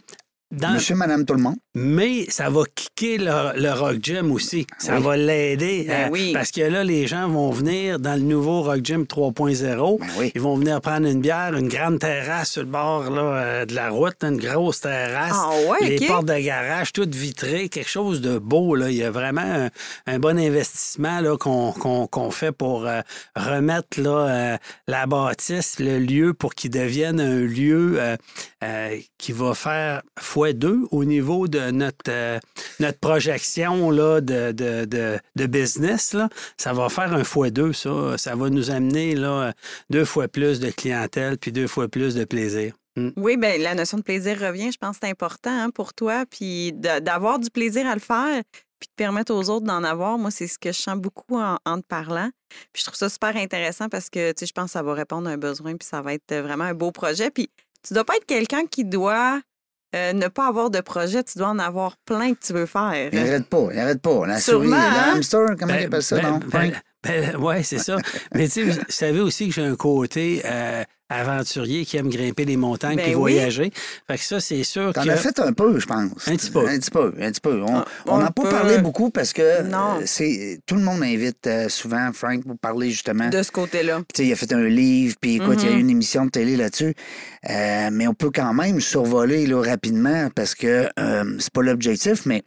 dans, 0.51 0.73
Monsieur, 0.75 0.95
madame, 0.97 1.25
tout 1.25 1.35
le 1.35 1.41
monde? 1.41 1.57
Mais 1.75 2.27
ça 2.29 2.51
va 2.51 2.63
kicker 2.75 3.19
le, 3.19 3.59
le 3.61 3.71
Rock 3.73 3.97
Gym 4.03 4.31
aussi. 4.33 4.67
Ça 4.79 4.97
Oui. 4.97 5.03
va 5.03 5.17
l'aider. 5.17 5.85
Ben 5.89 6.07
euh, 6.07 6.11
oui. 6.11 6.33
Parce 6.33 6.51
que 6.51 6.61
là, 6.61 6.85
les 6.85 7.07
gens 7.07 7.29
vont 7.29 7.51
venir 7.51 7.99
dans 7.99 8.15
le 8.15 8.21
nouveau 8.27 8.63
Rock 8.63 8.81
Gym 8.85 9.05
3.0. 9.05 9.99
Ben 9.99 10.07
oui. 10.19 10.33
Ils 10.35 10.41
vont 10.41 10.57
venir 10.57 10.81
prendre 10.81 11.07
une 11.07 11.21
bière, 11.21 11.55
une 11.57 11.69
grande 11.69 11.99
terrasse 11.99 12.51
sur 12.53 12.63
le 12.63 12.69
bord 12.69 13.11
là, 13.11 13.23
euh, 13.23 13.65
de 13.67 13.75
la 13.75 13.91
route, 13.91 14.23
une 14.23 14.37
grosse 14.37 14.81
terrasse. 14.81 15.33
Ah 15.35 15.51
ouais, 15.71 15.89
les 15.99 16.07
portes 16.07 16.27
de 16.27 16.39
garage, 16.39 16.93
toutes 16.93 17.15
vitrées, 17.15 17.69
quelque 17.69 17.89
chose 17.91 18.21
de 18.21 18.39
beau. 18.39 18.75
Là. 18.75 18.91
Il 18.91 18.97
y 18.97 19.03
a 19.05 19.11
vraiment 19.11 19.41
un, 19.41 19.71
un 20.07 20.19
bon 20.19 20.39
investissement 20.39 21.21
là, 21.21 21.37
qu'on, 21.39 21.73
qu'on- 21.73 22.07
qu'on 22.07 22.31
fait 22.31 22.53
pour 22.53 22.87
euh, 22.87 23.01
remettre 23.35 24.01
là, 24.01 24.29
euh, 24.29 24.57
la 24.89 25.07
bâtisse, 25.07 25.79
le 25.79 25.99
lieu, 25.99 26.35
pour 26.35 26.55
qu'il 26.55 26.71
devienne 26.71 27.21
un 27.21 27.41
lieu 27.41 27.99
qui 29.19 29.33
va 29.33 29.55
faire 29.55 30.03
x2 30.21 30.87
au 30.91 31.05
niveau 31.05 31.49
de 31.49 31.62
notre, 31.71 32.11
euh, 32.11 32.39
notre 32.81 32.99
projection 32.99 33.91
là, 33.91 34.21
de, 34.21 34.53
de, 34.53 34.87
de, 35.37 35.47
business. 35.47 36.15
Là. 36.15 36.29
Ça 36.57 36.73
va 36.73 36.89
faire 36.89 37.13
un 37.13 37.23
x2, 37.23 37.73
ça. 37.73 38.19
Ça 38.19 38.35
va 38.35 38.51
nous 38.51 38.71
amener 38.71 39.15
là, 39.15 39.53
deux 39.91 40.05
fois 40.05 40.29
plus 40.29 40.61
de 40.61 40.71
clientèle 40.71 41.39
puis 41.39 41.53
deux 41.53 41.67
fois 41.67 41.89
plus 41.89 42.15
de 42.15 42.25
plaisir. 42.25 42.73
Mm. 42.97 43.11
Oui, 43.17 43.37
ben 43.37 43.61
la 43.61 43.75
notion 43.75 43.99
de 43.99 44.03
plaisir 44.03 44.39
revient. 44.39 44.71
Je 44.73 44.79
pense 44.79 44.99
que 44.99 45.07
c'est 45.07 45.11
important 45.11 45.51
hein, 45.51 45.71
pour 45.71 45.95
toi, 45.95 46.25
puis 46.29 46.73
d'avoir 46.73 47.39
du 47.39 47.51
plaisir 47.51 47.87
à 47.87 47.95
le 47.95 48.01
faire, 48.01 48.43
puis 48.79 48.89
de 48.89 48.95
permettre 48.97 49.33
aux 49.33 49.49
autres 49.51 49.67
d'en 49.67 49.85
avoir. 49.85 50.19
Moi, 50.19 50.31
c'est 50.31 50.47
ce 50.47 50.59
que 50.59 50.73
je 50.73 50.81
sens 50.81 50.97
beaucoup 50.97 51.39
en, 51.39 51.59
en 51.65 51.81
te 51.81 51.87
parlant. 51.87 52.31
Puis 52.73 52.83
je 52.83 52.85
trouve 52.85 52.97
ça 52.97 53.09
super 53.09 53.37
intéressant 53.37 53.89
parce 53.89 54.11
que, 54.11 54.33
tu 54.33 54.41
sais, 54.41 54.47
je 54.47 54.53
pense 54.53 54.67
que 54.67 54.73
ça 54.73 54.83
va 54.83 54.95
répondre 54.95 55.29
à 55.29 55.33
un 55.33 55.39
besoin, 55.39 55.77
puis 55.77 55.89
ça 55.89 56.03
va 56.03 56.15
être 56.15 56.35
vraiment 56.35 56.65
un 56.65 56.75
beau 56.75 56.91
projet. 56.91 57.31
Puis 57.31 57.51
tu 57.87 57.95
dois 57.95 58.05
pas 58.05 58.17
être 58.17 58.27
quelqu'un 58.27 58.67
qui 58.67 58.85
doit 58.85 59.41
euh, 59.95 60.13
ne 60.13 60.29
pas 60.29 60.47
avoir 60.49 60.71
de 60.71 60.81
projet, 60.81 61.23
tu 61.23 61.39
dois 61.39 61.49
en 61.49 61.59
avoir 61.59 61.97
plein 62.05 62.35
que 62.35 62.41
tu 62.45 62.53
veux 62.53 62.67
faire. 62.67 63.11
Il 63.13 63.19
arrête 63.19 63.47
pas, 63.47 63.69
il 63.73 63.79
arrête 63.79 64.01
pas. 64.03 64.27
La 64.27 64.39
Sûrement, 64.41 64.65
souris, 64.65 64.75
hein? 64.75 65.07
le 65.13 65.17
hamster, 65.19 65.47
comment 65.59 65.73
Ben, 65.73 65.81
il 65.81 65.87
appelle 65.87 66.03
ça, 66.03 66.17
ben, 66.21 66.31
non? 66.31 66.41
ben, 66.51 66.73
ben, 67.03 67.37
ouais, 67.37 67.63
c'est 67.63 67.79
ça. 67.79 67.97
Mais 68.35 68.45
tu 68.49 68.51
sais, 68.51 68.63
vous 68.65 68.81
savez 68.89 69.21
aussi 69.21 69.49
que 69.49 69.55
j'ai 69.55 69.65
un 69.65 69.77
côté 69.77 70.43
euh, 70.45 70.83
aventurier 71.15 71.85
qui 71.85 71.97
aime 71.97 72.09
grimper 72.09 72.45
les 72.45 72.57
montagnes 72.57 72.97
Ben 72.97 73.05
puis 73.05 73.15
oui. 73.15 73.33
voyager. 73.35 73.73
Fait 74.07 74.17
que 74.17 74.23
ça, 74.25 74.41
c'est 74.41 74.63
sûr 74.65 74.93
T'en 74.93 75.05
que... 75.05 75.11
as 75.11 75.17
fait 75.17 75.39
un 75.41 75.53
peu, 75.53 75.79
je 75.79 75.87
pense. 75.87 76.29
Un 76.29 76.37
petit 76.37 76.51
peu. 76.51 76.67
Un 76.69 76.79
petit 76.79 76.91
peu, 76.91 77.15
un 77.21 77.31
petit 77.31 77.41
peu. 77.41 77.63
On 78.07 78.19
n'a 78.19 78.27
un 78.27 78.31
pas 78.31 78.51
parlé 78.51 78.79
beaucoup 78.79 79.11
parce 79.11 79.33
que 79.33 79.63
Non. 79.63 79.99
euh, 80.01 80.03
c'est 80.07 80.61
tout 80.67 80.75
le 80.77 80.83
monde 80.83 81.03
invite 81.03 81.47
euh, 81.47 81.69
souvent 81.69 82.11
Frank 82.13 82.45
pour 82.45 82.59
parler 82.59 82.91
justement. 82.91 83.29
De 83.29 83.43
ce 83.43 83.51
côté-là. 83.53 84.01
Tu 84.15 84.23
sais, 84.23 84.27
il 84.29 84.33
a 84.33 84.37
fait 84.37 84.53
un 84.53 84.65
livre, 84.65 85.17
puis 85.21 85.37
écoute, 85.37 85.59
il 85.63 85.71
y 85.71 85.73
a 85.73 85.77
eu 85.77 85.81
une 85.81 85.91
émission 85.91 86.25
de 86.27 86.31
télé 86.31 86.57
là-dessus. 86.57 86.95
Euh, 87.51 87.89
mais 87.93 88.07
on 88.07 88.15
peut 88.15 88.31
quand 88.35 88.55
même 88.55 88.81
survoler 88.81 89.47
là, 89.47 89.61
rapidement 89.63 90.29
parce 90.35 90.55
que 90.55 90.89
euh, 90.99 91.37
c'est 91.39 91.53
pas 91.53 91.63
l'objectif, 91.63 92.27
mais 92.27 92.43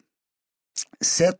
cette, 1.01 1.37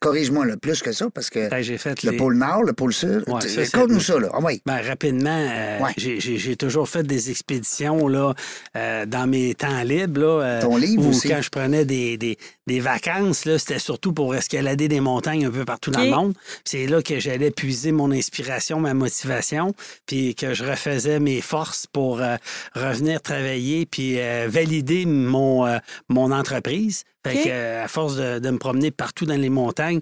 corrige-moi 0.00 0.44
le 0.44 0.56
plus 0.56 0.82
que 0.82 0.92
ça, 0.92 1.06
parce 1.12 1.30
que 1.30 1.48
Ben, 1.50 1.62
fait 1.78 2.02
le 2.02 2.10
les- 2.12 2.16
pôle 2.16 2.36
Nord, 2.36 2.62
le 2.64 2.72
pôle 2.72 2.92
Sud, 2.92 3.24
Ouais, 3.26 3.40
raconte-nous 3.72 4.00
ça, 4.00 4.18
là. 4.18 4.28
Ah 4.32 4.38
oui. 4.42 4.60
Ben, 4.66 4.80
rapidement, 4.86 5.30
euh, 5.50 5.78
Ouais. 5.80 5.92
j'ai- 5.96 6.18
toujours 6.56 6.88
fait 6.88 7.02
des 7.02 7.30
expéditions 7.30 8.08
là, 8.08 8.34
euh, 8.76 9.06
dans 9.06 9.26
mes 9.28 9.54
temps 9.54 9.82
libres. 9.82 10.20
Là, 10.20 10.26
euh, 10.42 10.60
Ton 10.62 10.76
livre 10.76 11.04
ou 11.06 11.10
aussi. 11.10 11.28
quand 11.28 11.40
je 11.42 11.50
prenais 11.50 11.84
des, 11.84 12.16
des, 12.16 12.36
des 12.66 12.80
vacances, 12.80 13.44
là, 13.44 13.58
c'était 13.58 13.78
surtout 13.78 14.12
pour 14.12 14.34
escalader 14.34 14.88
des 14.88 15.00
montagnes 15.00 15.46
un 15.46 15.50
peu 15.50 15.64
partout 15.64 15.90
dans 15.90 16.02
le 16.02 16.10
monde. 16.10 16.34
C'est 16.64 16.86
là 16.86 17.00
que 17.00 17.20
j'allais 17.20 17.52
puiser 17.52 17.92
mon 17.92 18.10
inspiration, 18.10 18.80
ma 18.80 18.92
motivation, 18.92 19.72
puis 20.06 20.34
que 20.34 20.52
je 20.52 20.64
refaisais 20.64 21.20
mes 21.20 21.40
forces 21.40 21.86
pour 21.86 22.20
euh, 22.20 22.36
revenir 22.74 23.22
travailler 23.22 23.86
puis 23.86 24.18
euh, 24.18 24.48
valider 24.48 25.06
mon, 25.06 25.64
euh, 25.66 25.78
mon 26.08 26.32
entreprise. 26.32 27.04
Fait 27.24 27.44
que, 27.44 27.84
à 27.84 27.88
force 27.88 28.16
de, 28.16 28.38
de 28.38 28.50
me 28.50 28.58
promener 28.58 28.90
partout 28.90 29.26
dans 29.26 29.40
les 29.40 29.50
montagnes, 29.50 30.00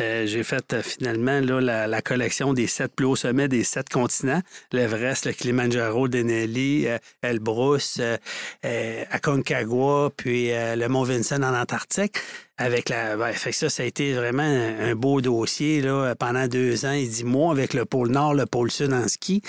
euh, 0.00 0.26
j'ai 0.26 0.42
fait 0.42 0.72
euh, 0.72 0.82
finalement 0.82 1.40
la, 1.40 2.02
collection 2.02 2.52
des 2.52 2.66
sept 2.66 2.94
plus 2.94 3.06
hauts 3.06 3.16
sommets 3.16 3.48
des 3.48 3.64
sept 3.64 3.88
continents. 3.88 4.42
L'Everest, 4.72 5.26
le 5.26 5.32
Kilimanjaro, 5.32 6.08
Denali, 6.08 6.86
euh, 6.86 6.98
Elbrus, 7.22 8.00
euh, 8.00 9.04
Aconcagua, 9.10 10.10
puis 10.16 10.50
le 10.50 10.86
Mont 10.88 11.04
Vincennes 11.04 11.44
en 11.44 11.58
Antarctique. 11.58 12.18
Avec 12.60 12.88
la, 12.88 13.16
ben, 13.16 13.32
fait 13.32 13.50
que 13.50 13.56
ça, 13.56 13.70
ça 13.70 13.84
a 13.84 13.86
été 13.86 14.14
vraiment 14.14 14.42
un, 14.42 14.94
beau 14.96 15.20
dossier 15.20 15.80
là, 15.80 16.14
pendant 16.18 16.48
deux 16.48 16.84
ans 16.86 16.90
et 16.92 17.06
dix 17.06 17.22
mois 17.22 17.52
avec 17.52 17.72
le 17.72 17.84
pôle 17.84 18.10
Nord, 18.10 18.34
le 18.34 18.46
pôle 18.46 18.70
Sud 18.72 18.92
en 18.92 19.06
ski. 19.06 19.42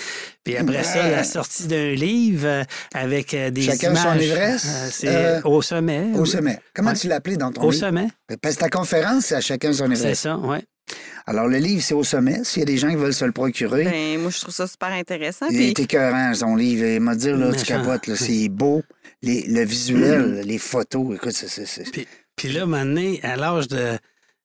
Puis 0.44 0.56
après 0.56 0.84
ça, 0.84 1.10
la 1.10 1.24
sortie 1.24 1.66
d'un 1.66 1.92
livre 1.96 2.46
euh, 2.48 2.64
avec 2.94 3.34
euh, 3.34 3.50
des 3.50 3.64
Chacun 3.64 3.92
images. 3.94 4.04
son 4.04 4.20
Everest, 4.20 4.66
Euh, 4.66 4.88
c'est 4.92 5.08
euh, 5.08 5.42
au 5.44 5.62
sommet. 5.64 6.06
Au 6.14 6.26
sommet. 6.26 6.60
Comment 6.76 6.92
Ouais. 6.92 6.96
tu 6.96 7.08
l'appelais 7.08 7.38
dans 7.38 7.52
ton 7.52 7.62
Au 7.64 7.72
livre? 7.72 7.80
sommet, 7.88 8.08
Parce 8.44 8.56
que 8.56 8.60
ta 8.60 8.70
conférence, 8.70 9.26
c'est 9.26 9.36
à 9.36 9.42
chacun 9.42 9.74
son 9.74 9.88
c'est 9.88 10.02
Everest. 10.02 10.22
ça, 10.22 10.38
oui. 10.38 10.58
Alors, 11.26 11.48
le 11.48 11.58
livre, 11.58 11.84
c'est 11.84 11.94
au 11.94 12.04
sommet. 12.04 12.40
S'il 12.44 12.60
y 12.62 12.64
a 12.64 12.66
des 12.66 12.78
gens 12.78 12.90
qui 12.90 12.96
veulent 12.96 13.14
se 13.14 13.26
le 13.26 13.32
procurer, 13.32 13.84
Ben, 13.86 14.20
moi, 14.20 14.32
je 14.32 14.40
trouve 14.40 14.54
ça 14.54 14.66
super 14.68 14.90
intéressant. 14.90 15.46
il 15.52 15.58
Puis, 15.58 15.68
est 15.70 15.80
écœurant, 15.80 16.34
son 16.34 16.56
livre. 16.56 16.86
Il 16.86 17.00
m'a 17.00 17.16
dit, 17.16 17.30
là, 17.32 17.52
tu 17.54 17.64
capotes, 17.66 18.08
là, 18.08 18.16
c'est 18.16 18.50
beau. 18.50 18.82
Les- 19.22 19.46
le 19.48 19.64
visuel, 19.66 20.42
les 20.46 20.58
photos, 20.58 21.16
écoute, 21.16 21.34
c'est... 21.34 21.48
c'est- 21.50 21.66
c'est- 21.68 21.92
Puis, 21.92 22.08
puis 22.40 22.50
là, 22.54 22.66
donné, 22.66 23.20
à 23.24 23.36
l'âge 23.36 23.68
de. 23.68 23.98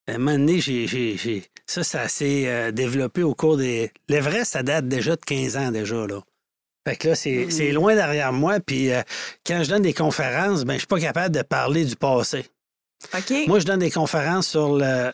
Un 0.07 0.17
moment 0.19 0.37
donné, 0.37 0.59
j'ai, 0.59 0.85
j'ai- 0.85 1.17
j'ai- 1.17 1.43
ça, 1.65 1.83
ça 1.83 2.07
s'est 2.07 2.43
euh, 2.47 2.71
développé 2.71 3.23
au 3.23 3.33
cours 3.33 3.57
des. 3.57 3.91
L'Everest, 4.07 4.51
ça 4.53 4.61
date 4.63 4.87
déjà 4.87 5.15
de 5.15 5.21
15 5.25 5.57
ans 5.57 5.71
déjà, 5.71 6.05
là. 6.05 6.21
Fait 6.87 6.95
que 6.95 7.07
là, 7.07 7.15
c'est, 7.15 7.45
Mhm. 7.45 7.51
c'est 7.51 7.71
loin 7.71 7.95
derrière 7.95 8.31
moi. 8.31 8.59
Puis 8.59 8.91
euh, 8.91 9.01
quand 9.47 9.63
je 9.63 9.69
donne 9.69 9.81
des 9.81 9.93
conférences, 9.93 10.63
ben, 10.63 10.73
je 10.73 10.79
suis 10.79 10.87
pas 10.87 10.99
capable 10.99 11.33
de 11.35 11.41
parler 11.41 11.83
du 11.85 11.95
passé. 11.95 12.45
OK. 13.15 13.33
Moi, 13.47 13.57
je 13.59 13.65
donne 13.65 13.79
des 13.79 13.89
conférences 13.91 14.47
sur 14.47 14.77
le. 14.77 15.11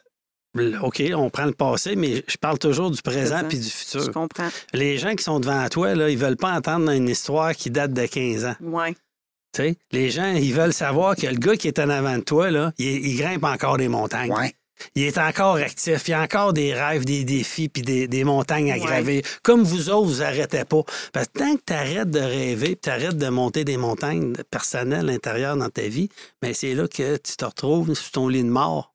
OK, 0.81 1.01
on 1.15 1.29
prend 1.29 1.45
le 1.45 1.53
passé, 1.53 1.95
mais 1.95 2.25
je 2.27 2.35
parle 2.35 2.59
toujours 2.59 2.91
du 2.91 3.01
présent 3.01 3.43
puis 3.47 3.57
du 3.57 3.63
je 3.63 3.69
futur. 3.69 4.11
comprends. 4.11 4.49
Les 4.73 4.97
gens 4.97 5.15
qui 5.15 5.23
sont 5.23 5.39
devant 5.39 5.65
toi, 5.69 5.95
là, 5.95 6.09
ils 6.09 6.17
veulent 6.17 6.35
pas 6.35 6.51
entendre 6.51 6.91
une 6.91 7.07
histoire 7.07 7.55
qui 7.55 7.69
date 7.71 7.93
de 7.93 8.05
15 8.05 8.43
ans. 8.43 8.55
Ouais. 8.59 8.93
Les 9.91 10.09
gens, 10.09 10.31
ils 10.33 10.53
veulent 10.53 10.73
savoir 10.73 11.15
que 11.15 11.27
le 11.27 11.35
gars 11.35 11.55
qui 11.55 11.67
est 11.67 11.79
en 11.79 11.89
avant 11.89 12.17
de 12.17 12.23
toi, 12.23 12.51
là, 12.51 12.71
il, 12.77 12.87
il 13.05 13.17
grimpe 13.17 13.43
encore 13.43 13.77
des 13.77 13.87
montagnes. 13.87 14.31
Ouais. 14.31 14.53
Il 14.95 15.03
est 15.03 15.19
encore 15.19 15.57
actif. 15.57 16.07
Il 16.07 16.11
y 16.11 16.13
a 16.15 16.21
encore 16.21 16.53
des 16.53 16.73
rêves, 16.73 17.05
des 17.05 17.23
défis, 17.23 17.69
puis 17.69 17.83
des, 17.83 18.07
des 18.07 18.23
montagnes 18.23 18.71
à 18.71 18.75
Ouais. 18.75 18.79
graver. 18.81 19.23
Comme 19.43 19.61
vous 19.61 19.89
autres, 19.89 20.07
vous 20.07 20.23
arrêtez 20.23 20.65
pas. 20.65 20.81
Parce 21.13 21.27
que 21.27 21.37
tant 21.39 21.55
que 21.55 21.61
tu 21.67 21.73
arrêtes 21.73 22.09
de 22.09 22.19
rêver, 22.19 22.79
tu 22.81 22.89
arrêtes 22.89 23.17
de 23.17 23.29
monter 23.29 23.63
des 23.63 23.77
montagnes 23.77 24.33
personnelles 24.49 25.09
intérieures 25.11 25.55
dans 25.55 25.69
ta 25.69 25.83
vie, 25.83 26.09
mais 26.41 26.53
c'est 26.55 26.73
là 26.73 26.87
que 26.87 27.17
tu 27.17 27.35
te 27.37 27.45
retrouves 27.45 27.93
sur 27.93 28.09
ton 28.11 28.27
lit 28.27 28.43
de 28.43 28.49
mort. 28.49 28.90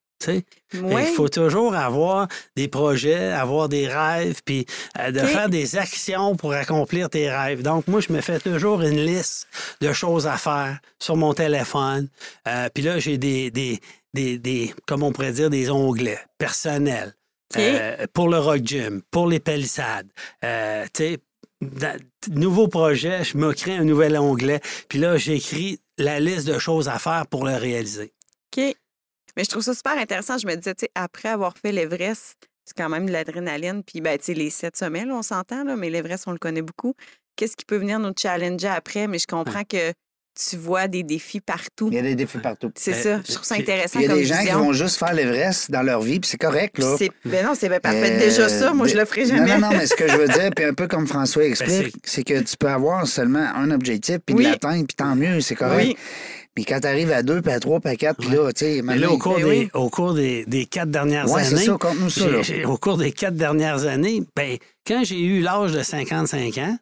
Oui. 0.74 1.02
Il 1.08 1.14
faut 1.14 1.28
toujours 1.28 1.74
avoir 1.74 2.26
des 2.56 2.68
projets, 2.68 3.32
avoir 3.32 3.68
des 3.68 3.86
rêves, 3.86 4.40
puis 4.44 4.66
euh, 4.98 5.10
de 5.10 5.20
faire 5.20 5.48
des 5.48 5.76
actions 5.76 6.36
pour 6.36 6.52
accomplir 6.52 7.08
tes 7.10 7.30
rêves. 7.30 7.62
Donc, 7.62 7.86
moi, 7.86 8.00
je 8.00 8.12
me 8.12 8.20
fais 8.20 8.38
toujours 8.40 8.80
une 8.82 9.04
liste 9.04 9.46
de 9.80 9.92
choses 9.92 10.26
à 10.26 10.36
faire 10.36 10.78
sur 10.98 11.16
mon 11.16 11.34
téléphone. 11.34 12.08
Euh, 12.48 12.68
puis 12.72 12.82
là, 12.82 12.98
j'ai 12.98 13.18
des, 13.18 13.50
des, 13.50 13.80
des, 14.14 14.38
des, 14.38 14.74
comme 14.86 15.02
on 15.02 15.12
pourrait 15.12 15.32
dire, 15.32 15.50
des 15.50 15.70
onglets 15.70 16.20
personnels. 16.38 17.14
Euh, 17.56 18.06
pour 18.12 18.28
le 18.28 18.38
Rock 18.38 18.62
Gym, 18.64 19.02
pour 19.10 19.28
les 19.28 19.38
palissades. 19.38 20.08
Dans- 21.62 21.98
nouveau 22.28 22.68
projet, 22.68 23.24
je 23.24 23.38
me 23.38 23.52
crée 23.54 23.76
un 23.76 23.84
nouvel 23.84 24.18
onglet. 24.18 24.60
Puis 24.88 24.98
là, 24.98 25.16
j'écris 25.16 25.80
la 25.96 26.20
liste 26.20 26.46
de 26.46 26.58
choses 26.58 26.88
à 26.88 26.98
faire 26.98 27.26
pour 27.28 27.46
le 27.46 27.54
réaliser. 27.54 28.12
OK. 28.56 28.74
Mais 29.36 29.44
je 29.44 29.50
trouve 29.50 29.62
ça 29.62 29.74
super 29.74 29.98
intéressant. 29.98 30.38
Je 30.38 30.46
me 30.46 30.54
disais, 30.54 30.74
tu 30.74 30.84
sais, 30.86 30.90
après 30.94 31.28
avoir 31.28 31.54
fait 31.58 31.72
l'Everest, 31.72 32.36
c'est 32.64 32.76
quand 32.76 32.88
même 32.88 33.06
de 33.06 33.12
l'adrénaline. 33.12 33.82
Puis, 33.84 34.00
ben, 34.00 34.18
tu 34.18 34.24
sais, 34.26 34.34
les 34.34 34.50
sept 34.50 34.76
sommets, 34.76 35.04
là, 35.04 35.14
on 35.14 35.22
s'entend, 35.22 35.64
là, 35.64 35.76
mais 35.76 35.90
l'Everest, 35.90 36.24
on 36.26 36.32
le 36.32 36.38
connaît 36.38 36.62
beaucoup. 36.62 36.94
Qu'est-ce 37.36 37.56
qui 37.56 37.64
peut 37.64 37.76
venir 37.76 37.98
nous 37.98 38.12
challenger 38.18 38.68
après? 38.68 39.06
Mais 39.08 39.18
je 39.18 39.26
comprends 39.26 39.62
que 39.64 39.92
tu 40.38 40.56
vois 40.58 40.86
des 40.86 41.02
défis 41.02 41.40
partout. 41.40 41.88
Il 41.90 41.94
y 41.94 41.98
a 41.98 42.02
des 42.02 42.14
défis 42.14 42.36
partout. 42.38 42.70
C'est 42.74 42.92
Euh, 43.06 43.16
ça. 43.16 43.20
Je 43.26 43.32
trouve 43.32 43.46
ça 43.46 43.54
intéressant 43.54 44.00
Il 44.00 44.02
y 44.02 44.04
a 44.06 44.08
comme 44.08 44.18
des 44.18 44.24
gens 44.26 44.38
qui 44.42 44.50
vont 44.50 44.72
juste 44.74 44.98
faire 44.98 45.14
l'Everest 45.14 45.70
dans 45.70 45.80
leur 45.82 46.02
vie, 46.02 46.20
puis 46.20 46.28
c'est 46.28 46.36
correct, 46.36 46.76
là. 46.78 46.94
Ben 47.24 47.44
non, 47.44 47.52
c'est 47.54 47.68
bien 47.70 47.80
parfait. 47.80 48.16
Euh, 48.16 48.18
Déjà 48.18 48.48
ça, 48.50 48.74
moi, 48.74 48.86
je 48.86 48.96
le 48.96 49.04
ferai 49.06 49.24
jamais. 49.26 49.46
Non, 49.46 49.58
non, 49.60 49.70
non, 49.70 49.78
mais 49.78 49.86
ce 49.86 49.94
que 49.94 50.06
je 50.08 50.16
veux 50.16 50.28
dire, 50.28 50.50
puis 50.54 50.64
un 50.66 50.74
peu 50.74 50.88
comme 50.88 51.06
François 51.06 51.44
explique, 51.46 51.94
Ben, 51.94 52.00
c'est 52.04 52.22
que 52.22 52.38
tu 52.40 52.56
peux 52.58 52.68
avoir 52.68 53.06
seulement 53.06 53.46
un 53.54 53.70
objectif, 53.70 54.18
puis 54.26 54.34
Oui. 54.34 54.44
de 54.44 54.50
l'atteindre, 54.50 54.86
puis 54.86 54.96
tant 54.96 55.14
mieux, 55.16 55.40
c'est 55.40 55.54
correct. 55.54 55.86
Oui. 55.86 55.96
Mais 56.56 56.64
quand 56.64 56.80
tu 56.80 56.86
arrives 56.86 57.12
à 57.12 57.22
deux, 57.22 57.42
puis 57.42 57.52
à 57.52 57.60
trois, 57.60 57.80
puis 57.80 57.90
à 57.90 57.96
quatre, 57.96 58.18
puis 58.18 58.30
là, 58.30 58.50
tu 58.52 58.64
sais, 58.64 58.80
Mais 58.82 58.96
là, 58.96 59.10
au 59.10 59.18
cours, 59.18 59.36
des, 59.36 59.44
oui. 59.44 59.68
au 59.74 59.90
cours 59.90 60.14
des, 60.14 60.44
des 60.46 60.64
quatre 60.66 60.90
dernières 60.90 61.30
Ouais, 61.30 61.42
années, 61.46 61.64
ça, 61.66 61.76
conte-nous 61.78 62.10
ça, 62.10 62.28
là. 62.28 62.40
au 62.68 62.76
cours 62.78 62.96
des 62.96 63.12
quatre 63.12 63.36
dernières 63.36 63.84
années, 63.84 64.22
ben, 64.34 64.56
quand 64.86 65.02
j'ai 65.04 65.20
eu 65.20 65.40
l'âge 65.40 65.72
de 65.72 65.82
55 65.82 66.56
ans, 66.58 66.78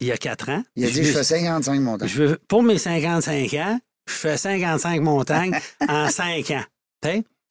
il 0.00 0.06
y 0.08 0.12
a 0.12 0.16
quatre 0.16 0.48
ans, 0.48 0.62
il 0.76 0.84
a 0.84 0.90
dit, 0.90 1.04
je 1.04 1.12
fais 1.12 1.22
55 1.24 1.80
montagnes. 1.80 2.08
je 2.08 2.22
veux- 2.22 2.38
pour 2.48 2.62
mes 2.62 2.78
55 2.78 3.54
ans, 3.54 3.78
je 4.08 4.12
fais 4.14 4.36
55 4.36 5.00
montagnes 5.02 5.52
en 5.88 6.08
5 6.08 6.50
ans. 6.52 6.64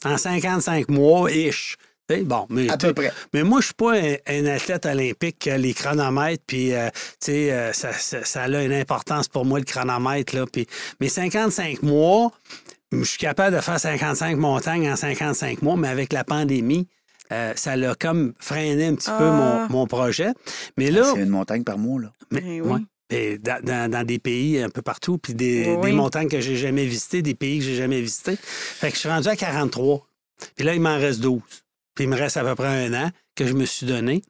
En 0.05 0.17
55 0.17 0.89
mois, 0.89 1.31
ish. 1.31 1.77
T'sais, 2.07 2.23
Bon, 2.23 2.45
mais, 2.49 2.69
À 2.69 2.77
peu 2.77 2.93
près. 2.93 3.11
mais 3.33 3.43
moi, 3.43 3.59
je 3.59 3.65
suis 3.67 3.73
pas 3.73 3.93
un, 3.95 4.15
un 4.27 4.45
athlète 4.45 4.85
olympique, 4.85 5.39
que 5.39 5.49
les 5.49 5.73
chronomètres, 5.73 6.43
puis, 6.47 6.73
euh, 6.73 6.89
tu 6.93 7.01
sais, 7.19 7.51
euh, 7.51 7.73
ça, 7.73 7.91
ça- 7.93 8.23
ça 8.23 8.43
a 8.43 8.63
une 8.63 8.71
importance 8.73 9.27
pour 9.27 9.43
moi, 9.45 9.59
le 9.59 9.65
chronomètre, 9.65 10.35
là. 10.35 10.45
Puis, 10.51 10.67
mes 11.01 11.09
55 11.09 11.81
mois, 11.83 12.31
je 12.93 13.03
suis 13.03 13.17
capable 13.17 13.55
de 13.57 13.61
faire 13.61 13.79
55 13.79 14.37
montagnes 14.37 14.89
en 14.89 14.95
55 14.95 15.61
mois, 15.61 15.75
mais 15.75 15.89
avec 15.89 16.13
la 16.13 16.23
pandémie, 16.23 16.87
euh, 17.33 17.51
ça 17.57 17.75
l'a 17.75 17.93
comme 17.95 18.33
freiné 18.39 18.85
un 18.87 18.95
petit 18.95 19.09
peu 19.09 19.25
Ah. 19.27 19.67
mon, 19.69 19.79
mon 19.79 19.85
projet. 19.87 20.29
Mais 20.77 20.91
là, 20.91 21.11
C'est 21.13 21.21
une 21.21 21.29
montagne 21.29 21.63
par 21.65 21.77
mois, 21.77 22.01
là. 22.01 22.11
mais, 22.31 22.39
Ben 22.41 22.61
oui. 22.61 22.71
ouais. 22.71 22.79
Et 23.09 23.37
dans, 23.37 23.61
dans- 23.63 23.89
dans 23.91 24.05
des 24.05 24.19
pays 24.19 24.61
un 24.61 24.69
peu 24.69 24.81
partout, 24.81 25.17
puis 25.17 25.33
des, 25.33 25.75
Oui, 25.77 25.91
des 25.91 25.95
montagnes 25.95 26.27
que 26.29 26.39
j'ai 26.41 26.55
jamais 26.57 26.85
visitées, 26.85 27.21
des 27.21 27.35
pays 27.35 27.59
que 27.59 27.65
j'ai 27.65 27.75
jamais 27.75 27.99
visités. 28.01 28.37
Fait 28.37 28.89
que 28.89 28.95
je 28.95 28.99
suis 28.99 29.09
rendu 29.09 29.27
à 29.27 29.35
43. 29.35 30.05
Puis 30.55 30.65
là, 30.65 30.73
il 30.73 30.81
m'en 30.81 30.97
reste 30.97 31.19
12. 31.21 31.41
Puis 31.97 32.05
il 32.05 32.09
me 32.09 32.15
reste 32.15 32.37
à 32.37 32.43
peu 32.45 32.55
près 32.55 32.85
un 32.85 32.93
an 32.93 33.09
que 33.35 33.45
je 33.45 33.53
me 33.53 33.65
suis 33.65 33.85
donné. 33.85 34.21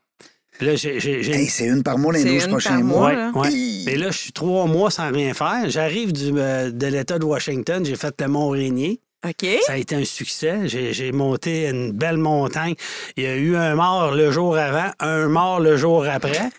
Puis 0.58 0.66
là, 0.66 0.76
j'ai... 0.76 1.00
j'ai- 1.00 1.22
j'ai- 1.22 1.34
Hey, 1.36 1.46
c'est 1.48 1.68
une 1.68 1.84
par 1.84 2.00
mois 2.00 2.14
les 2.14 2.22
C'est 2.22 2.30
12 2.30 2.46
une 2.46 2.50
prochains 2.50 2.80
mois. 2.82 3.00
mois. 3.00 3.08
Ouais, 3.10 3.16
là. 3.16 3.32
ouais. 3.36 3.52
Hi! 3.52 3.84
Mais 3.86 3.96
là, 3.96 4.10
je 4.10 4.18
suis 4.18 4.32
trois 4.32 4.66
mois 4.66 4.90
sans 4.90 5.12
rien 5.12 5.34
faire. 5.36 5.70
J'arrive 5.70 6.14
du, 6.14 6.32
euh, 6.36 6.72
de 6.72 6.88
l'État 6.88 7.20
de 7.20 7.26
Washington. 7.26 7.86
J'ai 7.86 7.96
fait 7.96 8.20
le 8.20 8.28
Mont-Rainier. 8.28 9.00
OK. 9.28 9.46
Ça 9.66 9.74
a 9.74 9.78
été 9.78 9.96
un 9.96 10.06
succès. 10.06 10.62
J'ai 10.68 10.94
j'ai 10.94 11.12
monté 11.12 11.68
une 11.68 11.92
belle 11.92 12.18
montagne. 12.18 12.74
Il 13.18 13.24
y 13.24 13.28
a 13.28 13.36
eu 13.36 13.56
un 13.56 13.76
mort 13.76 14.12
le 14.16 14.32
jour 14.32 14.58
avant, 14.58 14.90
un 15.00 15.28
mort 15.28 15.60
le 15.60 15.76
jour 15.76 16.06
après. 16.08 16.50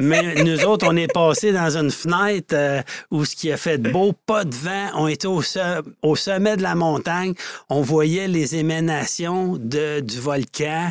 Mais 0.00 0.34
nous 0.44 0.64
autres, 0.64 0.86
on 0.88 0.96
est 0.96 1.12
passé 1.12 1.52
dans 1.52 1.76
une 1.76 1.90
fenêtre 1.90 2.54
euh, 2.54 2.82
où 3.10 3.24
ce 3.24 3.34
qui 3.34 3.50
a 3.50 3.56
fait 3.56 3.78
de 3.78 3.90
beau, 3.90 4.12
pas 4.26 4.44
de 4.44 4.54
vent. 4.54 4.90
On 4.94 5.08
était 5.08 5.26
au, 5.26 5.42
se- 5.42 5.82
au 6.02 6.14
sommet 6.14 6.56
de 6.56 6.62
la 6.62 6.74
montagne. 6.76 7.34
On 7.68 7.82
voyait 7.82 8.28
les 8.28 8.54
émanations 8.56 9.56
de, 9.58 10.00
du 10.00 10.20
volcan. 10.20 10.90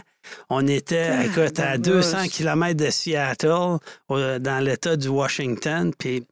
On 0.50 0.68
était, 0.68 1.08
Ah, 1.10 1.24
écoute, 1.26 1.58
à 1.60 1.78
tabarnouche. 1.78 1.84
200 2.12 2.18
km 2.30 2.76
de 2.76 2.90
Seattle, 2.90 3.78
dans 4.10 4.64
l'État 4.64 4.98
du 4.98 5.08
Washington. 5.08 5.94
Puis 5.98 6.26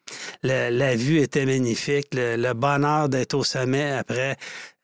le- 0.44 0.70
la 0.70 0.96
vue 0.98 1.20
était 1.22 1.46
magnifique. 1.46 2.08
Le, 2.14 2.36
le 2.36 2.54
bonheur 2.54 3.08
d'être 3.08 3.36
au 3.36 3.46
sommet 3.46 3.92
après 3.94 4.36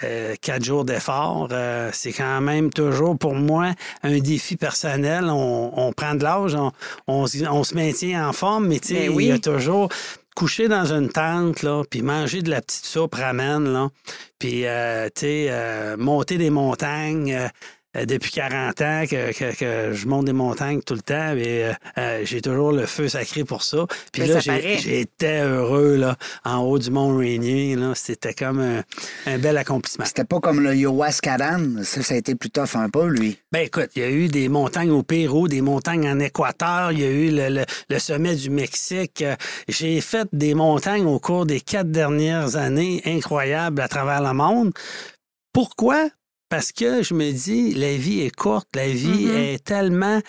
euh, 0.04 0.36
quatre 0.41 0.64
jours 0.64 0.86
d'effort, 0.86 1.47
euh, 1.52 1.89
c'est 1.93 2.12
quand 2.14 2.41
même 2.41 2.72
toujours 2.72 3.18
pour 3.18 3.36
moi 3.36 3.72
un 4.04 4.20
défi 4.20 4.58
personnel. 4.58 5.26
On, 5.30 5.72
on 5.76 5.93
prend 5.93 6.16
de 6.16 6.24
l'âge, 6.24 6.56
on, 6.56 6.72
on, 7.08 7.28
se- 7.28 7.45
on 7.45 7.64
se 7.64 7.76
maintient 7.76 8.28
en 8.28 8.34
forme, 8.34 8.68
mais 8.68 8.80
tu 8.80 8.89
sais, 8.95 9.08
Ben 9.08 9.16
oui. 9.16 9.26
il 9.26 9.30
y 9.30 9.32
a 9.32 9.39
toujours 9.39 9.89
coucher 10.36 10.68
dans 10.68 10.93
une 10.93 11.10
tente, 11.10 11.62
là, 11.62 11.84
puis 11.89 12.02
manger 12.02 12.41
de 12.41 12.49
la 12.49 12.62
petite 12.62 12.86
soupe 12.86 13.16
ramen, 13.16 13.66
là, 13.72 13.89
puis, 14.39 14.66
euh, 14.66 15.08
tu 15.14 15.22
sais, 15.22 15.95
monter 15.97 16.38
des 16.38 16.49
montagnes. 16.49 17.49
Euh, 17.98 18.06
depuis 18.06 18.32
40 18.32 18.82
ans 18.82 19.04
que, 19.10 19.32
que- 19.34 19.56
que 19.56 19.94
je 19.94 20.08
monte 20.08 20.26
des 20.26 20.34
montagnes 20.34 20.82
tout 20.82 20.94
le 20.96 21.02
temps, 21.02 21.36
et 21.36 21.66
euh, 21.66 21.74
euh, 21.98 22.22
j'ai 22.24 22.42
toujours 22.42 22.72
le 22.72 22.86
feu 22.86 23.08
sacré 23.10 23.44
pour 23.44 23.64
ça. 23.64 23.86
Puis 24.12 24.22
Ben, 24.22 24.30
là, 24.30 24.39
j'étais 24.80 25.42
heureux 25.42 25.96
là, 25.98 26.16
en 26.46 26.60
haut 26.60 26.80
du 26.80 26.89
mont 26.92 27.18
Rainier. 27.18 27.76
C'était 27.96 28.34
comme 28.34 28.60
un, 28.60 28.84
un 29.26 29.38
bel 29.38 29.58
accomplissement. 29.58 30.06
C'était 30.06 30.24
pas 30.24 30.39
comme 30.39 30.62
le 30.62 30.76
Yowaskadan. 30.76 31.84
Ça, 31.84 32.02
ça 32.02 32.14
a 32.14 32.18
été 32.18 32.36
plus 32.36 32.50
tough 32.50 32.76
un 32.76 32.89
peu, 32.89 33.08
lui. 33.08 33.38
Ben 33.52 33.66
écoute, 33.66 33.89
il 33.96 34.02
y 34.02 34.06
a 34.06 34.10
eu 34.10 34.28
des 34.28 34.48
montagnes 34.50 34.92
au 34.92 35.04
Pérou, 35.04 35.48
des 35.48 35.62
montagnes 35.62 36.08
en 36.10 36.20
Équateur, 36.20 36.92
il 36.92 37.00
y 37.00 37.04
a 37.04 37.10
eu 37.10 37.32
le, 37.32 37.50
le- 37.50 37.66
le 37.89 38.00
sommet 38.00 38.36
du 38.36 38.50
Mexique. 38.50 39.24
J'ai 39.68 40.00
fait 40.02 40.28
des 40.32 40.54
montagnes 40.54 41.06
au 41.06 41.20
cours 41.20 41.46
des 41.46 41.60
quatre 41.60 41.92
dernières 41.92 42.56
années 42.56 43.02
incroyables 43.06 43.82
à 43.82 43.88
travers 43.88 44.22
le 44.22 44.34
monde. 44.34 44.72
Pourquoi? 45.54 46.10
Parce 46.52 46.72
que 46.74 47.02
je 47.02 47.14
me 47.14 47.32
dis, 47.32 47.74
la 47.74 47.95
vie 47.95 48.20
est 48.20 48.36
courte, 48.36 48.68
la 48.76 48.88
vie 48.89 49.26
Mhm. 49.26 49.36
est 49.38 49.64
tellement... 49.64 50.20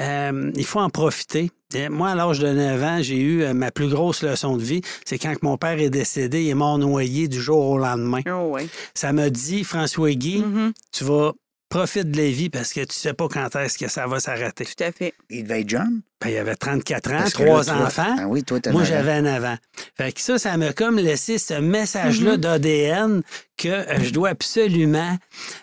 euh, 0.00 0.50
il 0.56 0.64
faut 0.64 0.80
en 0.80 0.88
profiter. 0.90 1.50
Et 1.74 1.88
moi, 1.90 2.08
à 2.10 2.14
l'âge 2.14 2.38
de 2.38 2.48
9 2.48 2.82
ans, 2.82 2.98
j'ai 3.02 3.18
eu 3.18 3.42
euh, 3.42 3.52
ma 3.52 3.70
plus 3.70 3.88
grosse 3.88 4.22
leçon 4.22 4.56
de 4.56 4.62
vie. 4.62 4.80
C'est 5.04 5.18
quand 5.18 5.34
que 5.34 5.40
mon 5.44 5.58
père 5.58 5.78
est 5.78 5.90
décédé, 5.90 6.44
il 6.44 6.48
est 6.48 6.54
mort 6.54 6.78
noyé 6.78 7.28
du 7.28 7.40
jour 7.40 7.62
au 7.66 7.76
lendemain. 7.78 8.22
Oh, 8.26 8.52
ouais. 8.54 8.66
Ça 8.94 9.12
m'a 9.12 9.28
dit, 9.28 9.64
François 9.64 10.12
Guy, 10.14 10.38
Mhm. 10.38 10.72
tu 10.92 11.04
vas 11.04 11.32
profiter 11.68 12.04
de 12.04 12.16
la 12.16 12.28
vie 12.30 12.48
parce 12.50 12.72
que 12.72 12.80
tu 12.80 12.94
sais 12.94 13.12
pas 13.12 13.28
quand 13.28 13.54
est-ce 13.56 13.76
que 13.78 13.88
ça 13.88 14.06
va 14.06 14.20
s'arrêter. 14.20 14.64
Tout 14.64 14.84
à 14.84 14.92
fait. 14.92 15.14
Il 15.30 15.44
devait 15.44 15.60
être 15.62 15.68
jeune. 15.70 16.02
Ben, 16.20 16.30
il 16.30 16.36
avait 16.38 16.54
34 16.56 17.12
ans, 17.12 17.24
trois 17.30 17.70
enfants. 17.70 18.16
Ah 18.18 18.26
oui, 18.28 18.42
toi, 18.42 18.58
t'as 18.60 18.72
Moi, 18.72 18.84
j'avais 18.84 19.12
un 19.12 19.26
avant. 19.26 19.56
Fait 19.96 20.12
que 20.12 20.20
ça, 20.20 20.38
ça 20.38 20.56
m'a 20.56 20.72
comme 20.72 20.96
laissé 20.98 21.38
ce 21.38 21.54
message-là 21.54 22.32
Mhm. 22.32 22.36
d'ADN 22.40 23.22
que 23.56 23.68
euh, 23.68 23.98
je 24.02 24.10
dois 24.10 24.30
absolument 24.30 25.18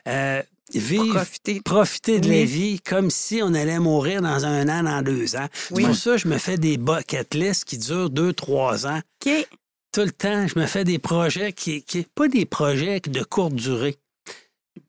euh, 0.08 0.41
vivre, 0.74 1.14
Profiter. 1.16 1.62
profiter 1.64 2.20
de 2.20 2.30
la 2.30 2.43
vie 2.45 2.80
comme 2.82 3.10
si 3.10 3.41
on 3.43 3.54
allait 3.54 3.80
mourir 3.80 4.22
dans 4.22 4.45
un 4.45 4.68
an, 4.70 4.84
dans 4.84 5.01
deux 5.01 5.36
ans. 5.36 5.47
C'est 5.54 5.74
Oui. 5.76 5.86
Pour 5.86 5.95
ça, 5.95 6.18
je 6.18 6.28
me 6.28 6.38
fais 6.38 6.58
des 6.58 6.78
bucket 6.78 7.34
lists 7.34 7.66
qui 7.66 7.78
durent 7.78 8.10
deux, 8.10 8.34
trois 8.34 8.86
ans. 8.88 8.99
OK. 9.26 9.47
Tout 9.91 10.01
le 10.01 10.12
temps, 10.12 10.47
je 10.47 10.58
me 10.58 10.66
fais 10.66 10.84
des 10.84 10.97
projets 10.97 11.54
qui, 11.54 11.84
qui 11.84 12.08
pas 12.16 12.28
des 12.28 12.45
projets 12.45 12.99
de 12.99 13.22
courte 13.24 13.54
durée. 13.54 13.95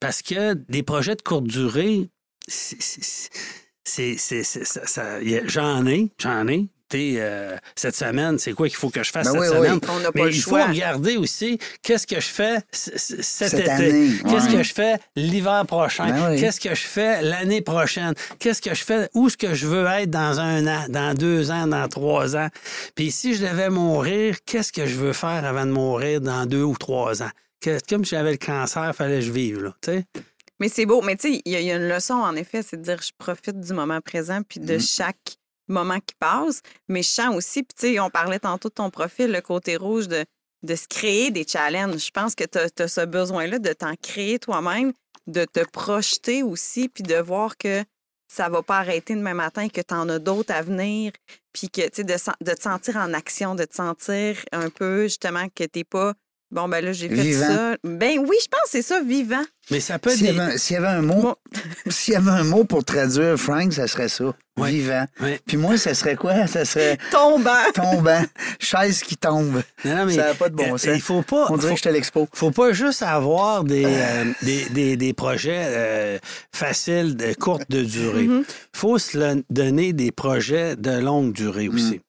Parce 0.00 0.22
que 0.22 0.54
des 0.54 0.82
projets 0.82 1.16
de 1.16 1.22
courte 1.22 1.44
durée, 1.44 2.08
c'est- 2.48 3.30
j'en 5.46 5.86
ai, 5.86 6.12
j'en 6.18 6.46
ai. 6.48 6.68
Euh, 6.96 7.56
cette 7.74 7.96
semaine, 7.96 8.38
c'est 8.38 8.52
quoi 8.52 8.68
qu'il 8.68 8.76
faut 8.76 8.88
que 8.88 9.02
je 9.02 9.10
fasse 9.10 9.26
Ben 9.26 9.32
cette 9.32 9.40
oui, 9.40 9.48
oui. 9.58 9.66
semaine? 9.66 9.80
On 9.88 9.98
Mais 10.14 10.20
pas 10.22 10.28
il 10.28 10.40
faut 10.40 10.50
choix. 10.50 10.66
regarder 10.66 11.16
aussi 11.16 11.58
qu'est-ce 11.82 12.06
que 12.06 12.20
je 12.20 12.26
fais 12.28 12.58
cet 12.70 13.22
Cette 13.24 13.54
été. 13.54 14.10
Qu'est-ce 14.22 14.46
ouais. 14.46 14.52
que 14.58 14.62
je 14.62 14.72
fais 14.72 14.94
l'hiver 15.16 15.64
prochain? 15.66 16.06
Ben 16.06 16.30
oui. 16.30 16.40
Qu'est-ce 16.40 16.60
que 16.60 16.72
je 16.72 16.82
fais 16.84 17.20
l'année 17.22 17.62
prochaine? 17.62 18.14
Qu'est-ce 18.38 18.62
que 18.62 18.72
je 18.76 18.84
fais? 18.84 19.08
Où 19.14 19.26
est-ce 19.26 19.36
que 19.36 19.54
je 19.54 19.66
veux 19.66 19.84
être 19.86 20.10
dans 20.10 20.38
un 20.38 20.64
an, 20.68 20.84
dans 20.88 21.14
deux 21.14 21.50
ans, 21.50 21.66
dans 21.66 21.88
trois 21.88 22.36
ans? 22.36 22.48
Puis 22.94 23.10
si 23.10 23.34
je 23.34 23.44
devais 23.44 23.70
mourir, 23.70 24.36
qu'est-ce 24.46 24.72
que 24.72 24.86
je 24.86 24.94
veux 24.94 25.14
faire 25.14 25.44
avant 25.44 25.66
de 25.66 25.72
mourir 25.72 26.20
dans 26.20 26.46
deux 26.46 26.62
ou 26.62 26.76
trois 26.76 27.24
ans? 27.24 27.30
Que- 27.64 27.78
comme 27.88 28.04
j'avais 28.04 28.32
le 28.32 28.36
cancer, 28.38 28.86
il 28.88 28.92
fallait 28.92 29.20
que 29.20 29.24
je 29.26 29.32
vive, 29.32 29.62
là, 29.62 29.74
tu 29.80 29.90
sais? 29.92 30.04
Mais 30.60 30.68
c'est 30.68 30.86
beau. 30.86 31.00
Mais 31.02 31.16
tu 31.16 31.32
sais, 31.34 31.42
il 31.44 31.52
y, 31.52 31.56
a- 31.56 31.60
il 31.60 31.66
y 31.66 31.70
a 31.72 31.76
une 31.76 31.88
leçon, 31.88 32.14
en 32.14 32.36
effet, 32.36 32.62
c'est 32.62 32.76
de 32.76 32.82
dire 32.82 33.00
je 33.00 33.10
profite 33.16 33.58
du 33.58 33.72
moment 33.72 34.00
présent 34.00 34.42
puis 34.46 34.60
de 34.60 34.74
Mhm. 34.74 34.80
chaque 34.80 35.36
moment 35.68 35.98
qui 35.98 36.14
passe. 36.18 36.60
Mais 36.88 37.02
je 37.02 37.08
sens 37.08 37.34
aussi, 37.34 37.62
puis 37.62 37.74
tu 37.78 37.94
sais, 37.94 38.00
on 38.00 38.10
parlait 38.10 38.38
tantôt 38.38 38.68
de 38.68 38.74
ton 38.74 38.90
profil, 38.90 39.32
le 39.32 39.40
côté 39.40 39.76
rouge, 39.76 40.08
de, 40.08 40.24
de 40.62 40.74
se 40.74 40.86
créer 40.86 41.30
des 41.30 41.46
challenges. 41.46 42.04
Je 42.06 42.10
pense 42.10 42.34
que 42.34 42.44
tu 42.44 42.58
as, 42.58 42.88
ce 42.88 43.04
besoin-là 43.04 43.58
de 43.58 43.72
t'en 43.72 43.94
créer 43.96 44.38
toi-même, 44.38 44.92
de 45.26 45.44
te 45.46 45.60
projeter 45.70 46.42
aussi, 46.42 46.88
puis 46.90 47.02
de 47.02 47.16
voir 47.16 47.56
que 47.56 47.82
ça 48.30 48.48
va 48.48 48.62
pas 48.62 48.78
arrêter 48.78 49.14
demain 49.14 49.34
matin, 49.34 49.68
que 49.68 49.80
tu 49.80 49.94
en 49.94 50.08
as 50.08 50.18
d'autres 50.18 50.52
à 50.52 50.60
venir, 50.62 51.12
puis 51.52 51.68
que, 51.70 51.82
tu 51.82 52.02
sais, 52.02 52.04
de, 52.04 52.14
de 52.44 52.52
te 52.54 52.62
sentir 52.62 52.96
en 52.96 53.14
action, 53.14 53.54
de 53.54 53.64
te 53.64 53.74
sentir 53.74 54.36
un 54.52 54.68
peu, 54.70 55.04
justement, 55.04 55.46
que 55.54 55.64
tu 55.64 55.84
pas 55.84 56.14
Bon, 56.54 56.68
ben 56.68 56.84
là, 56.84 56.92
j'ai 56.92 57.08
fait 57.08 57.14
Vivant. 57.16 57.46
ça. 57.48 57.76
Ben 57.82 58.16
oui, 58.20 58.36
je 58.40 58.46
pense 58.48 58.62
que 58.62 58.70
c'est 58.70 58.82
ça, 58.82 59.00
vivant. 59.02 59.42
Mais 59.72 59.80
ça 59.80 59.98
peut 59.98 60.10
être 60.10 60.16
S'il 60.18 60.28
y, 60.28 60.32
des... 60.32 60.38
avait 60.38 60.52
un- 60.54 60.56
s'il 60.56 60.74
y 60.74 60.76
avait 60.76 60.86
un 60.86 61.02
mot, 61.02 61.20
Bon. 61.20 61.34
s'il 61.90 62.14
y 62.14 62.16
avait 62.16 62.30
un 62.30 62.44
mot 62.44 62.62
pour 62.62 62.84
traduire 62.84 63.36
Frank, 63.36 63.72
ça 63.72 63.88
serait 63.88 64.08
ça. 64.08 64.32
Ouais. 64.56 64.70
Vivant. 64.70 65.04
Ouais. 65.20 65.40
Puis 65.44 65.56
moi, 65.56 65.76
ça 65.78 65.94
serait 65.94 66.14
quoi? 66.14 66.46
Ça 66.46 66.64
serait 66.64 66.96
Tombant. 67.10 67.50
tombant. 67.74 68.22
Chaise 68.60 69.00
qui 69.02 69.16
tombe. 69.16 69.62
Non, 69.84 69.96
non, 69.96 70.06
mais, 70.06 70.14
Ça 70.14 70.26
n'a 70.28 70.34
pas 70.34 70.48
de 70.48 70.54
bon 70.54 70.74
euh, 70.74 70.78
sens. 70.78 70.90
Il 70.94 71.00
faut 71.00 71.22
pas... 71.22 71.46
On 71.50 71.56
dirait 71.56 71.70
faut- 71.70 71.74
que 71.74 71.78
je 71.80 71.84
te 71.84 71.88
l'expo. 71.88 72.28
faut 72.32 72.52
pas 72.52 72.72
juste 72.72 73.02
avoir 73.02 73.64
des, 73.64 73.84
euh, 73.86 74.24
des, 74.42 74.64
des, 74.66 74.96
des 74.96 75.12
projets 75.12 75.60
euh, 75.66 76.18
faciles, 76.54 77.16
de 77.16 77.34
courte 77.34 77.68
de 77.68 77.82
durée. 77.82 78.22
Il 78.22 78.30
Mhm. 78.30 78.44
faut 78.72 78.98
se 78.98 79.18
le- 79.18 79.44
donner 79.50 79.92
des 79.92 80.12
projets 80.12 80.76
de 80.76 80.92
longue 81.00 81.32
durée 81.32 81.68
Mm. 81.68 81.74
aussi. 81.74 82.00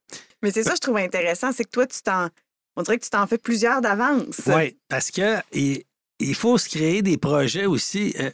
Mais 0.43 0.51
c'est 0.51 0.63
ça, 0.63 0.73
je 0.75 0.81
trouve 0.81 0.97
intéressant, 0.97 1.51
c'est 1.51 1.63
que 1.63 1.71
toi, 1.71 1.87
tu 1.87 1.99
t'en. 2.03 2.27
On 2.75 2.81
dirait 2.83 2.97
que 2.97 3.03
tu 3.03 3.09
t'en 3.09 3.25
fais 3.27 3.37
plusieurs 3.37 3.81
d'avance. 3.81 4.41
Oui, 4.47 4.77
parce 4.89 5.11
que 5.11 5.37
il, 5.53 5.83
il 6.19 6.35
faut 6.35 6.57
se 6.57 6.69
créer 6.69 7.01
des 7.01 7.17
projets 7.17 7.65
aussi. 7.65 8.13
euh, 8.19 8.29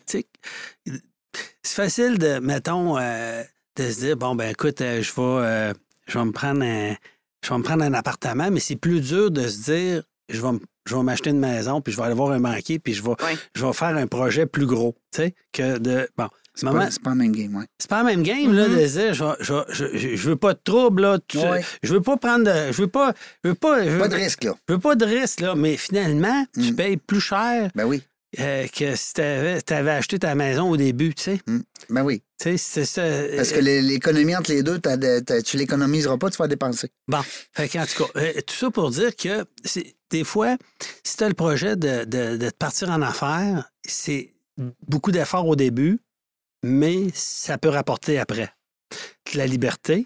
c'est 1.64 1.76
facile 1.76 2.18
de, 2.18 2.40
mettons, 2.40 2.98
euh, 2.98 3.44
de 3.78 3.90
se 3.90 4.00
dire 4.00 4.18
bon 4.18 4.36
ben 4.36 4.50
écoute, 4.50 4.82
euh, 4.82 5.02
je 5.02 5.12
vais, 5.14 5.74
je 6.08 6.18
vais 6.18 6.26
me 6.26 6.32
prendre 6.32 6.64
un, 6.64 6.96
je 7.44 7.50
vais 7.50 7.58
me 7.58 7.64
prendre 7.64 7.84
un 7.84 7.94
appartement, 7.94 8.50
mais 8.52 8.60
c'est 8.60 8.76
plus 8.76 9.02
dur 9.02 9.32
de 9.32 9.48
se 9.48 9.72
dire 9.72 10.04
je 10.30 10.42
vais, 10.42 10.58
je 10.86 10.96
vais 10.96 11.04
m'acheter 11.04 11.30
une 11.30 11.40
maison 11.40 11.82
puis 11.82 11.94
je 11.94 11.98
vais 11.98 12.04
aller 12.06 12.16
voir 12.16 12.32
un 12.32 12.40
banquier 12.40 12.80
puis 12.80 12.94
je 12.94 13.04
vais, 13.04 13.14
je 13.56 13.66
vais 13.66 13.74
faire 13.74 13.96
un 13.96 14.08
projet 14.08 14.46
plus 14.46 14.66
gros, 14.66 14.96
tu 15.14 15.22
sais, 15.24 15.36
que 15.54 15.78
de 15.78 16.10
bon. 16.18 16.28
C'est 16.54 16.66
pas, 16.70 16.92
c'est 16.92 17.02
pas 17.02 17.12
le 17.12 17.16
même 17.16 17.32
game, 17.32 17.56
ouais. 17.56 17.66
c'est 17.80 17.90
pas 17.90 18.00
la 18.00 18.04
même 18.04 18.24
game, 18.24 18.54
là, 18.54 18.68
Mhm. 18.68 18.76
de 18.78 18.86
dire, 18.88 19.14
je, 19.14 19.24
je, 19.40 19.54
je, 19.70 20.16
je- 20.16 20.30
veux 20.30 20.36
pas 20.36 20.54
de 20.54 20.60
trouble, 20.64 21.02
là. 21.04 21.18
tu- 21.28 21.38
Ouais. 21.38 21.64
Je 21.82 21.94
veux 21.94 22.02
pas 22.02 22.18
prendre 22.18 22.44
de. 22.46 22.72
Je 22.74 22.82
veux 22.82 22.88
pas. 22.90 23.14
Je 23.44 23.50
veux 23.50 23.56
pas. 23.56 23.82
Veux, 23.84 24.00
Pas 24.00 24.08
de 24.10 24.16
risque, 24.16 24.44
là. 24.44 24.56
je 24.68 24.74
veux 24.74 24.80
pas 24.80 24.96
de 24.96 25.06
risque, 25.06 25.40
là. 25.40 25.56
Mais 25.56 25.78
finalement, 25.78 26.46
tu 26.54 26.72
Mm. 26.72 26.76
payes 26.76 26.98
plus 26.98 27.22
cher 27.22 27.72
Ben 27.74 27.86
oui. 27.86 28.04
euh, 28.40 28.68
que 28.68 28.96
si 28.98 29.14
tu 29.14 29.22
avais, 29.22 29.92
acheté 29.92 30.20
ta 30.20 30.36
maison 30.36 30.70
au 30.70 30.76
début, 30.78 31.14
tu 31.16 31.24
sais. 31.24 31.40
Ben 31.90 32.04
oui. 32.04 32.22
Tu 32.40 32.58
sais, 32.58 32.58
c'est 32.58 32.86
ça. 32.86 33.04
Parce 33.36 33.52
que 33.52 33.58
euh, 33.60 33.62
l'é- 33.62 33.82
l'économie 33.82 34.36
entre 34.36 34.52
les 34.52 34.62
deux, 34.64 34.80
tu 35.46 35.58
l'économiseras 35.58 36.18
pas, 36.18 36.30
tu 36.32 36.38
vas 36.38 36.48
dépenser. 36.48 36.90
Bon, 37.08 37.22
fait 37.54 37.70
qu'en 37.70 37.86
tout 37.86 38.04
cas, 38.04 38.20
euh, 38.20 38.34
tout 38.46 38.56
ça 38.56 38.70
pour 38.72 38.90
dire 38.90 39.16
que 39.16 39.46
des 40.10 40.24
fois, 40.24 40.58
si 41.04 41.16
tu 41.18 41.24
as 41.24 41.30
le 41.30 41.34
projet 41.34 41.76
de, 41.76 42.04
de, 42.04 42.36
de 42.38 42.50
partir 42.50 42.90
en 42.90 43.02
affaires, 43.02 43.70
c'est 43.88 44.34
beaucoup 44.88 45.12
d'efforts 45.12 45.48
au 45.48 45.56
début, 45.56 46.00
mais 46.64 47.10
ça 47.14 47.58
peut 47.58 47.70
rapporter 47.70 48.20
après. 48.20 48.54
De 49.32 49.38
la 49.38 49.48
liberté, 49.48 50.06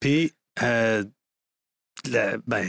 puis 0.00 0.32
euh, 0.62 1.02
de 2.04 2.10
la 2.12 2.36
ben, 2.46 2.68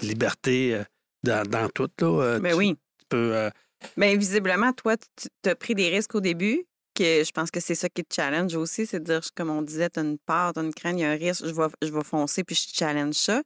liberté 0.00 0.74
euh, 0.74 0.84
dans, 1.22 1.46
dans 1.48 1.68
tout. 1.68 1.90
Là, 2.00 2.06
euh, 2.06 2.38
Ben 2.40 2.50
tu- 2.50 2.56
oui. 2.56 2.76
tu 2.98 3.06
peux, 3.08 3.34
euh, 3.36 3.50
Mais 3.96 4.16
visiblement, 4.16 4.72
toi, 4.72 4.96
tu 5.42 5.48
as 5.50 5.54
pris 5.56 5.74
des 5.74 5.88
risques 5.90 6.14
au 6.14 6.20
début. 6.20 6.64
Que 6.96 7.24
je 7.24 7.32
pense 7.32 7.50
que 7.50 7.58
c'est 7.58 7.74
ça 7.74 7.88
qui 7.88 8.04
te 8.04 8.14
challenge 8.14 8.54
aussi, 8.54 8.86
c'est 8.86 9.00
de 9.00 9.04
dire, 9.04 9.20
comme 9.34 9.50
on 9.50 9.62
disait, 9.62 9.90
tu 9.90 9.98
as 9.98 10.02
une 10.04 10.16
peur, 10.16 10.52
tu 10.52 10.60
as 10.60 10.62
une 10.62 10.72
crainte, 10.72 10.94
il 10.96 11.00
y 11.00 11.04
a 11.04 11.10
un 11.10 11.16
risque, 11.16 11.44
je 11.44 11.50
vais, 11.52 11.66
je 11.82 11.88
vais 11.88 12.04
foncer 12.04 12.44
puis 12.44 12.54
je 12.54 12.72
challenge 12.72 13.16
ça. 13.16 13.42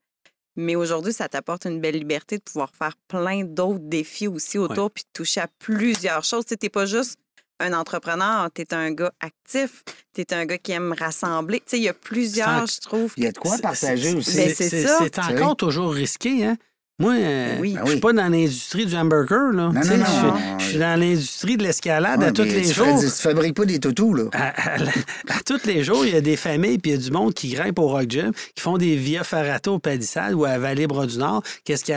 Mais 0.54 0.76
aujourd'hui, 0.76 1.14
ça 1.14 1.30
t'apporte 1.30 1.64
une 1.64 1.80
belle 1.80 1.96
liberté 1.96 2.36
de 2.36 2.42
pouvoir 2.42 2.70
faire 2.76 2.94
plein 3.08 3.44
d'autres 3.44 3.78
défis 3.80 4.28
aussi 4.28 4.58
autour 4.58 4.90
puis 4.90 5.04
de 5.04 5.08
toucher 5.14 5.40
à 5.40 5.48
plusieurs 5.58 6.24
choses. 6.24 6.44
Tu 6.44 6.56
n'es 6.62 6.68
pas 6.68 6.84
juste 6.84 7.16
un 7.60 7.72
entrepreneur, 7.72 8.48
tu 8.54 8.62
es 8.62 8.74
un 8.74 8.92
gars 8.92 9.12
actif, 9.20 9.82
tu 10.14 10.20
es 10.20 10.34
un 10.34 10.46
gars 10.46 10.58
qui 10.58 10.72
aime 10.72 10.94
rassembler. 10.98 11.60
Tu 11.60 11.64
sais, 11.66 11.78
il 11.78 11.84
y 11.84 11.88
a 11.88 11.94
plusieurs, 11.94 12.66
je 12.66 12.80
trouve. 12.80 13.12
Il 13.16 13.24
y 13.24 13.26
a 13.26 13.32
de 13.32 13.38
quoi 13.38 13.58
partager 13.58 14.14
aussi. 14.14 14.54
C'est 14.54 14.86
ça. 14.86 14.98
C'est 15.02 15.18
encore 15.18 15.56
toujours 15.56 15.92
risqué, 15.92 16.44
hein? 16.44 16.56
Moi, 17.00 17.14
euh, 17.14 17.56
Oui. 17.60 17.74
Ben 17.74 17.80
je 17.82 17.86
suis 17.86 17.94
oui. 17.94 18.00
pas 18.00 18.12
dans 18.12 18.28
l'industrie 18.28 18.84
du 18.86 18.96
hamburger, 18.96 19.52
là. 19.52 19.70
Non, 19.72 19.72
non, 19.72 19.96
non, 19.98 20.58
je- 20.58 20.64
suis 20.64 20.78
dans 20.78 20.98
l'industrie 20.98 21.56
de 21.56 21.62
l'escalade 21.62 22.18
Ouais, 22.20 22.26
à 22.26 22.32
tous 22.32 22.42
les 22.42 22.62
tu 22.62 22.74
jours. 22.74 22.98
Tu 23.00 23.06
fabriques 23.08 23.54
pas 23.54 23.64
des 23.66 23.78
toutous, 23.78 24.14
là. 24.14 24.24
À, 24.32 24.48
à- 24.48 24.82
à 24.82 25.40
tous 25.46 25.64
les 25.64 25.84
jours, 25.84 26.04
il 26.04 26.12
y 26.12 26.16
a 26.16 26.20
des 26.20 26.34
familles 26.36 26.78
puis 26.78 26.90
il 26.90 26.94
y 26.94 26.98
a 26.98 27.00
du 27.00 27.12
monde 27.12 27.34
qui 27.34 27.50
grimpe 27.50 27.78
au 27.78 27.86
Rock 27.86 28.06
Gym, 28.10 28.32
qui 28.54 28.60
font 28.62 28.78
des 28.78 28.96
via 28.96 29.22
ferrata 29.22 29.70
au 29.70 29.78
Palissade 29.78 30.34
ou 30.34 30.44
à 30.44 30.58
Vallée-Bras 30.58 31.06
du 31.06 31.18
Nord, 31.18 31.42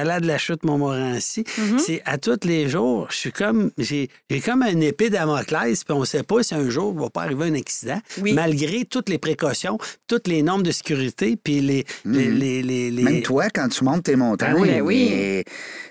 là 0.06 0.20
de 0.20 0.28
la 0.28 0.38
chute 0.38 0.64
Montmorency. 0.64 1.46
Mhm. 1.58 1.80
C'est 1.80 2.04
à 2.06 2.20
tous 2.20 2.38
les 2.46 2.70
jours, 2.70 3.08
je 3.10 3.16
suis 3.18 3.32
comme, 3.32 3.72
j'ai 3.80 4.08
j'ai 4.30 4.40
comme 4.40 4.62
une 4.62 4.84
épée 4.84 5.10
Damoclès, 5.10 5.84
puis 5.84 5.94
on 5.96 6.02
ne 6.02 6.06
sait 6.06 6.22
pas 6.24 6.44
si 6.44 6.54
un 6.54 6.70
jour 6.70 6.94
il 6.96 7.02
va 7.02 7.10
pas 7.10 7.24
arriver 7.24 7.46
un 7.46 7.56
accident, 7.56 8.00
Oui. 8.22 8.34
malgré 8.34 8.86
toutes 8.86 9.10
les 9.10 9.18
précautions, 9.18 9.80
toutes 10.08 10.28
les 10.28 10.44
normes 10.44 10.62
de 10.64 10.72
sécurité, 10.72 11.38
puis 11.44 11.60
les, 11.60 11.86
Mhm. 12.06 12.14
les, 12.14 12.62
les- 12.62 12.92
les- 12.92 13.04
Même 13.04 13.22
toi, 13.24 13.50
quand 13.50 13.68
tu 13.68 13.84
montes 13.84 14.04
tes 14.04 14.16
montagnes, 14.16 14.54
Ben 14.54 14.62
oui, 14.62 14.70
ben 14.70 14.82
oui. 14.96 15.10
mais 15.16 15.44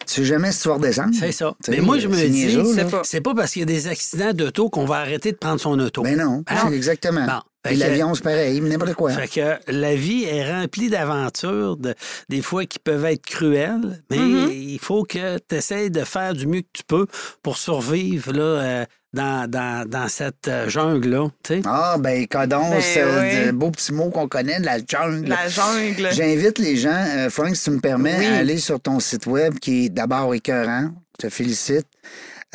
tu 0.06 0.14
sais 0.14 0.24
jamais 0.24 0.50
si 0.52 0.62
tu 0.62 0.68
vas 0.68 0.74
redescendre. 0.74 1.14
C'est 1.18 1.32
ça. 1.32 1.54
Mais 1.68 1.80
moi, 1.80 1.98
je 1.98 2.08
me 2.08 2.16
dis, 2.16 2.50
c'est 2.74 2.90
pas- 2.90 3.30
pas 3.30 3.34
parce 3.42 3.52
qu'il 3.52 3.60
y 3.60 3.62
a 3.62 3.66
des 3.66 3.86
accidents 3.88 4.32
d'auto 4.32 4.68
qu'on 4.70 4.84
va 4.84 4.96
arrêter 4.96 5.32
de 5.32 5.36
prendre 5.36 5.60
son 5.60 5.78
auto. 5.78 6.02
Ben 6.02 6.16
non, 6.16 6.42
exactement. 6.72 7.26
Bon. 7.26 7.40
Et 7.70 7.76
l'avion, 7.76 8.14
c'est 8.14 8.22
pareil, 8.24 8.58
n'importe 8.62 8.94
quoi. 8.94 9.10
Fait 9.12 9.28
que 9.28 9.70
la 9.70 9.94
vie 9.94 10.24
est 10.24 10.50
remplie 10.50 10.88
d'aventures, 10.88 11.76
de, 11.76 11.94
des 12.30 12.40
fois 12.40 12.64
qui 12.64 12.78
peuvent 12.78 13.04
être 13.04 13.26
cruelles, 13.26 14.02
mais 14.10 14.16
Mhm. 14.16 14.50
il 14.50 14.78
faut 14.78 15.04
que 15.04 15.36
tu 15.46 15.56
essaies 15.56 15.90
de 15.90 16.02
faire 16.04 16.32
du 16.32 16.46
mieux 16.46 16.62
que 16.62 16.68
tu 16.72 16.82
peux 16.86 17.06
pour 17.42 17.58
survivre 17.58 18.32
là, 18.32 18.42
euh, 18.42 18.84
dans, 19.12 19.50
dans, 19.50 19.88
dans 19.88 20.08
cette 20.08 20.46
euh, 20.48 20.68
jungle-là. 20.68 21.28
tu 21.42 21.54
sais. 21.54 21.62
Ah, 21.66 21.96
ben, 21.98 22.26
codon, 22.26 22.70
Ben 22.70 22.80
c'est 22.80 23.00
un 23.02 23.46
oui. 23.48 23.52
beau 23.52 23.70
petit 23.70 23.92
mot 23.92 24.10
qu'on 24.10 24.28
connaît, 24.28 24.60
de 24.60 24.66
la 24.66 24.78
jungle. 24.86 25.28
La 25.28 25.48
jungle. 25.48 26.08
J'invite 26.12 26.58
les 26.58 26.76
gens, 26.76 27.04
euh, 27.16 27.28
Frank, 27.30 27.56
si 27.56 27.64
tu 27.64 27.70
me 27.70 27.80
permets, 27.80 28.16
Oui. 28.18 28.26
à 28.26 28.36
aller 28.36 28.58
sur 28.58 28.80
ton 28.80 29.00
site 29.00 29.26
web 29.26 29.58
qui 29.58 29.86
est 29.86 29.88
d'abord 29.88 30.32
écœurant. 30.34 30.90
Je 31.20 31.28
te 31.28 31.32
félicite. 31.32 31.86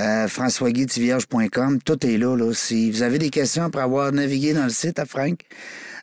Euh, 0.01 0.27
françoisguitivierge.com. 0.27 1.79
Tout 1.83 2.05
est 2.05 2.17
là, 2.17 2.35
là. 2.35 2.53
Si 2.53 2.91
vous 2.91 3.01
avez 3.01 3.17
des 3.17 3.29
questions 3.29 3.63
après 3.63 3.81
avoir 3.81 4.11
navigué 4.11 4.53
dans 4.53 4.63
le 4.65 4.69
site 4.69 4.99
à 4.99 5.05
Frank, 5.05 5.39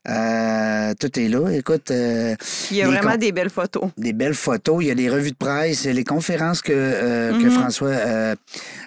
euh, 0.09 0.95
tout 0.99 1.19
est 1.19 1.29
là. 1.29 1.49
Écoute, 1.51 1.91
euh, 1.91 2.35
Il 2.71 2.77
y 2.79 2.83
a 2.83 2.87
les 2.87 2.97
vraiment 2.97 3.17
des 3.17 3.31
belles 3.33 3.51
photos. 3.51 3.91
des 3.97 4.13
belles 4.13 4.35
photos, 4.35 4.79
il 4.83 4.89
y 4.89 4.91
a 4.91 4.95
des 4.95 5.09
revues 5.09 5.31
de 5.31 5.37
presse, 5.37 5.85
les 5.85 6.05
conférences 6.05 6.61
que, 6.63 6.73
euh, 6.73 7.31
que 7.33 7.45
Mhm. 7.47 7.51
François 7.53 7.95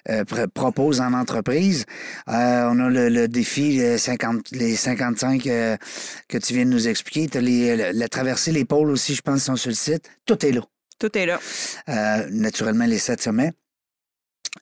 pr- 0.07 0.47
propose 0.47 0.99
en 1.01 1.13
entreprise. 1.13 1.85
On 2.27 2.79
a 2.79 2.89
le, 2.89 3.09
le 3.09 3.27
défi 3.27 3.77
les 3.77 3.97
50, 3.97 4.51
les 4.51 4.75
55 4.75 5.47
euh, 5.47 5.77
que 6.27 6.37
tu 6.37 6.53
viens 6.53 6.65
de 6.65 6.69
nous 6.71 6.87
expliquer. 6.87 7.27
Tu 7.29 7.37
as 7.37 7.41
les, 7.41 7.93
la, 7.93 8.07
traversée, 8.09 8.51
les 8.51 8.65
pôles 8.65 8.89
aussi, 8.89 9.15
je 9.15 9.21
pense, 9.21 9.43
sont 9.43 9.55
sur 9.55 9.69
le 9.69 9.75
site. 9.75 10.09
Tout 10.25 10.45
est 10.45 10.51
là. 10.51 10.61
Tout 10.99 11.17
est 11.17 11.25
là. 11.25 11.39
Naturellement, 12.31 12.85
les 12.85 12.99
sept 12.99 13.21
sommets. 13.21 13.51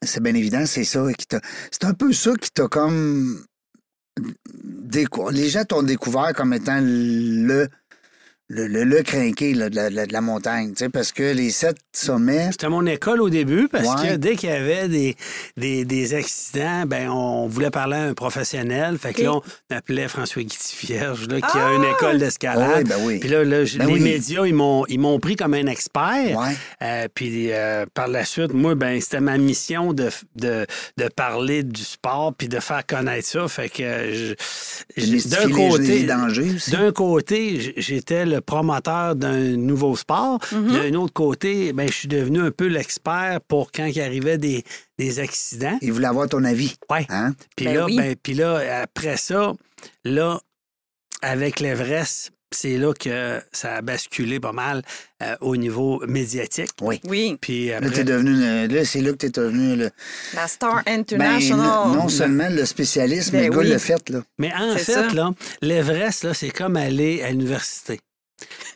C'est 0.02 0.20
bien 0.22 0.34
évident, 0.34 0.66
c'est 0.66 0.82
ça 0.84 1.04
qui 1.16 1.26
t'a. 1.26 1.40
C'est 1.70 1.84
un 1.84 1.94
peu 1.94 2.12
ça 2.12 2.32
qui 2.40 2.50
t'a 2.50 2.66
comme. 2.66 3.44
Les 5.32 5.48
gens 5.48 5.64
t'ont 5.64 5.82
découvert 5.82 6.32
comme 6.34 6.52
étant 6.52 6.78
le. 6.80 7.68
Le, 8.48 8.66
le, 8.66 8.84
le 8.84 9.02
crinqué 9.02 9.54
là, 9.54 9.70
de, 9.70 9.76
la, 9.76 10.04
de 10.06 10.18
montagne, 10.18 10.72
tu 10.72 10.80
sais, 10.84 10.88
parce 10.90 11.12
que 11.12 11.22
les 11.32 11.48
sept 11.50 11.78
sommets, 11.92 12.48
C'était 12.52 12.68
mon 12.68 12.84
école 12.84 13.22
au 13.22 13.30
début 13.30 13.68
parce 13.68 14.02
Ouais. 14.02 14.10
que 14.10 14.14
dès 14.16 14.36
qu'il 14.36 14.50
y 14.50 14.52
avait 14.52 14.86
des, 14.86 15.16
des, 15.56 15.86
des 15.86 16.12
accidents, 16.12 16.84
ben 16.86 17.08
on 17.08 17.46
voulait 17.48 17.70
parler 17.70 17.96
à 17.96 18.02
un 18.02 18.12
professionnel. 18.12 18.98
Fait 18.98 19.14
que 19.14 19.22
là, 19.22 19.32
on 19.36 19.42
appelait 19.74 20.08
François 20.08 20.42
Guitivierge, 20.42 21.26
là, 21.28 21.40
qui 21.40 21.56
a 21.56 21.72
une 21.74 21.84
Ah! 21.86 21.92
école 21.96 22.18
d'escalade. 22.18 22.70
oui, 22.76 22.84
ben 22.84 22.96
oui. 23.02 23.18
Puis 23.20 23.30
là, 23.30 23.44
Ben 23.44 23.64
les 23.86 23.92
oui. 23.94 24.00
médias, 24.00 24.44
ils 24.44 24.54
m'ont, 24.54 24.84
ils 24.90 25.00
m'ont 25.00 25.18
pris 25.18 25.36
comme 25.36 25.54
un 25.54 25.66
expert. 25.66 26.36
Ouais. 26.38 26.54
Euh, 26.82 27.08
puis 27.14 27.50
euh, 27.50 27.86
par 27.94 28.08
la 28.08 28.26
suite, 28.26 28.52
moi, 28.52 28.74
ben 28.74 29.00
c'était 29.00 29.20
ma 29.20 29.38
mission 29.38 29.94
de, 29.94 30.10
de, 30.36 30.66
de 30.98 31.08
parler 31.08 31.62
du 31.62 31.82
sport 31.82 32.34
puis 32.36 32.48
de 32.48 32.60
faire 32.60 32.84
connaître 32.86 33.26
ça. 33.26 33.48
Fait 33.48 33.70
que 33.70 33.82
euh, 33.82 34.34
d'un 34.98 35.46
les- 35.46 35.52
côté, 35.52 35.82
les 36.00 36.04
dangers 36.04 36.52
aussi. 36.56 36.70
d'un 36.72 36.92
côté, 36.92 37.72
j'étais 37.78 38.26
le 38.26 38.33
promoteur 38.40 39.16
d'un 39.16 39.56
nouveau 39.56 39.96
sport. 39.96 40.38
Mhm. 40.52 40.72
D'un 40.72 40.94
autre 40.94 41.12
côté, 41.12 41.72
ben 41.72 41.88
je 41.88 41.92
suis 41.94 42.08
devenu 42.08 42.40
un 42.40 42.50
peu 42.50 42.66
l'expert 42.66 43.40
pour 43.48 43.70
quand 43.72 43.86
il 43.86 44.00
arrivait 44.00 44.38
des, 44.38 44.64
des 44.98 45.20
accidents. 45.20 45.78
Ils 45.82 45.92
voulaient 45.92 46.06
avoir 46.08 46.28
ton 46.28 46.44
avis. 46.44 46.74
Ouais. 46.90 47.06
Hein? 47.08 47.34
Puis 47.56 47.66
Ben 47.66 47.74
là, 47.76 47.84
oui. 47.86 47.96
ben, 47.96 48.14
puis 48.22 48.34
là, 48.34 48.80
après 48.82 49.16
ça, 49.16 49.52
là, 50.04 50.40
avec 51.22 51.60
l'Everest, 51.60 52.30
c'est 52.50 52.76
là 52.78 52.92
que 52.92 53.40
ça 53.50 53.76
a 53.76 53.82
basculé 53.82 54.38
pas 54.38 54.52
mal 54.52 54.82
euh, 55.22 55.34
au 55.40 55.56
niveau 55.56 56.00
médiatique. 56.06 56.70
Oui. 56.80 57.00
Oui, 57.04 57.36
Puis 57.40 57.66
Là, 57.68 57.78
après, 57.78 57.90
t'es 57.90 58.04
devenu, 58.04 58.30
le- 58.32 58.66
là, 58.72 58.84
c'est 58.84 59.00
là 59.00 59.10
que 59.10 59.16
tu 59.16 59.26
es 59.26 59.30
devenu 59.30 59.74
le, 59.74 59.90
la 60.34 60.46
Star 60.46 60.82
ben, 60.84 61.00
International. 61.00 61.88
non 61.96 62.08
seulement 62.08 62.48
le 62.48 62.64
spécialiste, 62.64 63.32
mais 63.32 63.40
Ben 63.40 63.46
le 63.48 63.52
gars 63.54 63.58
oui. 63.58 63.68
le 63.70 63.78
fait, 63.78 64.08
là. 64.10 64.20
Mais 64.38 64.52
en 64.54 64.76
fait, 64.76 64.92
ça. 64.92 65.08
là, 65.08 65.32
l'Everest, 65.62 66.22
là, 66.22 66.32
c'est 66.34 66.50
comme 66.50 66.76
aller 66.76 67.22
à 67.22 67.30
l'université. 67.30 67.98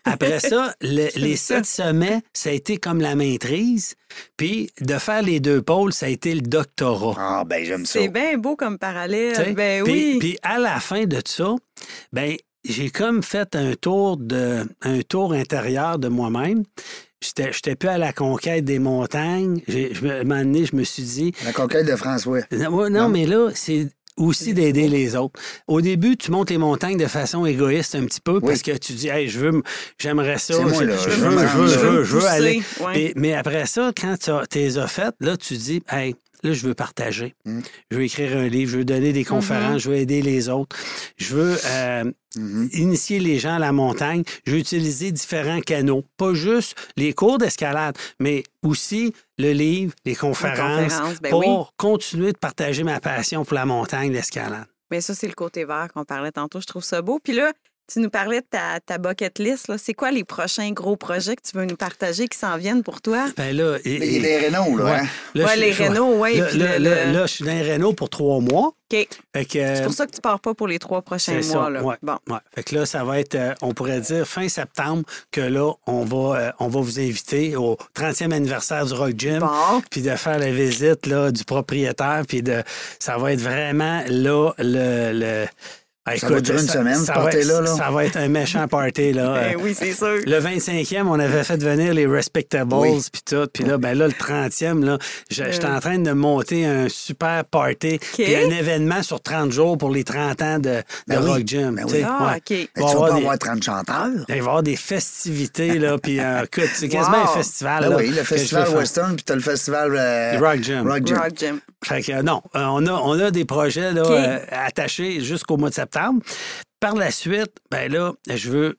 Après 0.05 0.41
ça, 0.41 0.75
le- 0.81 1.09
les 1.19 1.37
sept 1.37 1.67
sommets, 1.67 2.21
ça 2.33 2.51
a 2.51 2.53
été 2.53 2.77
comme 2.79 3.01
la 3.01 3.15
maîtrise. 3.15 3.95
Puis 4.37 4.71
de 4.81 4.95
faire 4.95 5.23
les 5.23 5.41
deux 5.41 5.61
pôles, 5.63 5.93
ça 5.93 6.07
a 6.07 6.09
été 6.09 6.35
le 6.35 6.41
doctorat. 6.41 7.15
Ah, 7.19 7.45
ben, 7.47 7.65
j'aime 7.65 7.85
ça. 7.87 7.99
C'est 8.01 8.09
bien 8.09 8.39
beau 8.39 8.57
comme 8.57 8.79
parallèle. 8.79 9.55
Ben 9.55 9.85
puis, 9.85 9.93
oui. 10.13 10.17
puis 10.19 10.39
à 10.43 10.59
la 10.59 10.81
fin 10.81 11.05
de 11.05 11.21
ça, 11.27 11.55
ben 12.13 12.37
j'ai 12.65 12.91
comme 12.91 13.23
fait 13.23 13.55
un 13.55 13.75
tour 13.75 14.17
de 14.17 14.65
un 14.83 15.01
tour 15.03 15.33
intérieur 15.33 15.99
de 15.99 16.09
moi-même. 16.09 16.65
j'étais 17.21 17.53
j'étais 17.53 17.75
plus 17.77 17.89
à 17.89 17.99
la 17.99 18.13
conquête 18.13 18.65
des 18.65 18.79
montagnes. 18.79 19.61
J'ai- 19.69 19.93
Je 19.95 20.05
me, 20.05 20.11
à 20.13 20.15
un 20.21 20.25
moment 20.25 20.41
donné, 20.43 20.65
je 20.65 20.75
me 20.77 20.85
suis 20.85 21.03
dit, 21.03 21.33
La 21.45 21.53
conquête 21.53 21.87
de 21.87 21.97
François. 21.97 22.41
non, 22.53 22.89
Non. 22.91 23.09
mais 23.09 23.27
là, 23.27 23.51
c'est 23.55 23.89
aussi 24.19 24.55
d'aider 24.55 24.89
les 24.89 25.17
autres. 25.17 25.41
Au 25.67 25.81
début, 25.81 26.17
tu 26.17 26.31
montes 26.31 26.51
les 26.51 26.59
montagnes 26.59 26.97
de 26.99 27.07
façon 27.07 27.47
égoïste 27.47 27.95
un 27.95 28.05
petit 28.05 28.21
peu 28.21 28.41
parce 28.41 28.63
que 28.63 28.77
tu 28.77 28.93
dis, 28.93 29.09
hey, 29.09 29.29
je 29.29 29.39
veux, 29.41 29.63
j'aimerais 29.99 30.39
ça, 30.39 30.59
moi, 30.61 30.73
je, 30.79 30.85
là, 30.85 30.97
je 30.97 31.11
je 31.11 31.17
veux, 31.17 31.31
je 31.47 31.57
veux, 31.57 31.67
je 31.69 31.79
veux, 31.79 32.05
je 32.05 32.13
veux 32.15 32.19
Pousser, 32.21 32.29
aller. 32.31 32.63
ouais. 32.81 33.01
Et- 33.01 33.13
mais 33.17 33.35
après 33.35 33.67
ça, 33.67 33.93
quand 33.99 34.17
tu 34.23 34.31
as 34.31 34.47
tes 34.47 34.77
as 34.77 34.87
faites, 34.87 35.15
là, 35.21 35.37
tu 35.37 35.55
dis, 35.57 35.83
hey, 35.91 36.15
là, 36.43 36.53
je 36.53 36.67
veux 36.67 36.75
partager. 36.75 37.35
Mm. 37.45 37.61
Je 37.91 37.97
veux 37.97 38.03
écrire 38.03 38.37
un 38.37 38.49
livre, 38.49 38.73
je 38.73 38.79
veux 38.79 38.85
donner 38.85 39.13
des 39.13 39.25
conférences, 39.25 39.83
je 39.83 39.91
veux 39.91 39.97
aider 39.97 40.23
les 40.23 40.49
autres. 40.49 40.77
Je 41.17 41.35
veux 41.35 41.59
euh, 41.65 42.11
initier 42.73 43.19
les 43.19 43.39
gens 43.39 43.57
à 43.57 43.59
la 43.59 43.73
montagne. 43.73 44.23
Je 44.47 44.53
veux 44.53 44.59
utiliser 44.59 45.13
différents 45.13 45.61
canaux. 45.61 46.05
Pas 46.17 46.35
juste 46.35 46.77
les 46.97 47.13
cours 47.13 47.39
d'escalade, 47.39 47.97
mais 48.21 48.43
aussi 48.63 49.13
le 49.39 49.53
livre, 49.53 49.95
les 50.05 50.15
conférences, 50.15 50.93
conférences, 50.93 51.21
ben 51.21 51.31
pour 51.31 51.41
oui. 51.41 51.65
continuer 51.77 52.33
de 52.33 52.39
partager 52.39 52.85
ma 52.85 53.01
passion 53.01 53.45
pour 53.45 53.55
la 53.55 53.65
montagne, 53.65 54.13
l'escalade. 54.13 54.67
Mais 54.91 55.01
ça, 55.01 55.15
c'est 55.15 55.29
le 55.29 55.35
côté 55.35 55.65
vert 55.65 55.89
qu'on 55.93 56.05
parlait 56.05 56.33
tantôt. 56.33 56.61
Je 56.61 56.67
trouve 56.67 56.85
ça 56.85 57.03
beau. 57.03 57.19
Puis 57.23 57.35
là, 57.35 57.53
tu 57.93 58.01
nous 58.01 58.11
parlais 58.11 58.41
de 58.41 58.47
ta, 58.51 58.81
ta 58.85 58.99
bucket 58.99 59.39
list. 59.39 59.69
là. 59.69 59.77
C'est 59.79 59.95
quoi 59.95 60.11
les 60.11 60.25
prochains 60.25 60.71
gros 60.73 60.97
projets 60.97 61.37
que 61.37 61.43
tu 61.43 61.57
veux 61.57 61.65
nous 61.65 61.77
partager 61.77 62.29
qui 62.29 62.37
s'en 62.39 62.57
viennent 62.59 62.83
pour 62.83 63.01
toi? 63.01 63.27
Ben 63.37 63.57
là, 63.57 63.79
et- 63.85 63.99
Les, 63.99 64.07
et- 64.17 64.21
les 64.21 64.47
Renault, 64.49 64.77
là. 64.77 64.85
Ouais. 64.85 64.91
hein? 65.01 65.07
là, 65.35 65.45
Ouais, 65.47 65.53
je- 65.57 65.61
les 65.61 65.73
Renault, 65.73 66.17
ouais, 66.19 66.35
Là, 66.37 66.47
puis 66.47 66.59
là, 66.59 66.79
le- 66.79 67.13
là, 67.13 67.23
je 67.27 67.33
suis 67.33 67.45
dans 67.45 67.53
les 67.53 67.73
Renault 67.73 67.93
pour 67.95 68.11
trois 68.11 68.41
mois. 68.41 68.73
OK. 68.91 69.07
Fait 69.37 69.45
que, 69.45 69.75
C'est 69.77 69.83
pour 69.85 69.93
ça 69.93 70.07
que 70.07 70.13
tu 70.13 70.21
pars 70.23 70.41
pas 70.41 70.55
pour 70.55 70.67
les 70.67 70.79
trois 70.79 71.03
prochains 71.03 71.41
C'est 71.43 71.55
mois. 71.55 71.65
ça, 71.65 71.71
là. 71.71 71.83
ouais. 71.83 71.97
Bon. 72.03 72.17
Ouais. 72.29 72.39
Fait 72.55 72.63
que 72.63 72.75
là, 72.75 72.87
ça 72.87 73.05
va 73.05 73.21
être, 73.21 73.35
euh, 73.35 73.55
on 73.61 73.75
pourrait 73.75 74.01
dire 74.01 74.27
fin 74.27 74.49
septembre, 74.49 75.03
que 75.31 75.43
là, 75.43 75.73
on 75.87 76.05
va, 76.05 76.39
euh, 76.41 76.53
on 76.59 76.69
va 76.69 76.81
vous 76.81 76.99
inviter 76.99 77.55
au 77.57 77.77
30e 77.95 78.33
anniversaire 78.33 78.87
du 78.87 78.95
Rock 78.95 79.13
Gym. 79.17 79.41
Bon. 79.41 79.83
Puis 79.91 80.01
de 80.01 80.11
faire 80.17 80.39
la 80.39 80.51
visite 80.51 81.07
là, 81.07 81.31
du 81.31 81.45
propriétaire. 81.45 82.23
Puis 82.27 82.43
de, 82.43 82.63
ça 82.99 83.19
va 83.19 83.33
être 83.33 83.41
vraiment 83.41 84.03
là, 84.09 84.53
le. 84.59 85.13
le 85.13 85.47
Ça 86.17 86.29
va 86.29 86.41
durer 86.41 86.61
une 86.63 86.69
semaine, 86.69 86.99
ce 86.99 87.05
ça 87.07 87.15
va 87.15 87.31
être- 87.31 87.33
party-là, 87.33 87.61
là. 87.61 87.75
Ça 87.77 87.91
va 87.91 88.05
être 88.05 88.17
un 88.17 88.29
méchant 88.29 88.67
party. 88.69 89.13
Là. 89.13 89.35
Ben 89.35 89.55
Euh, 89.57 89.61
oui, 89.63 89.75
c'est 89.79 89.93
sûr. 89.93 90.19
Le 90.27 90.41
25e, 90.41 91.07
on 91.09 91.19
avait 91.19 91.45
fait 91.45 91.63
venir 91.63 91.93
les 91.95 92.07
Respectables, 92.07 92.75
Oui. 92.75 93.03
puis 93.13 93.23
tout. 93.25 93.47
Puis 93.53 93.65
là, 93.65 93.79
ben 93.79 93.97
là, 93.97 94.07
le 94.07 94.13
30e, 94.15 94.85
là, 94.85 94.99
je- 95.31 95.45
j'étais 95.51 95.67
en 95.67 95.81
train 95.81 95.99
de 95.99 96.11
monter 96.13 96.65
un 96.67 96.89
super 96.89 97.45
party, 97.45 97.99
puis 98.15 98.35
un 98.35 98.51
événement 98.51 99.03
sur 99.03 99.21
30 99.21 99.53
jours 99.53 99.77
pour 99.79 99.91
les 99.91 100.05
30 100.05 100.41
ans 100.43 100.59
de, 100.59 100.69
de 100.71 100.83
Ben 101.07 101.21
oui, 101.23 101.31
Rock 101.31 101.43
Gym. 101.47 101.75
ben 101.75 101.87
tu 101.87 101.95
oui. 101.95 102.03
Ah, 102.07 102.33
ouais. 102.33 102.37
OK. 102.39 102.51
Il 102.51 102.57
Mais 102.57 102.67
va 102.67 102.69
tu 102.77 102.81
vas 102.83 102.91
avoir 102.91 103.09
pas 103.09 103.15
des- 103.15 103.21
avoir 103.23 103.39
30 103.39 103.63
chanteurs. 103.63 104.09
il 104.17 104.25
va 104.29 104.35
y 104.37 104.39
avoir 104.39 104.63
des 104.63 104.77
festivités, 104.77 105.79
là, 105.79 105.99
puis 105.99 106.21
euh, 106.21 106.43
écoute, 106.45 106.71
c'est 106.75 106.89
quasiment 106.89 107.23
Wow. 107.25 107.31
un 107.31 107.37
festival. 107.39 107.83
Ben 107.85 107.91
là, 107.91 107.97
oui, 107.97 108.09
le 108.09 108.23
festival. 108.23 108.69
Western, 108.77 109.15
puis 109.17 109.25
t'as 109.25 109.35
le 109.35 109.41
festival 109.41 109.95
euh, 109.97 110.39
Rock 110.39 110.63
Gym. 110.63 110.87
Rock 110.89 111.07
Gym. 111.07 111.17
Rock 111.19 111.33
Gym. 111.37 111.61
Fait 111.85 112.03
que, 112.03 112.13
euh, 112.13 112.23
non, 112.23 112.43
euh, 112.57 112.65
on, 112.65 112.87
a, 112.87 112.93
on 112.93 113.19
a 113.21 113.31
des 113.31 113.45
projets 113.45 113.93
là, 113.93 114.03
euh, 114.03 114.45
attachés 114.51 115.21
jusqu'au 115.21 115.57
mois 115.57 115.71
de 115.71 115.75
septembre. 115.75 116.23
Par 116.81 116.95
la 116.95 117.11
suite, 117.11 117.53
ben 117.71 117.91
là, 117.91 118.13
je 118.29 118.51
veux 118.51 118.79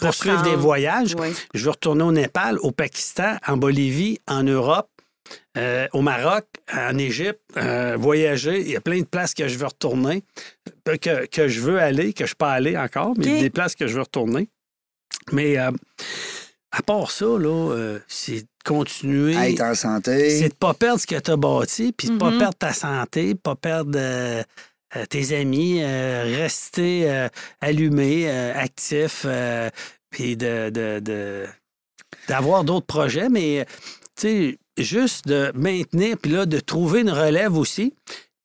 poursuivre 0.00 0.42
des 0.42 0.56
voyages. 0.56 1.14
Oui. 1.18 1.28
Je 1.52 1.64
veux 1.64 1.70
retourner 1.70 2.02
au 2.02 2.12
Népal, 2.12 2.58
au 2.58 2.70
Pakistan, 2.70 3.36
en 3.46 3.56
Bolivie, 3.56 4.18
en 4.26 4.42
Europe, 4.42 4.88
euh, 5.56 5.86
au 5.92 6.00
Maroc, 6.00 6.44
en 6.72 6.96
Égypte, 6.98 7.40
euh, 7.56 7.96
voyager. 7.98 8.60
Il 8.60 8.70
y 8.70 8.76
a 8.76 8.80
plein 8.80 9.00
de 9.00 9.06
places 9.06 9.34
que 9.34 9.46
je 9.48 9.58
veux 9.58 9.66
retourner, 9.66 10.24
que, 10.84 11.26
que 11.26 11.48
je 11.48 11.60
veux 11.60 11.78
aller, 11.78 12.12
que 12.12 12.20
je 12.20 12.24
ne 12.24 12.28
suis 12.28 12.36
pas 12.36 12.52
allé 12.52 12.76
encore, 12.76 13.14
mais 13.16 13.34
OK. 13.34 13.40
des 13.40 13.50
places 13.50 13.74
que 13.74 13.86
je 13.86 13.94
veux 13.94 14.02
retourner. 14.02 14.48
Mais 15.32 15.58
euh, 15.58 15.70
à 16.72 16.82
part 16.82 17.10
ça, 17.10 17.26
là, 17.26 17.98
c'est 18.08 18.44
de 18.64 18.68
continuer. 18.68 19.34
Être 19.52 19.60
en 19.62 19.74
santé. 19.74 20.30
C'est 20.38 20.48
de 20.50 20.54
pas 20.54 20.74
perdre 20.74 21.00
ce 21.00 21.06
que 21.06 21.18
tu 21.18 21.30
as 21.30 21.36
bâti, 21.36 21.92
puis 21.92 22.08
de 22.08 22.16
pas 22.18 22.30
Mhm. 22.30 22.38
perdre 22.38 22.56
ta 22.58 22.72
santé, 22.72 23.34
pas 23.34 23.54
perdre 23.56 23.92
euh, 23.96 24.42
euh, 24.96 25.06
tes 25.06 25.36
amis, 25.36 25.82
euh, 25.82 26.24
rester 26.24 27.10
euh, 27.10 27.28
allumé, 27.60 28.24
euh, 28.30 28.52
actif, 28.54 29.22
euh, 29.24 29.68
puis 30.10 30.36
de, 30.36 30.70
de- 30.70 31.00
de- 31.00 31.46
d'avoir 32.28 32.64
d'autres 32.64 32.86
projets, 32.86 33.28
mais 33.28 33.66
tu 34.16 34.22
sais, 34.28 34.58
juste 34.78 35.26
de 35.26 35.52
maintenir, 35.54 36.16
puis 36.20 36.30
là, 36.32 36.46
de 36.46 36.60
trouver 36.60 37.00
une 37.00 37.10
relève 37.10 37.56
aussi. 37.56 37.94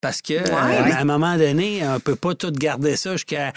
Parce 0.01 0.21
que 0.21 0.33
euh, 0.33 0.55
à 0.55 1.01
un 1.01 1.03
moment 1.03 1.35
donné, 1.37 1.81
on 1.85 1.99
peut 1.99 2.15
pas 2.15 2.33
tout 2.33 2.51
garder 2.51 2.95
ça 2.95 3.11
jusqu'à 3.13 3.51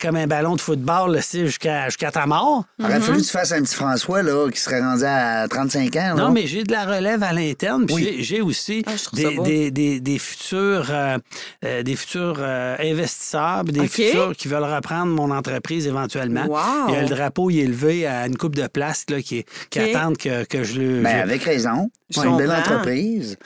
comme 0.00 0.16
un 0.16 0.26
ballon 0.26 0.56
de 0.56 0.60
football, 0.60 1.20
jusqu'à 1.32 1.86
jusqu'à 1.86 2.10
ta 2.10 2.26
mort. 2.26 2.64
Il 2.80 2.84
aurait 2.84 2.94
Mhm. 2.96 3.02
fallu 3.02 3.18
que 3.18 3.24
tu 3.24 3.30
fasses 3.30 3.52
un 3.52 3.62
petit 3.62 3.74
François 3.76 4.22
là, 4.22 4.50
qui 4.50 4.58
serait 4.60 4.80
rendu 4.80 5.04
à 5.04 5.46
35 5.48 5.94
ans. 5.96 6.14
là. 6.14 6.22
Non, 6.24 6.30
mais 6.32 6.46
j'ai 6.48 6.64
de 6.64 6.72
la 6.72 6.84
relève 6.84 7.22
à 7.22 7.32
l'interne. 7.32 7.86
Puis 7.86 7.94
Oui. 7.94 8.16
j'ai- 8.20 8.40
aussi 8.40 8.82
Ah, 8.86 8.92
des, 9.12 9.36
des, 9.38 9.70
des, 9.70 10.00
des 10.00 10.18
futurs, 10.18 10.86
euh, 10.90 11.18
euh, 11.64 11.82
des 11.82 11.96
futurs 11.96 12.36
euh, 12.40 12.76
investisseurs, 12.80 13.62
puis 13.64 13.72
des 13.72 13.88
futurs 13.88 14.34
qui 14.36 14.48
veulent 14.48 14.62
reprendre 14.64 15.06
mon 15.12 15.30
entreprise 15.30 15.86
éventuellement. 15.86 16.46
Wow. 16.46 16.88
Il 16.88 16.94
y 16.94 16.96
a 16.96 17.02
le 17.02 17.08
drapeau 17.08 17.50
il 17.50 17.58
est 17.60 17.62
élevé 17.64 18.06
à 18.06 18.26
une 18.26 18.36
coupe 18.36 18.54
de 18.56 18.66
place 18.66 19.04
là, 19.10 19.20
qui, 19.22 19.44
qui 19.70 19.78
attendent 19.80 20.16
que, 20.16 20.44
que 20.44 20.64
je 20.64 20.80
le. 20.80 21.02
Ben, 21.02 21.18
je- 21.18 21.22
avec 21.22 21.42
raison. 21.44 21.90
C'est 22.10 22.24
une 22.24 22.38
belle 22.38 22.50
entreprise. 22.52 23.36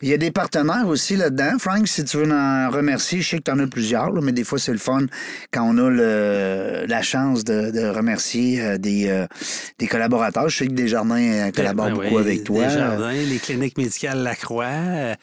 Il 0.00 0.08
y 0.08 0.14
a 0.14 0.16
des 0.16 0.30
partenaires 0.30 0.86
aussi 0.86 1.16
là-dedans. 1.16 1.58
Frank, 1.58 1.81
si 1.86 2.04
tu 2.04 2.16
veux 2.18 2.30
en 2.32 2.70
remercier, 2.70 3.20
je 3.20 3.28
sais 3.30 3.38
que 3.38 3.42
tu 3.44 3.50
en 3.50 3.58
as 3.58 3.66
plusieurs, 3.66 4.10
là, 4.10 4.20
mais 4.22 4.32
des 4.32 4.44
fois, 4.44 4.58
c'est 4.58 4.72
le 4.72 4.78
fun 4.78 5.06
quand 5.52 5.62
on 5.64 5.78
a 5.78 5.90
le- 5.90 6.84
la 6.86 7.02
chance 7.02 7.44
de, 7.44 7.70
de 7.70 7.86
remercier 7.88 8.60
euh, 8.62 8.78
des, 8.78 9.08
euh, 9.08 9.26
des 9.78 9.86
collaborateurs. 9.86 10.48
Je 10.48 10.58
sais 10.58 10.66
que 10.66 10.72
Desjardins 10.72 11.16
euh, 11.20 11.50
collabore 11.50 11.86
Ben 11.86 11.94
beaucoup 11.94 12.14
oui, 12.16 12.20
avec 12.20 12.44
toi. 12.44 12.64
Desjardins, 12.66 13.12
les 13.12 13.38
cliniques 13.38 13.78
médicales 13.78 14.22
Lacroix, 14.22 15.16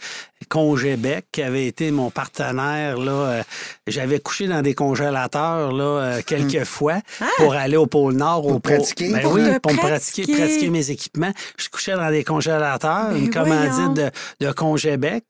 Congébec, 0.47 1.25
qui 1.31 1.41
avait 1.41 1.65
été 1.67 1.91
mon 1.91 2.09
partenaire. 2.11 2.97
Là, 2.97 3.11
euh, 3.11 3.43
j'avais 3.87 4.19
couché 4.19 4.47
dans 4.47 4.61
des 4.61 4.73
congélateurs 4.73 5.71
là, 5.71 5.83
euh, 5.83 6.21
quelques 6.25 6.63
fois 6.63 6.99
pour 7.37 7.53
aller 7.53 7.77
au 7.77 7.87
pôle 7.87 8.13
Nord. 8.15 8.41
Pour 8.43 8.51
au 8.55 8.59
pratiquer? 8.59 9.11
Ben 9.11 9.21
Pour 9.21 9.33
oui, 9.33 9.41
te 9.43 9.59
pour 9.59 9.73
me 9.73 9.77
pratiquer, 9.77 10.23
pratiquer? 10.23 10.37
pratiquer 10.37 10.69
mes 10.69 10.91
équipements. 10.91 11.31
Je 11.57 11.69
couchais 11.69 11.93
dans 11.95 12.09
des 12.09 12.23
congélateurs, 12.23 13.09
Ben 13.09 13.17
une 13.17 13.29
commandite 13.29 13.93
de, 14.39 14.45
de 14.45 14.51
Congébec. 14.51 15.25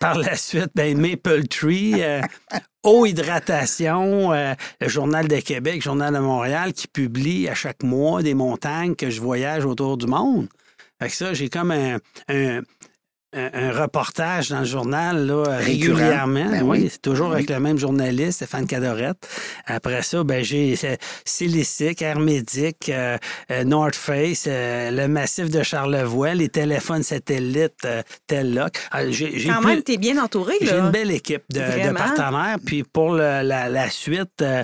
Par 0.00 0.18
la 0.18 0.36
suite, 0.36 0.70
ben, 0.74 0.96
Maple 0.98 1.46
Tree. 1.48 1.94
euh, 2.02 2.20
Eau 2.84 3.06
Hydratation, 3.06 4.32
euh, 4.34 4.52
le 4.80 4.88
Journal 4.88 5.26
de 5.26 5.40
Québec, 5.40 5.80
Journal 5.82 6.12
de 6.12 6.18
Montréal, 6.18 6.74
qui 6.74 6.86
publie 6.86 7.48
à 7.48 7.54
chaque 7.54 7.82
mois 7.82 8.22
des 8.22 8.34
montagnes 8.34 8.94
que 8.94 9.08
je 9.08 9.20
voyage 9.22 9.64
autour 9.64 9.96
du 9.96 10.06
monde. 10.06 10.48
Fait 11.00 11.08
que 11.08 11.14
ça, 11.14 11.32
j'ai 11.32 11.48
comme 11.48 11.70
un, 11.70 11.96
un, 12.28 12.60
un- 13.34 13.50
un 13.68 13.72
reportage 13.82 14.50
dans 14.50 14.60
le 14.60 14.64
journal 14.64 15.26
là, 15.26 15.42
régulièrement. 15.58 16.50
Ben 16.50 16.62
oui, 16.62 16.78
oui. 16.82 16.88
c'est 16.92 17.02
toujours 17.02 17.28
Ben 17.28 17.34
avec 17.36 17.50
le 17.50 17.60
même 17.60 17.78
journaliste, 17.78 18.32
Stéphane 18.36 18.66
Cadorette. 18.66 19.28
Après 19.66 20.02
ça, 20.02 20.22
ben, 20.24 20.42
j'ai 20.44 20.76
Silicic, 21.24 22.02
Hermédic, 22.02 22.88
euh, 22.88 23.18
euh, 23.50 23.64
North 23.64 23.94
Face, 23.96 24.44
euh, 24.46 24.90
le 24.90 25.08
massif 25.08 25.50
de 25.50 25.62
Charlevoix, 25.62 26.34
les 26.34 26.48
téléphones 26.48 27.02
satellites 27.02 27.72
euh, 27.84 28.02
Telloc. 28.26 28.78
Ah, 28.90 29.02
Quand 29.04 29.10
plus- 29.60 29.66
même, 29.66 29.82
t'es 29.82 29.96
bien 29.96 30.22
entouré, 30.22 30.54
j'ai 30.60 30.72
une 30.78 30.90
belle 30.90 31.10
équipe 31.10 31.42
de, 31.50 31.60
partenaires. 31.92 32.56
Puis 32.64 32.82
pour 32.84 33.12
le- 33.14 33.42
la, 33.42 33.68
la 33.68 33.90
suite, 33.90 34.42
euh, 34.42 34.62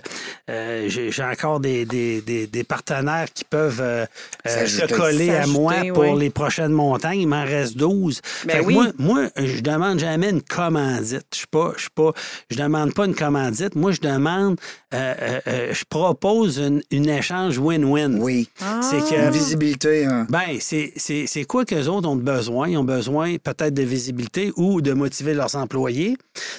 euh, 0.49 0.89
j'ai 0.89 1.25
encore 1.25 1.61
des, 1.61 1.85
des- 1.85 2.21
des- 2.21 2.47
des 2.47 2.65
partenaires 2.65 3.27
qui 3.33 3.45
peuvent 3.45 3.81
euh, 3.81 4.07
euh, 4.47 4.67
se 4.67 4.87
coller 4.87 5.31
à 5.31 5.47
moi 5.47 5.75
pour 5.93 6.05
oui. 6.13 6.19
les 6.21 6.31
prochaines 6.31 6.73
montagnes. 6.73 7.21
Il 7.21 7.29
m'en 7.29 7.45
reste 7.45 7.77
12. 7.77 8.21
Ben 8.47 8.60
Que 8.61 8.67
oui. 8.67 8.75
moi, 8.75 8.87
moi, 8.99 9.29
je 9.37 9.61
demande 9.61 9.99
jamais 9.99 10.31
une 10.31 10.43
commandite. 10.43 11.27
Je 11.33 11.39
suis 11.39 11.47
pas, 11.47 11.73
je 11.77 11.81
suis 11.83 11.91
pas, 11.95 12.13
je 12.51 12.57
demande 12.57 12.95
pas 12.95 13.07
une 13.07 13.15
commandite. 13.15 13.75
Moi, 13.75 13.93
je 13.93 14.01
demande, 14.01 14.57
euh, 14.95 15.15
euh, 15.21 15.41
euh, 15.47 15.75
je 15.75 15.85
propose 15.89 16.59
une, 16.59 16.83
une 16.91 17.09
échange 17.09 17.59
win-win. 17.59 18.19
Oui. 18.21 18.49
C'est 18.83 18.99
que 19.01 19.21
Une 19.27 19.31
visibilité. 19.31 20.05
hein. 20.07 20.27
ben, 20.29 20.59
c'est- 20.61 20.93
c'est 20.97 21.27
c'est 21.27 21.45
quoi 21.45 21.65
qu'eux 21.65 21.87
autres 21.87 22.09
ont 22.09 22.17
besoin? 22.17 22.69
Ils 22.69 22.77
ont 22.79 22.85
besoin 22.85 23.37
peut-être 23.37 23.75
de 23.75 23.83
visibilité 23.83 24.53
ou 24.57 24.81
de 24.81 24.93
motiver 24.93 25.35
leurs 25.35 25.57
employés. 25.57 26.17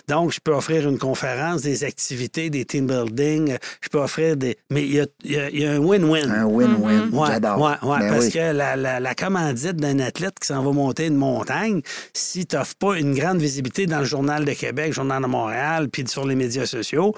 Donc, 0.07 0.31
je 0.31 0.39
peux 0.43 0.53
offrir 0.53 0.87
une 0.87 0.97
conférence, 0.97 1.61
des 1.61 1.83
activités, 1.83 2.49
des 2.49 2.65
team 2.65 2.87
building. 2.87 3.57
Je 3.81 3.89
peux 3.89 3.99
offrir 3.99 4.37
des. 4.37 4.57
Mais 4.69 4.83
il 4.83 4.93
y 4.93 4.99
a, 4.99 5.05
il 5.23 5.31
y 5.31 5.37
a- 5.39 5.49
il 5.49 5.59
y 5.61 5.65
a 5.65 5.71
un 5.73 5.79
win-win. 5.79 6.29
Un 6.29 6.45
win-win. 6.45 7.09
Ouais, 7.11 7.27
J'adore. 7.27 7.59
ouais, 7.61 7.89
ouais, 7.89 7.99
Ben 7.99 8.09
parce 8.13 8.25
oui. 8.25 8.31
que 8.31 8.39
la, 8.53 8.75
la- 8.75 8.99
la 8.99 9.15
commandite 9.15 9.75
d'un 9.77 9.99
athlète 9.99 10.35
qui 10.39 10.47
s'en 10.47 10.63
va 10.63 10.71
monter 10.71 11.07
une 11.07 11.15
montagne, 11.15 11.81
si 12.13 12.45
tu 12.45 12.55
n'offres 12.55 12.75
pas 12.75 12.97
une 12.99 13.13
grande 13.13 13.39
visibilité 13.39 13.85
dans 13.85 13.99
le 13.99 14.05
Journal 14.05 14.45
de 14.45 14.53
Québec, 14.53 14.93
Journal 14.93 15.21
de 15.21 15.27
Montréal, 15.27 15.89
puis 15.89 16.03
sur 16.07 16.25
les 16.25 16.35
médias 16.35 16.65
sociaux, 16.65 17.15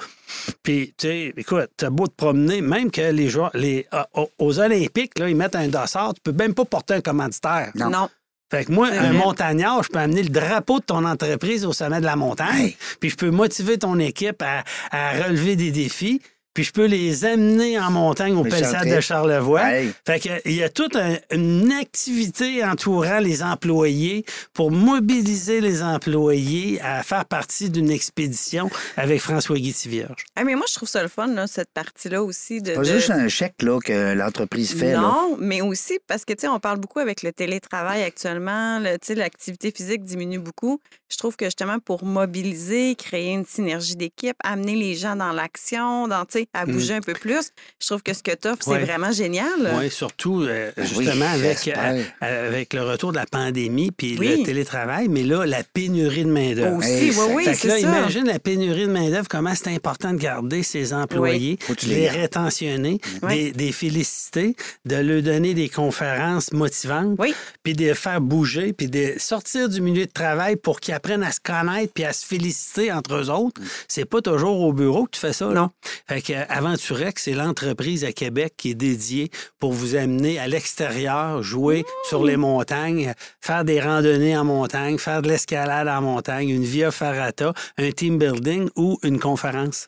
puis, 0.64 0.94
tu 0.98 1.08
sais, 1.08 1.34
écoute, 1.38 1.70
t'as 1.78 1.90
beau 1.90 2.08
te 2.08 2.14
promener, 2.16 2.62
même 2.62 2.92
que 2.92 3.02
les 3.02 3.30
joueurs, 3.30 3.52
les, 3.54 3.86
euh, 3.94 4.04
aux- 4.40 4.60
Olympiques, 4.60 5.18
là, 5.20 5.30
ils 5.30 5.36
mettent 5.36 5.56
un 5.56 5.68
dossard, 5.68 6.14
tu 6.14 6.22
peux 6.24 6.32
même 6.32 6.54
pas 6.54 6.66
porter 6.66 6.96
un 6.96 7.02
commanditaire. 7.02 7.72
Non. 7.76 7.90
Non. 7.90 8.10
Fait 8.52 8.66
que 8.66 8.72
moi, 8.72 8.88
un 8.90 9.14
montagnard, 9.14 9.82
je 9.82 9.90
peux 9.90 9.98
amener 9.98 10.22
le 10.22 10.30
drapeau 10.30 10.80
de 10.80 10.86
ton 10.86 11.04
entreprise 11.06 11.66
au 11.66 11.74
sommet 11.74 12.00
de 12.00 12.06
la 12.06 12.16
montagne, 12.16 12.74
puis 13.00 13.10
je 13.10 13.16
peux 13.16 13.32
motiver 13.32 13.80
ton 13.80 13.98
équipe 13.98 14.44
à, 14.44 14.64
à 14.92 15.24
relever 15.24 15.56
des 15.56 15.72
défis. 15.72 16.22
Puis 16.54 16.64
je 16.64 16.72
peux 16.72 16.86
les 16.86 17.26
amener 17.26 17.80
en 17.80 17.90
montagne 17.92 18.36
au 18.36 18.44
Pelsade 18.44 18.88
de 18.88 19.00
Charlevoix. 19.00 19.64
Hey. 19.72 19.92
Fait 20.06 20.20
que, 20.20 20.30
il 20.46 20.56
y 20.56 20.64
a 20.64 20.70
toute 20.70 20.96
un- 20.96 21.18
une 21.32 21.72
activité 21.72 22.64
entourant 22.64 23.20
les 23.20 23.42
employés 23.44 24.26
pour 24.54 24.72
mobiliser 24.72 25.62
les 25.62 25.82
employés 25.82 26.80
à 26.82 27.02
faire 27.04 27.26
partie 27.26 27.70
d'une 27.70 27.90
expédition 27.90 28.70
avec 28.98 29.22
François 29.22 29.58
Guy 29.58 29.74
Vierge. 29.86 30.26
Ah, 30.36 30.44
mais 30.44 30.56
moi, 30.56 30.66
je 30.70 30.76
trouve 30.76 30.90
ça 30.90 31.02
le 31.02 31.08
fun, 31.10 31.28
là, 31.28 31.48
cette 31.48 31.72
partie-là 31.74 32.22
aussi. 32.24 32.62
De, 32.62 32.74
Pas 32.76 32.82
de- 32.82 32.86
juste 32.86 33.10
un 33.10 33.28
chèque 33.28 33.62
là, 33.62 33.80
que 33.84 34.14
l'entreprise 34.14 34.74
fait. 34.78 34.92
là. 34.94 35.00
Non, 35.02 35.38
mais 35.40 35.62
aussi 35.62 36.00
parce 36.08 36.26
que, 36.26 36.34
tu 36.34 36.42
sais, 36.42 36.48
on 36.48 36.60
parle 36.60 36.80
beaucoup 36.80 37.00
avec 37.00 37.24
le 37.24 37.32
télétravail 37.32 38.04
actuellement. 38.04 38.80
le- 38.80 38.94
Tu 39.00 39.08
sais, 39.08 39.16
l'activité 39.16 39.72
physique 39.76 40.04
diminue 40.04 40.40
beaucoup. 40.40 40.80
Je 41.10 41.18
trouve 41.18 41.36
que 41.36 41.46
justement, 41.46 41.80
pour 41.80 42.04
mobiliser, 42.06 42.96
créer 42.96 43.32
une 43.34 43.46
synergie 43.46 43.96
d'équipe, 43.96 44.36
amener 44.44 44.76
les 44.76 44.96
gens 44.96 45.16
dans 45.16 45.32
l'action, 45.32 46.08
dans, 46.08 46.26
tu 46.26 46.43
à 46.54 46.66
bouger 46.66 46.94
un 46.96 47.02
peu 47.02 47.14
plus, 47.14 47.50
je 47.80 47.88
trouve 47.88 48.04
que 48.04 48.14
ce 48.14 48.24
que 48.24 48.32
tu 48.32 48.48
offres, 48.48 48.68
Mm. 48.68 48.72
Ouais. 48.72 48.80
c'est 48.80 48.86
vraiment 48.86 49.12
génial. 49.12 49.74
Oui, 49.78 49.90
surtout 49.90 50.42
euh, 50.44 50.72
Oui, 50.78 50.84
justement 50.86 51.28
avec, 51.30 51.68
euh, 51.68 52.04
avec 52.22 52.74
le 52.74 52.84
retour 52.84 53.12
de 53.12 53.18
la 53.18 53.26
pandémie 53.26 53.92
puis 53.92 54.18
Oui. 54.20 54.38
le 54.40 54.44
télétravail, 54.46 55.08
mais 55.08 55.24
là, 55.24 55.46
la 55.46 55.64
pénurie 55.64 56.24
de 56.26 56.30
main-d'œuvre. 56.32 56.78
Aussi, 56.78 56.90
oui, 57.10 57.12
ça- 57.14 57.26
oui, 57.28 57.44
Fait 57.46 57.52
que 57.54 57.58
c'est 57.58 57.68
là, 57.68 57.74
ça. 57.76 57.80
imagine 57.80 58.26
la 58.26 58.40
pénurie 58.40 58.88
de 58.88 58.92
main-d'œuvre, 58.92 59.28
comment 59.30 59.54
c'est 59.56 59.70
important 59.74 60.12
de 60.14 60.18
garder 60.18 60.64
ses 60.64 60.94
employés, 60.94 61.58
de 61.70 61.88
les 61.88 62.08
rétentionner, 62.10 63.00
Oui. 63.22 63.36
des, 63.46 63.52
des 63.52 63.72
féliciter, 63.72 64.56
de 64.86 64.96
leur 64.96 65.22
donner 65.22 65.54
des 65.54 65.70
conférences 65.70 66.52
motivantes, 66.52 67.16
Oui. 67.20 67.34
puis 67.64 67.74
de 67.74 67.86
les 67.86 67.96
faire 67.96 68.22
bouger, 68.22 68.74
puis 68.74 68.88
de 68.88 69.14
sortir 69.18 69.70
du 69.70 69.82
milieu 69.82 70.06
de 70.06 70.12
travail 70.12 70.56
pour 70.56 70.80
qu'ils 70.80 70.94
apprennent 70.94 71.24
à 71.24 71.32
se 71.32 71.40
connaître 71.40 71.94
puis 71.94 72.04
à 72.04 72.14
se 72.14 72.26
féliciter 72.26 72.92
entre 72.92 73.16
eux 73.16 73.30
autres. 73.30 73.62
C'est 73.88 74.06
pas 74.06 74.22
toujours 74.22 74.62
au 74.62 74.74
bureau 74.74 75.06
que 75.06 75.12
tu 75.12 75.20
fais 75.20 75.34
ça. 75.34 75.48
là. 75.48 75.54
Non. 75.54 75.70
Fait 76.08 76.22
que 76.22 76.33
Aventurex, 76.36 77.24
c'est 77.24 77.34
l'entreprise 77.34 78.04
à 78.04 78.12
Québec 78.12 78.54
qui 78.58 78.72
est 78.72 78.76
dédiée 78.76 79.30
pour 79.60 79.74
vous 79.74 79.96
amener 79.96 80.40
à 80.40 80.48
l'extérieur, 80.48 81.42
jouer 81.44 81.86
sur 82.10 82.24
les 82.24 82.38
montagnes, 82.38 83.14
faire 83.42 83.64
des 83.66 83.80
randonnées 83.82 84.38
en 84.38 84.44
montagne, 84.46 84.98
faire 84.98 85.22
de 85.22 85.30
l'escalade 85.30 85.88
en 85.88 86.02
montagne, 86.02 86.50
une 86.50 86.64
via 86.64 86.92
ferrata, 86.92 87.54
un 87.78 87.92
team 87.92 88.18
building 88.18 88.70
ou 88.76 89.00
une 89.04 89.20
conférence. 89.20 89.88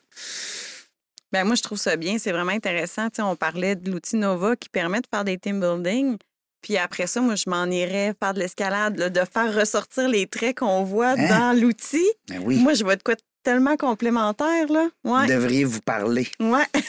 Ben, 1.32 1.44
moi, 1.44 1.54
je 1.56 1.62
trouve 1.62 1.78
ça 1.78 1.96
bien. 1.96 2.18
C'est 2.18 2.32
vraiment 2.32 2.52
intéressant. 2.52 3.08
Tu 3.08 3.16
sais, 3.16 3.22
on 3.22 3.36
parlait 3.36 3.74
de 3.74 3.90
l'outil 3.90 4.16
Nova 4.16 4.56
qui 4.56 4.68
permet 4.68 5.00
de 5.00 5.06
faire 5.12 5.24
des 5.24 5.38
team 5.38 5.60
building. 5.60 6.16
Puis 6.62 6.78
après 6.78 7.06
ça, 7.06 7.20
moi, 7.20 7.34
je 7.34 7.44
m'en 7.48 7.66
irais 7.66 8.14
faire 8.20 8.32
de 8.34 8.38
l'escalade, 8.40 8.96
de 9.12 9.20
faire 9.32 9.54
ressortir 9.54 10.08
les 10.08 10.26
traits 10.26 10.58
qu'on 10.58 10.82
voit 10.84 11.14
Hein? 11.18 11.28
dans 11.28 11.60
l'outil. 11.60 12.06
Ben 12.28 12.40
oui, 12.44 12.56
Moi, 12.56 12.74
je 12.74 12.84
vois 12.84 12.96
de 12.96 13.02
quoi 13.02 13.14
tellement 13.46 13.76
complémentaire, 13.76 14.66
là. 14.68 14.88
vous 15.04 15.26
devriez 15.28 15.64
vous 15.64 15.80
parler. 15.80 16.26
Ouais. 16.40 16.66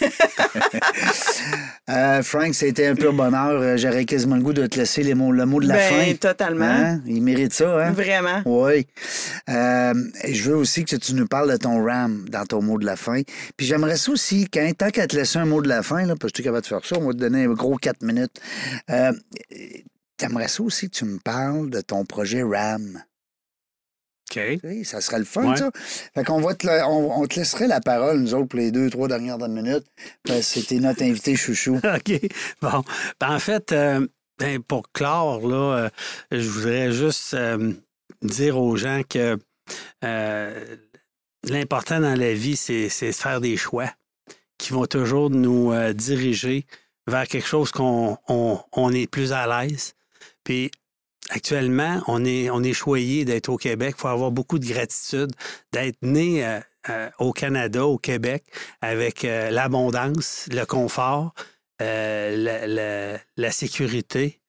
Euh, 1.89 2.21
Frank, 2.21 2.53
c'était 2.53 2.87
un 2.87 2.95
pur 2.95 3.13
bonheur. 3.13 3.61
Euh, 3.61 3.77
J'aurais 3.77 4.03
quasiment 4.03 4.35
le 4.35 4.41
goût 4.41 4.51
de 4.51 4.67
te 4.67 4.77
laisser 4.77 5.03
les 5.03 5.15
mots, 5.15 5.31
le 5.31 5.45
mot 5.45 5.61
de 5.61 5.67
la 5.69 5.75
ben, 5.75 6.05
fin. 6.05 6.13
totalement. 6.15 6.65
Hein? 6.65 7.01
Il 7.05 7.23
mérite 7.23 7.53
ça, 7.53 7.81
hein? 7.81 7.91
Vraiment. 7.91 8.41
Oui. 8.45 8.85
Euh, 9.49 9.93
je 10.27 10.49
veux 10.49 10.57
aussi 10.57 10.83
que 10.83 10.97
tu 10.97 11.13
nous 11.13 11.27
parles 11.27 11.49
de 11.49 11.55
ton 11.55 11.81
RAM 11.81 12.25
dans 12.27 12.45
ton 12.45 12.61
mot 12.61 12.77
de 12.77 12.85
la 12.85 12.97
fin. 12.97 13.21
Puis 13.55 13.65
j'aimerais 13.65 13.95
ça 13.95 14.11
aussi, 14.11 14.49
quand, 14.51 14.69
tant 14.77 14.89
qu'à 14.89 15.07
te 15.07 15.15
laisser 15.15 15.39
un 15.39 15.45
mot 15.45 15.61
de 15.61 15.69
la 15.69 15.81
fin, 15.81 16.05
là, 16.05 16.15
parce 16.19 16.33
que 16.33 16.37
tu 16.37 16.41
es 16.41 16.45
capable 16.45 16.63
de 16.63 16.67
faire 16.67 16.85
ça, 16.85 16.97
on 16.99 17.05
va 17.05 17.13
te 17.13 17.19
donner 17.19 17.45
un 17.45 17.53
gros 17.53 17.77
4 17.77 18.01
minutes. 18.01 18.41
Euh, 18.89 19.13
T'aimerais 20.17 20.47
ça 20.47 20.63
aussi 20.63 20.89
que 20.89 20.95
tu 20.95 21.05
me 21.05 21.19
parles 21.19 21.69
de 21.69 21.79
ton 21.79 22.03
projet 22.03 22.41
RAM? 22.41 23.03
OK. 24.37 24.59
Oui, 24.63 24.85
ça 24.85 25.01
serait 25.01 25.19
le 25.19 25.25
fun, 25.25 25.49
Ouais. 25.49 25.57
ça. 25.57 25.71
Fait 26.13 26.23
qu'on 26.23 26.39
va 26.41 26.53
te, 26.55 26.67
on, 26.85 27.21
on 27.21 27.25
te 27.27 27.35
laisserait 27.39 27.67
la 27.67 27.79
parole, 27.81 28.19
nous 28.19 28.33
autres, 28.33 28.47
pour 28.47 28.59
les 28.59 28.71
deux, 28.71 28.89
trois 28.89 29.07
dernières 29.07 29.37
minutes. 29.49 29.85
C'était 30.41 30.79
notre 30.79 31.03
invité 31.03 31.35
chouchou. 31.35 31.75
OK. 31.83 32.11
Bon. 32.61 32.83
Ben, 33.19 33.35
en 33.35 33.39
fait, 33.39 33.71
euh, 33.71 34.05
ben, 34.39 34.61
pour 34.61 34.91
clore, 34.91 35.47
là, 35.47 35.77
euh, 35.77 35.89
je 36.31 36.47
voudrais 36.49 36.91
juste 36.91 37.33
euh, 37.33 37.73
dire 38.21 38.57
aux 38.57 38.75
gens 38.77 39.01
que 39.09 39.37
l'important 41.43 41.99
dans 41.99 42.17
la 42.19 42.33
vie, 42.33 42.55
c'est 42.55 42.89
c'est 42.89 43.07
de 43.07 43.11
faire 43.15 43.41
des 43.41 43.57
choix 43.57 43.89
qui 44.57 44.73
vont 44.73 44.85
toujours 44.85 45.29
nous 45.29 45.73
diriger 45.93 46.65
vers 47.07 47.27
quelque 47.27 47.47
chose 47.47 47.71
qu'on 47.71 48.17
on, 48.27 48.59
on 48.73 48.91
est 48.91 49.07
plus 49.07 49.31
à 49.31 49.45
l'aise. 49.47 49.93
Puis 50.43 50.71
actuellement, 51.29 52.01
on 52.07 52.25
est, 52.25 52.49
on 52.49 52.63
est 52.63 52.73
choyé 52.73 53.25
d'être 53.25 53.49
au 53.49 53.57
Québec. 53.57 53.95
Il 53.97 54.01
faut 54.01 54.07
avoir 54.07 54.31
beaucoup 54.31 54.59
de 54.59 54.65
gratitude 54.65 55.31
d'être 55.71 55.97
né 56.01 56.45
euh, 56.45 56.59
euh, 56.89 57.09
au 57.19 57.33
Canada, 57.33 57.85
au 57.85 57.97
Québec, 57.97 58.45
avec 58.81 59.25
euh, 59.25 59.49
l'abondance, 59.49 60.47
le 60.51 60.65
confort, 60.65 61.33
la, 61.79 63.51
sécurité. 63.51 64.41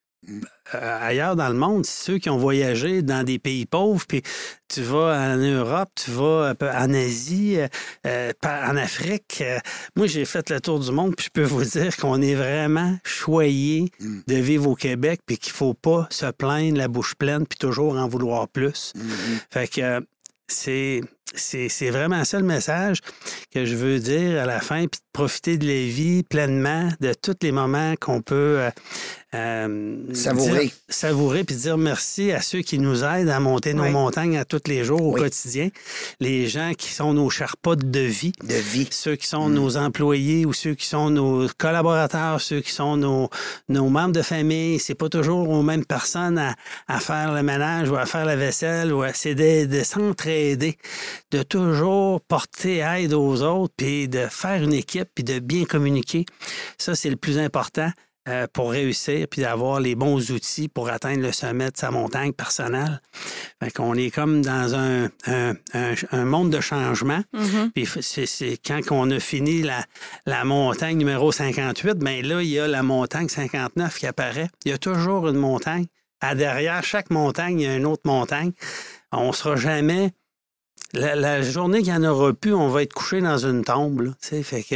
Mm. 0.72 0.76
Euh, 0.76 0.98
ailleurs 1.00 1.36
dans 1.36 1.48
le 1.48 1.54
monde, 1.54 1.86
ceux 1.86 2.18
qui 2.18 2.28
ont 2.30 2.36
voyagé 2.38 3.02
dans 3.02 3.24
des 3.24 3.38
pays 3.38 3.66
pauvres, 3.66 4.04
puis 4.06 4.22
tu 4.68 4.82
vas 4.82 5.32
en 5.32 5.36
Europe, 5.36 5.88
tu 5.94 6.10
vas 6.10 6.54
peu 6.54 6.68
en 6.68 6.92
Asie, 6.92 7.56
euh, 7.58 7.68
euh, 8.06 8.32
en 8.44 8.76
Afrique. 8.76 9.38
euh, 9.40 9.58
moi, 9.96 10.06
j'ai 10.06 10.24
fait 10.24 10.50
le 10.50 10.60
tour 10.60 10.78
du 10.80 10.90
monde, 10.92 11.14
puis 11.16 11.26
je 11.26 11.30
peux 11.30 11.46
vous 11.46 11.64
dire 11.64 11.96
qu'on 11.96 12.20
est 12.20 12.34
vraiment 12.34 12.96
choyé 13.04 13.90
Mm. 14.00 14.20
de 14.26 14.34
vivre 14.36 14.68
au 14.70 14.74
Québec, 14.74 15.20
puis 15.26 15.38
qu'il 15.38 15.52
faut 15.52 15.74
pas 15.74 16.06
se 16.10 16.26
plaindre 16.26 16.76
la 16.76 16.88
bouche 16.88 17.14
pleine, 17.14 17.46
puis 17.46 17.58
toujours 17.58 17.96
en 17.96 18.06
vouloir 18.08 18.48
plus. 18.48 18.92
Mhm. 18.94 19.04
Fait 19.50 19.68
que 19.68 19.80
euh, 19.80 20.00
c'est, 20.48 21.00
c'est, 21.34 21.68
c'est 21.68 21.90
vraiment 21.90 22.24
ça 22.24 22.38
le 22.38 22.46
message 22.46 22.98
que 23.52 23.64
je 23.64 23.74
veux 23.76 23.98
dire 23.98 24.40
à 24.42 24.46
la 24.46 24.60
fin, 24.60 24.86
puis 24.86 25.00
de 25.00 25.06
profiter 25.12 25.58
de 25.58 25.66
la 25.66 25.72
vie 25.86 26.22
pleinement, 26.22 26.88
de 27.00 27.12
tous 27.14 27.34
les 27.42 27.52
moments 27.52 27.94
qu'on 28.00 28.22
peut 28.22 28.58
euh, 28.60 28.70
euh, 29.34 29.96
Savourer. 30.14 30.60
dire- 30.66 30.72
savourer, 30.88 31.44
puis 31.44 31.56
dire 31.56 31.76
merci 31.76 32.32
à 32.32 32.40
ceux 32.40 32.60
qui 32.62 32.78
nous 32.78 33.04
aident 33.04 33.28
à 33.28 33.40
monter 33.40 33.74
nos 33.74 33.82
Oui. 33.82 33.90
montagnes 33.90 34.38
à 34.38 34.44
tous 34.44 34.62
les 34.66 34.84
jours, 34.84 35.02
au 35.02 35.12
Oui. 35.14 35.20
quotidien. 35.20 35.68
Les 36.20 36.46
gens 36.48 36.72
qui 36.76 36.90
sont 36.92 37.12
nos 37.14 37.28
Sherpas 37.28 37.76
de 37.76 38.00
vie 38.00 38.32
De 38.42 38.54
vie. 38.54 38.88
ceux 38.90 39.16
qui 39.16 39.26
sont 39.26 39.48
Mm. 39.48 39.54
nos 39.54 39.76
employés 39.76 40.46
ou 40.46 40.52
ceux 40.52 40.74
qui 40.74 40.86
sont 40.86 41.10
nos 41.10 41.46
collaborateurs, 41.58 42.40
ceux 42.40 42.60
qui 42.60 42.70
sont 42.72 42.96
nos, 42.96 43.28
nos 43.68 43.88
membres 43.88 44.12
de 44.14 44.22
famille, 44.22 44.78
c'est 44.78 44.94
pas 44.94 45.08
toujours 45.08 45.48
aux 45.50 45.62
mêmes 45.62 45.84
personnes 45.84 46.38
à, 46.38 46.54
à 46.86 47.00
faire 47.00 47.34
le 47.34 47.42
ménage 47.42 47.90
ou 47.90 47.96
à 47.96 48.06
faire 48.06 48.24
la 48.24 48.36
vaisselle. 48.36 48.92
Ou 48.92 49.02
à- 49.02 49.12
c'est 49.12 49.34
de, 49.34 49.66
de 49.66 49.82
s'entraider, 49.82 50.78
de 51.30 51.42
toujours 51.42 52.20
porter 52.22 52.78
aide 52.78 53.12
aux 53.14 53.42
autres, 53.42 53.74
puis 53.76 54.08
de 54.08 54.26
faire 54.30 54.62
une 54.62 54.72
équipe, 54.72 55.08
puis 55.14 55.24
de 55.24 55.38
bien 55.38 55.64
communiquer. 55.64 56.24
Ça, 56.78 56.94
c'est 56.94 57.10
le 57.10 57.16
plus 57.16 57.38
important 57.38 57.90
euh, 58.28 58.46
pour 58.52 58.72
réussir, 58.72 59.26
puis 59.30 59.40
d'avoir 59.40 59.80
les 59.80 59.94
bons 59.94 60.30
outils 60.32 60.68
pour 60.68 60.90
atteindre 60.90 61.22
le 61.22 61.32
sommet 61.32 61.70
de 61.70 61.76
sa 61.78 61.90
montagne 61.90 62.32
personnelle. 62.32 63.00
Fait 63.62 63.70
qu'on 63.70 63.94
est 63.94 64.10
comme 64.10 64.42
dans 64.42 64.74
un, 64.74 65.06
un- 65.26 65.54
un- 65.72 65.94
un 66.12 66.24
monde 66.26 66.50
de 66.50 66.60
changement. 66.60 67.22
Mhm. 67.32 67.70
Puis 67.74 67.88
c'est 68.02 68.58
quand 68.58 68.80
on 68.90 69.10
a 69.10 69.18
fini 69.18 69.62
la, 69.62 69.82
la 70.26 70.44
montagne 70.44 70.98
numéro 70.98 71.32
58, 71.32 71.94
bien 71.98 72.20
là, 72.20 72.42
il 72.42 72.48
y 72.50 72.58
a 72.58 72.68
la 72.68 72.82
montagne 72.82 73.28
59 73.30 73.98
qui 73.98 74.06
apparaît. 74.06 74.48
Il 74.66 74.72
y 74.72 74.74
a 74.74 74.78
toujours 74.78 75.28
une 75.28 75.36
montagne. 75.38 75.86
À 76.20 76.34
derrière 76.34 76.82
chaque 76.84 77.10
montagne, 77.10 77.60
il 77.60 77.64
y 77.64 77.68
a 77.68 77.76
une 77.76 77.86
autre 77.86 78.02
montagne. 78.04 78.52
On 79.12 79.28
ne 79.28 79.32
sera 79.32 79.56
jamais. 79.56 80.10
La, 80.94 81.14
la 81.14 81.42
journée 81.42 81.82
qu'il 81.82 81.92
n'y 81.92 82.06
en 82.06 82.10
aura 82.10 82.32
plus, 82.32 82.54
on 82.54 82.68
va 82.68 82.82
être 82.82 82.94
couché 82.94 83.20
dans 83.20 83.36
une 83.38 83.62
tombe. 83.62 84.00
là, 84.00 84.10
tu 84.22 84.28
sais. 84.28 84.42
fait 84.42 84.62
que 84.62 84.74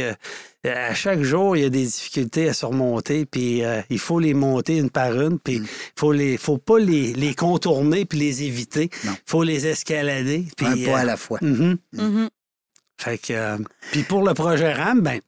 euh, 0.65 0.89
à 0.89 0.93
chaque 0.93 1.21
jour, 1.23 1.57
il 1.57 1.63
y 1.63 1.65
a 1.65 1.69
des 1.69 1.85
difficultés 1.85 2.47
à 2.47 2.53
surmonter, 2.53 3.25
puis 3.25 3.63
euh, 3.63 3.81
il 3.89 3.97
faut 3.99 4.19
les 4.19 4.33
monter 4.33 4.77
une 4.77 4.89
par 4.91 5.19
une, 5.19 5.39
puis 5.39 5.55
il 5.55 5.61
Mm. 5.63 5.67
faut 5.95 6.11
les, 6.11 6.37
faut 6.37 6.57
pas 6.59 6.77
les, 6.79 7.13
les 7.13 7.33
contourner 7.33 8.05
puis 8.05 8.19
les 8.19 8.43
éviter. 8.43 8.89
Non. 9.05 9.11
Il 9.13 9.21
faut 9.29 9.43
les 9.43 9.65
escalader. 9.67 10.45
Un 10.61 10.73
puis, 10.73 10.85
pas 10.85 10.91
euh, 10.91 10.95
à 10.95 11.03
la 11.03 11.17
fois. 11.17 11.39
mhm. 11.41 11.77
Mhm. 11.93 12.29
Fait 12.97 13.17
que, 13.17 13.33
euh, 13.33 13.57
puis 13.91 14.03
pour 14.03 14.23
le 14.23 14.33
projet 14.35 14.71
RAM, 14.71 15.01
ben, 15.01 15.19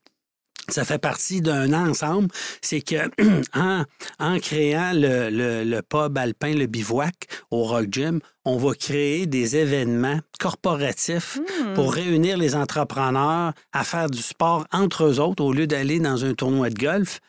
ça 0.69 0.83
fait 0.85 0.97
partie 0.99 1.41
d'un 1.41 1.73
ensemble. 1.73 2.29
C'est 2.61 2.81
que 2.81 2.95
en, 3.53 3.83
en 4.19 4.39
créant 4.39 4.91
le, 4.93 5.29
le- 5.29 5.63
le 5.63 5.81
pub 5.81 6.17
alpin, 6.17 6.53
le 6.53 6.65
bivouac 6.65 7.27
au 7.51 7.63
Rock 7.63 7.87
Gym, 7.91 8.19
on 8.47 8.57
va 8.57 8.73
créer 8.75 9.25
des 9.25 9.55
événements 9.55 10.19
corporatifs 10.39 11.39
Hmm. 11.61 11.73
pour 11.73 11.93
réunir 11.93 12.37
les 12.37 12.55
entrepreneurs 12.55 13.53
à 13.73 13.83
faire 13.83 14.09
du 14.09 14.21
sport 14.21 14.65
entre 14.71 15.05
eux 15.05 15.19
autres 15.19 15.43
au 15.43 15.51
lieu 15.53 15.67
d'aller 15.67 15.99
dans 15.99 16.25
un 16.25 16.33
tournoi 16.33 16.69
de 16.69 16.75
golf. 16.75 17.19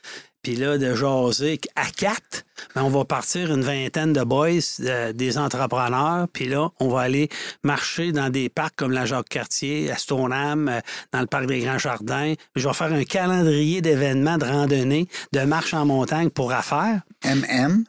Puis 0.47 0.55
là, 0.55 0.79
de 0.79 0.95
jaser 0.95 1.61
à 1.75 1.87
quatre, 1.87 2.45
ben, 2.77 2.85
on 2.85 2.89
va 2.89 3.05
partir 3.05 3.53
une 3.53 3.63
vingtaine 3.63 4.13
de 4.13 4.23
boys, 4.23 4.51
de- 4.79 5.11
des 5.11 5.39
entrepreneurs. 5.39 6.29
Puis 6.33 6.47
là, 6.47 6.69
on 6.79 6.89
va 6.89 7.01
aller 7.01 7.29
marcher 7.65 8.13
dans 8.13 8.31
des 8.31 8.49
parcs 8.49 8.77
comme 8.77 8.93
la 8.93 9.07
Jacques-Cartier, 9.07 9.91
à 9.91 9.97
Stoneham, 9.97 10.69
euh, 10.69 10.79
dans 11.13 11.19
le 11.21 11.27
parc 11.27 11.47
des 11.47 11.59
Grands 11.59 11.79
Jardins. 11.79 12.35
Je 12.55 12.69
vais 12.69 12.75
faire 12.75 12.93
un 12.93 13.03
calendrier 13.03 13.81
d'événements 13.81 14.39
de 14.39 14.45
randonnée, 14.45 15.09
de 15.33 15.41
marche 15.41 15.75
en 15.75 15.85
montagne 15.85 16.31
pour 16.31 16.53
affaires. 16.53 17.01
MM. 17.25 17.83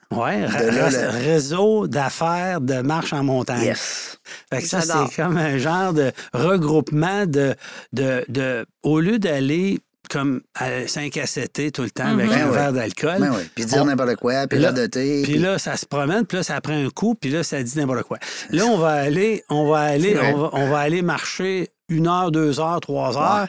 Le- 0.50 1.10
réseau 1.30 1.86
d'affaires 1.86 2.60
de 2.60 2.82
marche 2.82 3.14
en 3.14 3.24
montagne. 3.24 3.66
Yes. 3.66 4.18
Fait 4.52 4.64
que 4.64 4.68
ça, 4.68 4.82
c'est 4.82 5.16
comme 5.16 5.38
un 5.38 5.60
genre 5.60 5.94
de 5.94 6.12
regroupement 6.34 7.28
de, 7.28 7.54
de, 7.94 8.26
de 8.30 8.66
au 8.82 9.00
lieu 9.00 9.20
d'aller 9.20 9.80
comme 10.08 10.42
à 10.56 10.88
5 10.88 11.16
à 11.18 11.26
7 11.28 11.72
tout 11.74 11.84
le 11.84 11.92
temps 11.92 12.06
Mhm. 12.08 12.20
avec 12.20 12.30
Ben 12.32 12.42
un 12.44 12.48
ouais. 12.50 12.54
verre 12.56 12.74
d'alcool. 12.74 13.18
Ben 13.20 13.32
oui. 13.36 13.44
Puis 13.56 13.66
dire 13.66 13.82
On- 13.82 13.86
n'importe 13.86 14.16
quoi, 14.16 14.48
puis 14.48 14.60
Là- 14.60 14.70
radoter. 14.70 15.22
Puis 15.24 15.38
là, 15.38 15.58
ça 15.60 15.76
se 15.78 15.86
promène, 15.86 16.26
puis 16.26 16.38
là, 16.38 16.44
ça 16.44 16.60
prend 16.62 16.74
un 16.74 16.90
coup, 16.90 17.16
puis 17.16 17.30
là, 17.30 17.44
ça 17.44 17.62
dit 17.62 17.78
n'importe 17.78 18.04
quoi. 18.04 18.18
Là, 18.50 18.66
on 18.66 18.78
va 18.78 18.92
aller, 18.94 19.44
on 19.50 19.70
va 19.70 19.80
aller, 19.80 20.18
on 20.20 20.38
va, 20.38 20.50
on 20.54 20.70
va 20.70 20.80
aller 20.80 21.02
marcher 21.02 21.70
une 21.90 22.08
heure, 22.08 22.32
deux 22.32 22.60
heures, 22.60 22.80
trois 22.82 23.18
heures. 23.18 23.48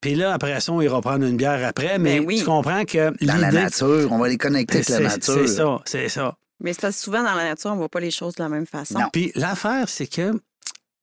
Puis 0.00 0.14
là, 0.14 0.32
après 0.32 0.60
ça, 0.60 0.72
on 0.72 0.80
ira 0.80 1.00
prendre 1.00 1.24
une 1.26 1.36
bière 1.36 1.62
après. 1.66 1.98
Mais 1.98 2.20
Ben 2.20 2.26
oui. 2.26 2.38
tu 2.38 2.44
comprends 2.44 2.84
que 2.84 3.12
dans 3.24 3.36
la 3.36 3.50
nature, 3.52 4.08
on 4.10 4.18
va 4.18 4.28
les 4.28 4.38
connecter 4.38 4.76
avec 4.76 4.88
la 4.88 4.96
c'est 4.96 5.02
nature. 5.02 5.34
c'est 5.34 5.46
ça, 5.46 5.78
c'est 5.84 6.08
ça. 6.08 6.36
Mais 6.60 6.72
c'est 6.72 6.80
parce 6.80 6.96
que 6.96 7.02
souvent, 7.02 7.22
dans 7.22 7.34
la 7.34 7.44
nature, 7.44 7.70
on 7.72 7.76
voit 7.76 7.90
pas 7.90 8.00
les 8.00 8.10
choses 8.10 8.34
de 8.36 8.42
la 8.42 8.48
même 8.48 8.66
façon. 8.66 8.98
Non. 8.98 9.06
Puis 9.12 9.30
l'affaire, 9.34 9.88
c'est 9.88 10.06
que, 10.06 10.32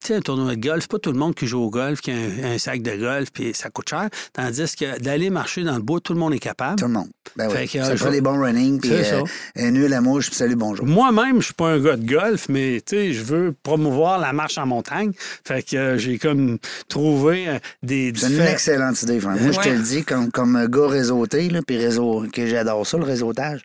sais, 0.07 0.15
un 0.15 0.21
tournoi 0.21 0.55
de 0.55 0.61
golf, 0.61 0.81
c'est 0.83 0.91
pas 0.91 0.99
tout 0.99 1.11
le 1.11 1.17
monde 1.17 1.35
qui 1.35 1.47
joue 1.47 1.59
au 1.61 1.69
golf, 1.69 2.01
qui 2.01 2.11
a 2.11 2.15
un, 2.15 2.53
un 2.53 2.57
sac 2.57 2.81
de 2.81 2.95
golf, 2.95 3.31
puis 3.31 3.51
ça 3.53 3.69
coûte 3.69 3.89
cher. 3.89 4.09
Tandis 4.33 4.75
que 4.75 4.99
d'aller 4.99 5.29
marcher 5.29 5.63
dans 5.63 5.75
le 5.75 5.81
bois, 5.81 5.99
tout 5.99 6.13
le 6.13 6.19
monde 6.19 6.33
est 6.33 6.39
capable. 6.39 6.77
Tout 6.79 6.85
le 6.87 6.93
monde. 6.93 7.09
Ben 7.35 7.49
Fait 7.49 7.61
oui. 7.61 7.67
que, 7.67 7.79
ça 7.83 7.91
euh, 7.91 7.95
prend 7.95 8.07
je- 8.07 8.11
des 8.11 8.21
bons 8.21 8.39
running, 8.39 8.79
puis 8.79 8.91
euh, 8.93 9.23
un 9.55 9.71
nœud 9.71 9.85
à 9.85 9.89
la 9.89 10.01
mouche, 10.01 10.27
puis 10.27 10.35
salut, 10.35 10.55
bonjour. 10.55 10.85
Moi-même, 10.85 11.39
je 11.39 11.45
suis 11.45 11.53
pas 11.53 11.69
un 11.69 11.79
gars 11.79 11.95
de 11.97 12.05
golf, 12.05 12.47
mais 12.49 12.81
tu 12.85 12.95
sais, 12.95 13.13
je 13.13 13.23
veux 13.23 13.55
promouvoir 13.63 14.19
la 14.19 14.33
marche 14.33 14.57
en 14.57 14.65
montagne. 14.65 15.11
Fait 15.45 15.63
que 15.63 15.75
euh, 15.75 15.97
j'ai 15.97 16.17
comme 16.19 16.57
trouvé 16.89 17.47
euh, 17.49 17.59
des 17.81 18.11
C'est 18.15 18.27
une 18.27 18.41
excellente 18.41 19.01
idée, 19.03 19.19
Franck. 19.19 19.39
Moi, 19.41 19.51
je 19.51 19.59
te 19.59 19.69
le 19.69 19.79
dis, 19.81 20.03
comme, 20.03 20.31
comme 20.31 20.67
gars 20.67 20.87
réseauté, 20.87 21.49
là, 21.49 21.61
puis 21.65 21.77
réseau, 21.77 22.25
que 22.31 22.45
j'adore 22.45 22.85
ça, 22.85 22.97
le 22.97 23.03
réseautage, 23.05 23.61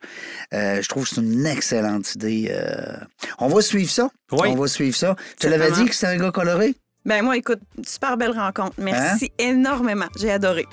euh, 0.54 0.80
je 0.80 0.88
trouve 0.88 1.04
que 1.08 1.14
c'est 1.14 1.20
une 1.20 1.46
excellente 1.46 2.14
idée. 2.14 2.48
euh. 2.50 2.96
On 3.38 3.48
va 3.48 3.60
suivre 3.60 3.90
ça. 3.90 4.08
Oui. 4.32 4.48
On 4.52 4.56
va 4.56 4.66
suivre 4.68 4.96
ça. 4.96 5.16
Tu 5.40 5.48
l'avais 5.48 5.70
dit 5.72 5.84
que 5.86 5.94
c'était 5.94 6.08
un 6.12 6.16
gars 6.18 6.30
coloré? 6.30 6.74
Ben 7.04 7.22
moi, 7.22 7.36
écoute, 7.36 7.60
super 7.86 8.16
belle 8.16 8.32
rencontre. 8.38 8.74
Merci 8.78 9.26
Hein? 9.40 9.44
énormément. 9.44 10.06
J'ai 10.18 10.30
adoré. 10.30 10.66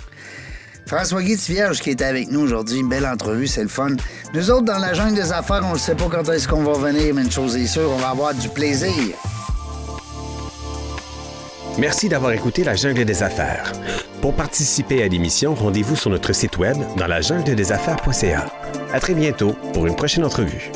François 0.87 1.23
Guy 1.23 1.35
Vierge 1.35 1.79
qui 1.79 1.91
était 1.91 2.03
avec 2.05 2.29
nous 2.29 2.41
aujourd'hui. 2.41 2.79
Une 2.79 2.89
belle 2.89 3.05
entrevue, 3.07 3.47
c'est 3.47 3.63
le 3.63 3.69
fun. 3.69 3.89
Nous 4.33 4.51
autres, 4.51 4.65
dans 4.65 4.77
la 4.77 4.93
jungle 4.93 5.15
des 5.15 5.31
affaires, 5.31 5.61
on 5.65 5.73
ne 5.73 5.77
sait 5.79 5.95
pas 5.95 6.05
quand 6.11 6.27
est-ce 6.29 6.47
qu'on 6.47 6.63
va 6.63 6.73
revenir, 6.73 7.13
mais 7.15 7.21
une 7.23 7.31
chose 7.31 7.55
est 7.55 7.65
sûre, 7.65 7.89
on 7.91 7.97
va 7.97 8.09
avoir 8.09 8.33
du 8.35 8.49
plaisir. 8.49 8.91
Merci 11.77 12.07
d'avoir 12.07 12.31
écouté 12.31 12.63
La 12.63 12.75
Jungle 12.75 13.03
des 13.03 13.21
Affaires. 13.21 13.71
Pour 14.21 14.33
participer 14.33 15.03
à 15.03 15.07
l'émission, 15.09 15.53
rendez-vous 15.55 15.95
sur 15.97 16.09
notre 16.09 16.31
site 16.33 16.57
web 16.57 16.77
dans 16.97 17.07
la 17.07 17.19
jungle 17.21 17.53
des 17.55 17.71
affaires.ca. 17.73 18.45
À 18.93 18.99
très 19.01 19.13
bientôt 19.13 19.53
pour 19.73 19.85
une 19.85 19.95
prochaine 19.95 20.23
entrevue. 20.23 20.71